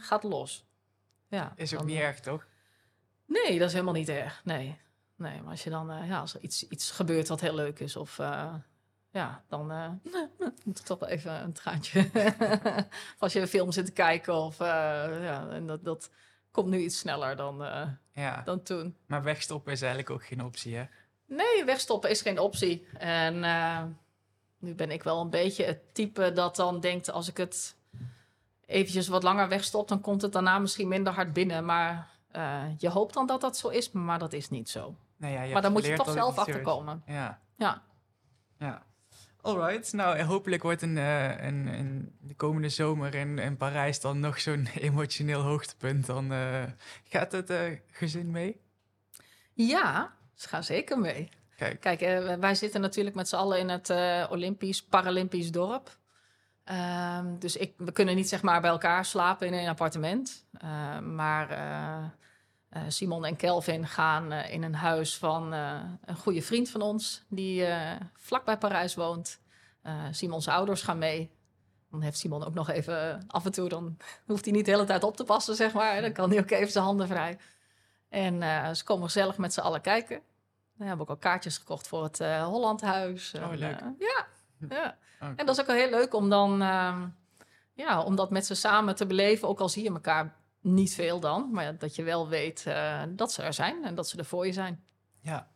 gaat 0.00 0.22
het 0.22 0.32
los. 0.32 0.64
Ja, 1.28 1.52
Is 1.56 1.72
ook 1.72 1.78
dan, 1.78 1.88
niet 1.88 1.98
erg, 1.98 2.20
toch? 2.20 2.46
Nee, 3.26 3.58
dat 3.58 3.66
is 3.66 3.72
helemaal 3.72 3.94
niet 3.94 4.08
erg. 4.08 4.40
Nee, 4.44 4.78
nee 5.16 5.40
maar 5.40 5.50
als 5.50 5.64
je 5.64 5.70
dan, 5.70 6.06
ja, 6.06 6.20
als 6.20 6.34
er 6.34 6.40
iets, 6.40 6.68
iets 6.68 6.90
gebeurt 6.90 7.28
wat 7.28 7.40
heel 7.40 7.54
leuk 7.54 7.78
is, 7.78 7.96
of 7.96 8.16
ja, 9.10 9.44
dan 9.48 9.66
moet 10.64 10.78
er 10.78 10.84
toch 10.84 10.98
wel 10.98 11.08
even 11.08 11.42
een 11.42 11.52
traantje. 11.52 12.00
of 13.14 13.16
als 13.18 13.32
je 13.32 13.40
een 13.40 13.48
film 13.48 13.72
zit 13.72 13.86
te 13.86 13.92
kijken, 13.92 14.34
of 14.34 14.58
ja, 14.58 15.48
en 15.50 15.66
dat, 15.66 15.84
dat 15.84 16.10
komt 16.50 16.68
nu 16.68 16.78
iets 16.78 16.98
sneller 16.98 17.36
dan, 17.36 17.64
eh, 17.64 17.88
Ja. 18.12 18.42
dan 18.44 18.62
toen. 18.62 18.96
Maar 19.06 19.22
wegstoppen 19.22 19.72
is 19.72 19.80
eigenlijk 19.80 20.10
ook 20.10 20.24
geen 20.24 20.44
optie, 20.44 20.76
hè? 20.76 20.84
Nee, 21.26 21.64
wegstoppen 21.64 22.10
is 22.10 22.22
geen 22.22 22.38
optie. 22.38 22.86
En 22.98 23.44
eh, 23.44 23.82
nu 24.58 24.74
ben 24.74 24.90
ik 24.90 25.02
wel 25.02 25.20
een 25.20 25.30
beetje 25.30 25.64
het 25.64 25.94
type 25.94 26.32
dat 26.32 26.56
dan 26.56 26.80
denkt, 26.80 27.10
als 27.10 27.28
ik 27.28 27.36
het 27.36 27.76
eventjes 28.66 29.08
wat 29.08 29.22
langer 29.22 29.48
wegstop, 29.48 29.88
dan 29.88 30.00
komt 30.00 30.22
het 30.22 30.32
daarna 30.32 30.58
misschien 30.58 30.88
minder 30.88 31.12
hard 31.12 31.32
binnen. 31.32 31.64
Maar 31.64 32.08
eh, 32.30 32.62
je 32.78 32.88
hoopt 32.88 33.14
dan 33.14 33.26
dat 33.26 33.40
dat 33.40 33.56
zo 33.56 33.68
is, 33.68 33.92
maar 33.92 34.18
dat 34.18 34.32
is 34.32 34.48
niet 34.48 34.68
zo. 34.68 34.96
Nou 35.16 35.32
ja, 35.32 35.52
maar 35.52 35.62
dan 35.62 35.72
moet 35.72 35.84
je 35.84 35.96
toch 35.96 36.10
zelf 36.10 36.38
achterkomen. 36.38 37.02
Ja. 37.06 37.40
Ja. 37.56 37.82
Ja. 38.58 38.82
Alright, 39.42 39.92
nou 39.92 40.22
hopelijk 40.22 40.62
wordt 40.62 40.82
een, 40.82 40.98
eh, 40.98 41.44
een, 41.44 41.66
een, 41.66 42.16
de 42.20 42.34
komende 42.34 42.68
zomer 42.68 43.14
in, 43.14 43.38
in 43.38 43.56
Parijs 43.56 44.00
dan 44.00 44.20
nog 44.20 44.40
zo'n 44.40 44.68
emotioneel 44.80 45.40
hoogtepunt. 45.40 46.06
Dan 46.06 46.32
eh, 46.32 46.62
gaat 47.08 47.32
het 47.32 47.50
eh, 47.50 47.58
gezin 47.90 48.30
mee. 48.30 48.60
Ja, 49.52 50.14
ze 50.34 50.48
gaan 50.48 50.64
zeker 50.64 50.98
mee. 50.98 51.28
Kijk, 51.56 51.80
Kijk, 51.80 52.00
wij 52.40 52.54
zitten 52.54 52.80
natuurlijk 52.80 53.16
met 53.16 53.28
z'n 53.28 53.36
allen 53.36 53.58
in 53.58 53.68
het 53.68 53.90
Olympisch, 54.30 54.82
Paralympisch 54.82 55.50
dorp. 55.50 55.98
Ehm, 56.64 57.38
dus 57.38 57.56
ik, 57.56 57.74
we 57.76 57.92
kunnen 57.92 58.16
niet 58.16 58.28
zeg 58.28 58.42
maar 58.42 58.60
bij 58.60 58.70
elkaar 58.70 59.04
slapen 59.04 59.46
in 59.46 59.52
een 59.52 59.68
appartement. 59.68 60.46
Ehm, 60.58 61.14
maar 61.14 61.48
eh, 62.70 62.82
Simon 62.88 63.24
en 63.24 63.36
Kelvin 63.36 63.86
gaan 63.86 64.32
eh, 64.32 64.52
in 64.52 64.62
een 64.62 64.74
huis 64.74 65.16
van 65.16 65.52
eh, 65.52 65.80
een 66.04 66.16
goede 66.16 66.42
vriend 66.42 66.70
van 66.70 66.82
ons... 66.82 67.24
die 67.28 67.64
eh 67.64 68.00
vlak 68.14 68.44
bij 68.44 68.58
Parijs 68.58 68.94
woont. 68.94 69.40
Simons 70.10 70.48
ouders 70.48 70.82
gaan 70.82 70.98
mee. 70.98 71.30
Dan 71.90 72.00
heeft 72.02 72.18
Simon 72.18 72.44
ook 72.44 72.54
nog 72.54 72.70
even... 72.70 73.24
af 73.26 73.44
en 73.44 73.52
toe 73.52 73.68
dan 73.68 73.96
hoeft 74.26 74.44
hij 74.44 74.54
niet 74.54 74.64
de 74.64 74.70
hele 74.70 74.84
tijd 74.84 75.04
op 75.04 75.16
te 75.16 75.24
passen, 75.24 75.54
zeg 75.54 75.72
maar. 75.72 76.00
Dan 76.00 76.12
kan 76.12 76.30
hij 76.30 76.38
ook 76.38 76.50
even 76.50 76.70
zijn 76.72 76.84
handen 76.84 77.06
vrij. 77.08 77.38
En 78.08 78.42
ze 78.76 78.84
komen 78.84 79.04
gezellig 79.04 79.38
met 79.38 79.52
z'n 79.52 79.60
allen 79.60 79.80
kijken. 79.80 80.20
We 80.76 80.84
hebben 80.84 81.00
ook 81.00 81.10
al 81.10 81.16
kaartjes 81.16 81.58
gekocht 81.58 81.88
voor 81.88 82.02
het 82.02 82.18
Hollandhuis. 82.44 83.34
Oh, 83.34 83.42
En, 83.42 83.58
leuk. 83.58 83.80
ja, 83.98 84.26
ja. 84.68 84.96
Oké. 85.20 85.32
En 85.36 85.46
dat 85.46 85.54
is 85.54 85.60
ook 85.60 85.66
wel 85.66 85.76
heel 85.76 85.90
leuk 85.90 86.14
om 86.14 86.28
dan... 86.28 86.62
ehm, 86.62 87.08
ja, 87.74 88.02
om 88.02 88.16
dat 88.16 88.30
met 88.30 88.46
ze 88.46 88.54
samen 88.54 88.94
te 88.94 89.06
beleven. 89.06 89.48
Ook 89.48 89.60
al 89.60 89.68
zie 89.68 89.82
je 89.82 89.90
elkaar 89.90 90.39
niet 90.60 90.94
veel 90.94 91.20
dan. 91.20 91.50
Maar 91.52 91.78
dat 91.78 91.96
je 91.96 92.02
wel 92.02 92.28
weet 92.28 92.64
eh, 92.66 93.02
dat 93.08 93.32
ze 93.32 93.42
er 93.42 93.52
zijn. 93.52 93.84
En 93.84 93.94
dat 93.94 94.08
ze 94.08 94.18
er 94.18 94.24
voor 94.24 94.46
je 94.46 94.52
zijn. 94.52 94.84
ja. 95.20 95.48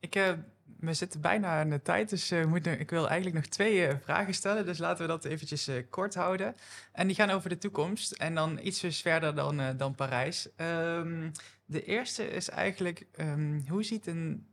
Ik, 0.00 0.14
eh, 0.14 0.32
we 0.78 0.94
zitten 0.94 1.20
bijna 1.20 1.60
aan 1.60 1.70
de 1.70 1.82
tijd, 1.82 2.10
dus 2.10 2.30
eh, 2.30 2.40
we 2.40 2.46
moeten, 2.46 2.80
ik 2.80 2.90
wil 2.90 3.08
eigenlijk 3.08 3.36
nog 3.36 3.46
twee 3.46 3.96
vragen 4.02 4.34
stellen. 4.34 4.66
Dus 4.66 4.78
laten 4.78 5.02
we 5.02 5.12
dat 5.12 5.24
eventjes 5.24 5.70
kort 5.90 6.14
houden. 6.14 6.54
En 6.92 7.06
die 7.06 7.16
gaan 7.16 7.30
over 7.30 7.48
de 7.48 7.58
toekomst 7.58 8.12
en 8.12 8.34
dan 8.34 8.58
iets 8.62 8.80
verder 8.80 9.34
dan, 9.34 9.76
dan 9.76 9.94
Parijs. 9.94 10.48
Ehm, 10.56 11.30
de 11.64 11.84
eerste 11.84 12.28
is 12.28 12.48
eigenlijk, 12.48 13.06
ehm, 13.12 13.60
hoe 13.68 13.82
ziet 13.82 14.06
een 14.06 14.46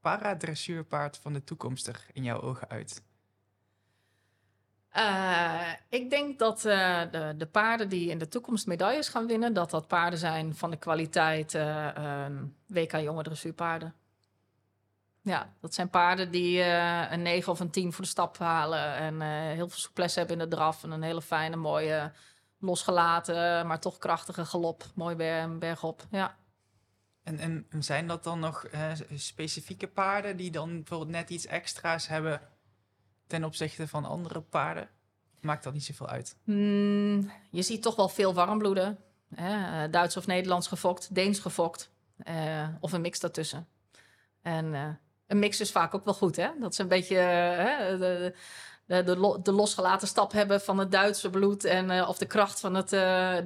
paradressuurpaard 0.00 1.16
van 1.16 1.32
de 1.32 1.44
toekomst 1.44 1.86
er 1.86 2.06
in 2.12 2.22
jouw 2.22 2.40
ogen 2.40 2.68
uit? 2.68 3.02
Eh, 4.96 5.72
ik 5.88 6.10
denk 6.10 6.38
dat 6.38 6.64
eh, 6.64 7.00
de, 7.10 7.34
de 7.36 7.46
paarden 7.46 7.88
die 7.88 8.10
in 8.10 8.18
de 8.18 8.28
toekomst 8.28 8.66
medailles 8.66 9.08
gaan 9.08 9.26
winnen... 9.26 9.52
dat 9.52 9.70
dat 9.70 9.88
paarden 9.88 10.18
zijn 10.18 10.54
van 10.54 10.70
de 10.70 10.76
kwaliteit 10.76 11.54
eh, 11.54 12.26
WK 12.66 12.92
jonge 12.92 13.22
dressuurpaarden. 13.22 13.94
Ja, 15.20 15.52
dat 15.60 15.74
zijn 15.74 15.90
paarden 15.90 16.30
die 16.30 16.62
een 17.10 17.22
9 17.22 17.52
of 17.52 17.60
een 17.60 17.70
10 17.70 17.92
voor 17.92 18.04
de 18.04 18.10
stap 18.10 18.38
halen... 18.38 18.94
en 18.94 19.20
heel 19.52 19.68
veel 19.68 19.78
souplesse 19.78 20.18
hebben 20.18 20.40
in 20.40 20.48
de 20.48 20.56
draf... 20.56 20.82
en 20.82 20.90
een 20.90 21.02
hele 21.02 21.22
fijne, 21.22 21.56
mooie, 21.56 22.12
losgelaten, 22.58 23.66
maar 23.66 23.80
toch 23.80 23.98
krachtige 23.98 24.44
galop. 24.44 24.84
Mooi 24.94 25.16
ber 25.16 25.58
bergop, 25.58 26.06
ja. 26.10 26.36
En, 27.22 27.38
en 27.38 27.84
zijn 27.84 28.06
dat 28.06 28.24
dan 28.24 28.40
nog 28.40 28.64
specifieke 29.14 29.88
paarden 29.88 30.36
die 30.36 30.50
dan 30.50 30.74
bijvoorbeeld 30.74 31.10
net 31.10 31.30
iets 31.30 31.46
extra's 31.46 32.06
hebben 32.06 32.40
ten 33.26 33.44
opzichte 33.44 33.88
van 33.88 34.04
andere 34.04 34.40
paarden? 34.40 34.88
Maakt 35.40 35.64
dat 35.64 35.72
niet 35.72 35.84
zoveel 35.84 36.08
uit? 36.08 36.36
Mm, 36.44 37.30
je 37.50 37.62
ziet 37.62 37.82
toch 37.82 37.96
wel 37.96 38.08
veel 38.08 38.34
warmbloeden. 38.34 38.98
Hè? 39.34 39.82
eh, 39.84 39.90
Duits 39.90 40.16
of 40.16 40.26
Nederlands 40.26 40.66
gefokt, 40.68 41.14
Deens 41.14 41.38
gefokt. 41.38 41.90
eh, 42.16 42.68
of 42.80 42.92
een 42.92 43.00
mix 43.00 43.20
daartussen. 43.20 43.66
En 44.42 44.74
eh, 44.74 44.88
een 45.26 45.38
mix 45.38 45.60
is 45.60 45.70
vaak 45.72 45.94
ook 45.94 46.04
wel 46.04 46.14
goed, 46.14 46.36
hè? 46.36 46.48
Dat 46.60 46.74
ze 46.74 46.82
een 46.82 46.88
beetje 46.88 47.14
de, 47.98 48.34
de, 48.86 49.02
de, 49.02 49.16
lo- 49.16 49.42
de 49.42 49.52
losgelaten 49.52 50.08
stap 50.08 50.32
hebben 50.32 50.60
van 50.60 50.78
het 50.78 50.90
Duitse 50.90 51.30
bloed... 51.30 51.64
En, 51.64 52.06
of 52.06 52.18
de 52.18 52.26
kracht 52.26 52.60
van 52.60 52.74
het 52.74 52.88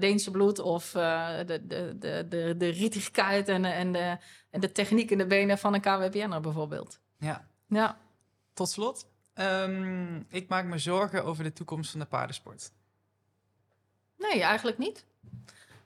Deense 0.00 0.30
bloed... 0.30 0.58
of 0.58 0.90
de, 0.90 1.62
de, 1.66 1.98
de, 1.98 2.26
de, 2.28 2.54
de 2.56 2.68
rietigheid 2.68 3.48
en, 3.48 3.64
en, 3.64 3.92
de, 3.92 4.16
en 4.50 4.60
de 4.60 4.72
techniek 4.72 5.10
in 5.10 5.18
de 5.18 5.26
benen 5.26 5.58
van 5.58 5.74
een 5.74 5.80
KWPN'er 5.80 6.40
bijvoorbeeld. 6.40 7.00
Ja. 7.18 7.46
Ja. 7.68 7.98
Tot 8.52 8.68
slot, 8.68 9.06
ehm, 9.34 10.16
ik 10.28 10.48
maak 10.48 10.64
me 10.64 10.78
zorgen 10.78 11.24
over 11.24 11.44
de 11.44 11.52
toekomst 11.52 11.90
van 11.90 12.00
de 12.00 12.06
paardensport. 12.06 12.72
Nee, 14.16 14.42
eigenlijk 14.42 14.78
niet. 14.78 15.04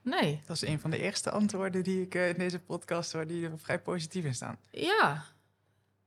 Nee. 0.02 0.42
Dat 0.46 0.56
is 0.56 0.62
een 0.68 0.80
van 0.80 0.90
de 0.90 0.98
eerste 0.98 1.30
antwoorden 1.30 1.82
die 1.82 2.02
ik 2.02 2.14
eh, 2.14 2.28
in 2.28 2.38
deze 2.38 2.58
podcast 2.58 3.12
hoor, 3.12 3.26
die 3.26 3.44
er 3.48 3.58
vrij 3.58 3.80
positief 3.80 4.24
in 4.24 4.34
staan. 4.34 4.58
Ja. 4.70 5.24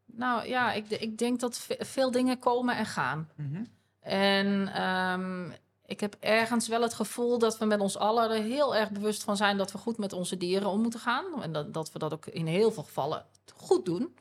Nou 0.05 0.47
ja, 0.47 0.73
ik, 0.73 0.89
ik 0.89 1.17
denk 1.17 1.39
dat 1.39 1.57
ve- 1.59 1.77
veel 1.85 2.11
dingen 2.11 2.39
komen 2.39 2.75
en 2.77 2.85
gaan. 2.85 3.29
Mhm. 3.35 3.63
En 3.99 4.67
ehm, 4.73 5.51
ik 5.85 5.99
heb 5.99 6.15
ergens 6.19 6.67
wel 6.67 6.81
het 6.81 6.93
gevoel 6.93 7.37
dat 7.39 7.57
we 7.57 7.65
met 7.65 7.79
ons 7.79 7.97
allen 7.97 8.29
er 8.31 8.41
heel 8.43 8.75
erg 8.75 8.91
bewust 8.91 9.23
van 9.23 9.37
zijn 9.37 9.57
dat 9.57 9.71
we 9.71 9.77
goed 9.77 9.97
met 9.97 10.13
onze 10.13 10.37
dieren 10.37 10.69
om 10.69 10.81
moeten 10.81 10.99
gaan. 10.99 11.43
En 11.43 11.51
dat, 11.51 11.73
dat 11.73 11.91
we 11.91 11.99
dat 11.99 12.13
ook 12.13 12.25
in 12.25 12.45
heel 12.45 12.71
veel 12.71 12.83
gevallen 12.83 13.25
goed 13.55 13.85
doen. 13.85 14.17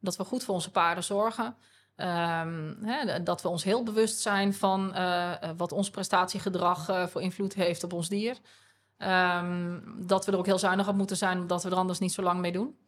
Dat 0.00 0.16
we 0.16 0.24
goed 0.24 0.44
voor 0.44 0.54
onze 0.54 0.70
paarden 0.70 1.04
zorgen. 1.04 1.56
Ehm, 1.98 2.74
hè, 2.82 3.22
dat 3.22 3.42
we 3.42 3.48
ons 3.48 3.64
heel 3.64 3.82
bewust 3.82 4.18
zijn 4.18 4.54
van 4.54 4.94
eh, 4.94 5.42
eh, 5.42 5.50
wat 5.56 5.72
ons 5.72 5.90
prestatiegedrag 5.90 6.88
eh, 6.88 7.06
voor 7.06 7.22
invloed 7.22 7.54
heeft 7.54 7.84
op 7.84 7.92
ons 7.92 8.08
dier. 8.08 8.38
Ehm, 8.96 9.80
dat 10.06 10.26
we 10.26 10.32
er 10.32 10.38
ook 10.38 10.46
heel 10.46 10.58
zuinig 10.58 10.88
op 10.88 10.94
moeten 10.94 11.16
zijn, 11.16 11.38
omdat 11.38 11.62
we 11.62 11.70
er 11.70 11.76
anders 11.76 11.98
niet 11.98 12.12
zo 12.12 12.22
lang 12.22 12.40
mee 12.40 12.52
doen. 12.52 12.78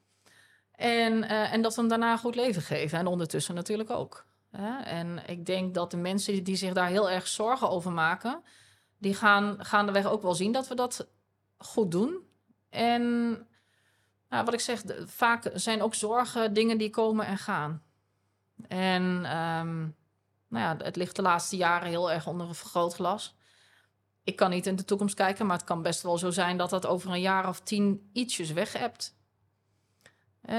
En, 0.72 1.28
en 1.28 1.62
dat 1.62 1.74
we 1.74 1.80
hem 1.80 1.90
daarna 1.90 2.16
goed 2.16 2.34
leven 2.34 2.62
geven. 2.62 2.98
En 2.98 3.06
ondertussen 3.06 3.54
natuurlijk 3.54 3.90
ook. 3.90 4.26
Hè? 4.50 4.78
En 4.78 5.22
ik 5.26 5.46
denk 5.46 5.74
dat 5.74 5.90
de 5.90 5.96
mensen 5.96 6.44
die 6.44 6.56
zich 6.56 6.72
daar 6.72 6.88
heel 6.88 7.10
erg 7.10 7.26
zorgen 7.26 7.70
over 7.70 7.92
maken, 7.92 8.42
die 8.98 9.14
gaan 9.14 9.64
gaandeweg 9.64 10.06
ook 10.06 10.22
wel 10.22 10.34
zien 10.34 10.52
dat 10.52 10.68
we 10.68 10.74
dat 10.74 11.08
goed 11.58 11.90
doen. 11.90 12.18
En 12.68 13.02
nou, 14.28 14.44
wat 14.44 14.54
ik 14.54 14.60
zeg, 14.60 14.82
vaak 15.06 15.50
zijn 15.54 15.82
ook 15.82 15.94
zorgen 15.94 16.52
dingen 16.52 16.78
die 16.78 16.90
komen 16.90 17.26
en 17.26 17.38
gaan. 17.38 17.82
En 18.68 19.24
ehm, 19.24 19.78
nou 20.48 20.64
ja, 20.64 20.76
het 20.78 20.96
ligt 20.96 21.16
de 21.16 21.22
laatste 21.22 21.56
jaren 21.56 21.88
heel 21.88 22.10
erg 22.12 22.26
onder 22.26 22.48
een 22.48 22.54
vergrootglas. 22.54 23.34
Ik 24.24 24.36
kan 24.36 24.50
niet 24.50 24.66
in 24.66 24.76
de 24.76 24.84
toekomst 24.84 25.14
kijken, 25.14 25.46
maar 25.46 25.56
het 25.56 25.66
kan 25.66 25.82
best 25.82 26.02
wel 26.02 26.18
zo 26.18 26.30
zijn 26.30 26.56
dat 26.56 26.70
dat 26.70 26.86
over 26.86 27.10
een 27.10 27.20
jaar 27.20 27.48
of 27.48 27.60
tien 27.60 28.10
ietsjes 28.12 28.52
weg 28.52 28.72
hebt. 28.72 29.18
Eh, 30.40 30.56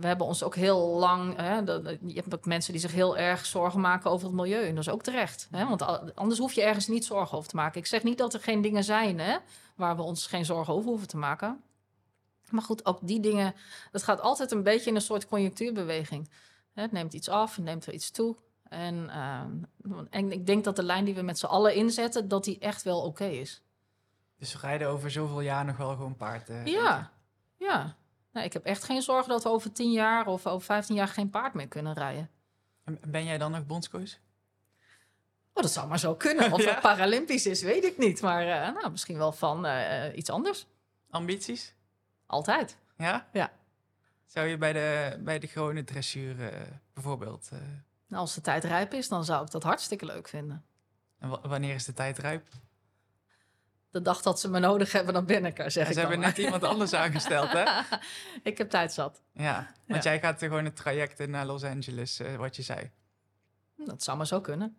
we 0.00 0.06
hebben 0.06 0.26
ons 0.26 0.42
ook 0.42 0.54
heel 0.54 0.78
lang. 0.98 1.36
Hè, 1.36 1.64
dat- 1.64 1.84
dat- 1.84 1.98
je 2.06 2.14
hebt 2.14 2.34
ook 2.34 2.44
mensen 2.46 2.72
die 2.72 2.80
zich 2.80 2.92
heel 2.92 3.16
erg 3.16 3.46
zorgen 3.46 3.80
maken 3.80 4.10
over 4.10 4.26
het 4.26 4.36
milieu. 4.36 4.66
En 4.66 4.74
dat 4.74 4.86
is 4.86 4.92
ook 4.92 5.02
terecht. 5.02 5.48
Hè, 5.50 5.68
want 5.68 5.82
anders 6.14 6.40
hoef 6.40 6.52
je 6.52 6.62
ergens 6.62 6.86
niet 6.86 7.04
zorgen 7.04 7.36
over 7.36 7.48
te 7.48 7.56
maken. 7.56 7.80
Ik 7.80 7.86
zeg 7.86 8.02
niet 8.02 8.18
dat 8.18 8.34
er 8.34 8.40
geen 8.40 8.60
dingen 8.60 8.84
zijn 8.84 9.18
hè, 9.18 9.36
waar 9.76 9.96
we 9.96 10.02
ons 10.02 10.26
geen 10.26 10.44
zorgen 10.44 10.74
over 10.74 10.88
hoeven 10.88 11.08
te 11.08 11.16
maken. 11.16 11.62
Maar 12.50 12.62
goed, 12.62 12.86
ook 12.86 12.98
die 13.02 13.20
dingen. 13.20 13.54
Het 13.92 14.02
gaat 14.02 14.20
altijd 14.20 14.50
een 14.50 14.62
beetje 14.62 14.90
in 14.90 14.96
een 14.96 15.02
soort 15.02 15.28
conjunctuurbeweging. 15.28 16.30
Het 16.74 16.92
neemt 16.92 17.12
iets 17.14 17.28
af, 17.28 17.56
het 17.56 17.64
neemt 17.64 17.84
weer 17.84 17.94
iets 17.94 18.10
toe. 18.10 18.36
En, 18.68 19.10
ehm, 19.10 20.04
en 20.10 20.32
ik 20.32 20.46
denk 20.46 20.64
dat 20.64 20.76
de 20.76 20.82
lijn 20.82 21.04
die 21.04 21.14
we 21.14 21.22
met 21.22 21.38
z'n 21.38 21.46
allen 21.46 21.74
inzetten, 21.74 22.28
dat 22.28 22.44
die 22.44 22.58
echt 22.58 22.82
wel 22.82 23.00
oké 23.02 23.24
is. 23.24 23.62
Dus 24.38 24.52
we 24.52 24.58
rijden 24.58 24.88
over 24.88 25.10
zoveel 25.10 25.40
jaar 25.40 25.64
nog 25.64 25.76
wel 25.76 25.90
gewoon 25.90 26.16
paard. 26.16 26.48
eh, 26.48 26.66
Ja, 26.66 27.10
ja. 27.56 27.96
Nee, 28.32 28.44
ik 28.44 28.52
heb 28.52 28.64
echt 28.64 28.84
geen 28.84 29.02
zorgen 29.02 29.28
dat 29.28 29.42
we 29.42 29.48
over 29.48 29.72
tien 29.72 29.92
jaar 29.92 30.26
of 30.26 30.46
over 30.46 30.64
15 30.66 30.94
jaar 30.94 31.08
geen 31.08 31.30
paard 31.30 31.54
meer 31.54 31.68
kunnen 31.68 31.92
rijden. 31.94 32.30
En 32.84 32.98
Ben 33.08 33.24
jij 33.24 33.38
dan 33.38 33.50
nog 33.50 33.66
bondscoach? 33.66 34.18
Oh, 35.52 35.62
dat 35.62 35.70
zou 35.72 35.88
maar 35.88 35.98
zo 35.98 36.14
kunnen. 36.14 36.52
Of 36.52 36.62
Ja? 36.64 36.70
het 36.70 36.80
Paralympisch 36.80 37.46
is, 37.46 37.62
weet 37.62 37.84
ik 37.84 37.98
niet. 37.98 38.22
Maar 38.22 38.46
eh, 38.48 38.74
nou, 38.74 38.90
misschien 38.90 39.18
wel 39.18 39.32
van 39.32 39.66
eh, 39.66 40.16
iets 40.16 40.30
anders. 40.30 40.66
Ambities? 41.10 41.74
Altijd. 42.26 42.76
Ja? 42.96 43.28
Ja. 43.32 43.52
Zou 44.26 44.46
je 44.46 44.56
bij 44.58 44.72
de, 44.72 45.16
bij 45.20 45.38
de 45.38 45.46
gewone 45.46 45.84
dressuur 45.84 46.48
eh, 46.52 46.60
bijvoorbeeld... 46.92 47.48
eh, 47.52 47.58
Nou, 48.08 48.20
als 48.22 48.34
de 48.34 48.40
tijd 48.40 48.64
rijp 48.64 48.92
is, 48.92 49.08
dan 49.08 49.24
zou 49.24 49.44
ik 49.44 49.50
dat 49.50 49.62
hartstikke 49.62 50.06
leuk 50.06 50.28
vinden. 50.28 50.64
en 51.18 51.28
wa- 51.28 51.40
wanneer 51.48 51.74
is 51.74 51.84
de 51.84 51.92
tijd 51.92 52.18
rijp? 52.18 52.48
De 53.90 54.02
dag 54.02 54.22
dat 54.22 54.40
ze 54.40 54.48
me 54.50 54.58
nodig 54.58 54.92
hebben, 54.92 55.14
dan 55.14 55.26
ben 55.26 55.44
ik 55.44 55.58
er, 55.58 55.70
zeg 55.70 55.82
Ja, 55.82 55.88
ik 55.88 55.94
ze 55.94 56.00
hebben 56.00 56.18
net 56.20 56.38
iemand 56.38 56.62
anders 56.64 56.92
aangesteld, 57.04 57.52
hè? 57.52 57.64
ik 58.42 58.58
heb 58.58 58.70
tijd 58.70 58.92
zat. 58.92 59.22
Ja, 59.32 59.72
want 59.86 60.04
Ja. 60.04 60.10
jij 60.10 60.20
gaat 60.20 60.38
gewoon 60.38 60.64
het 60.64 60.76
traject 60.76 61.20
in 61.20 61.30
naar 61.30 61.46
Los 61.46 61.64
Angeles, 61.64 62.18
eh, 62.20 62.34
wat 62.36 62.56
je 62.56 62.62
zei. 62.62 62.90
Dat 63.76 64.02
zou 64.02 64.16
maar 64.16 64.26
zo 64.26 64.40
kunnen. 64.40 64.76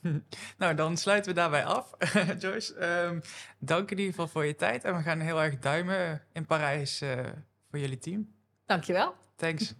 Nou, 0.58 0.74
dan 0.74 0.96
sluiten 0.96 1.30
we 1.30 1.36
daarbij 1.40 1.64
af. 1.64 1.90
Joyce, 2.38 2.74
ehm, 2.74 3.20
dank 3.58 3.90
in 3.90 3.96
ieder 3.98 4.12
geval 4.12 4.28
voor 4.28 4.44
je 4.44 4.54
tijd. 4.54 4.84
En 4.84 4.96
we 4.96 5.02
gaan 5.02 5.20
heel 5.20 5.42
erg 5.42 5.58
duimen 5.58 6.22
in 6.32 6.46
Parijs 6.46 6.98
voor 7.70 7.78
jullie 7.78 7.98
team. 7.98 8.33
Dankjewel. 8.66 9.14
Thanks. 9.36 9.74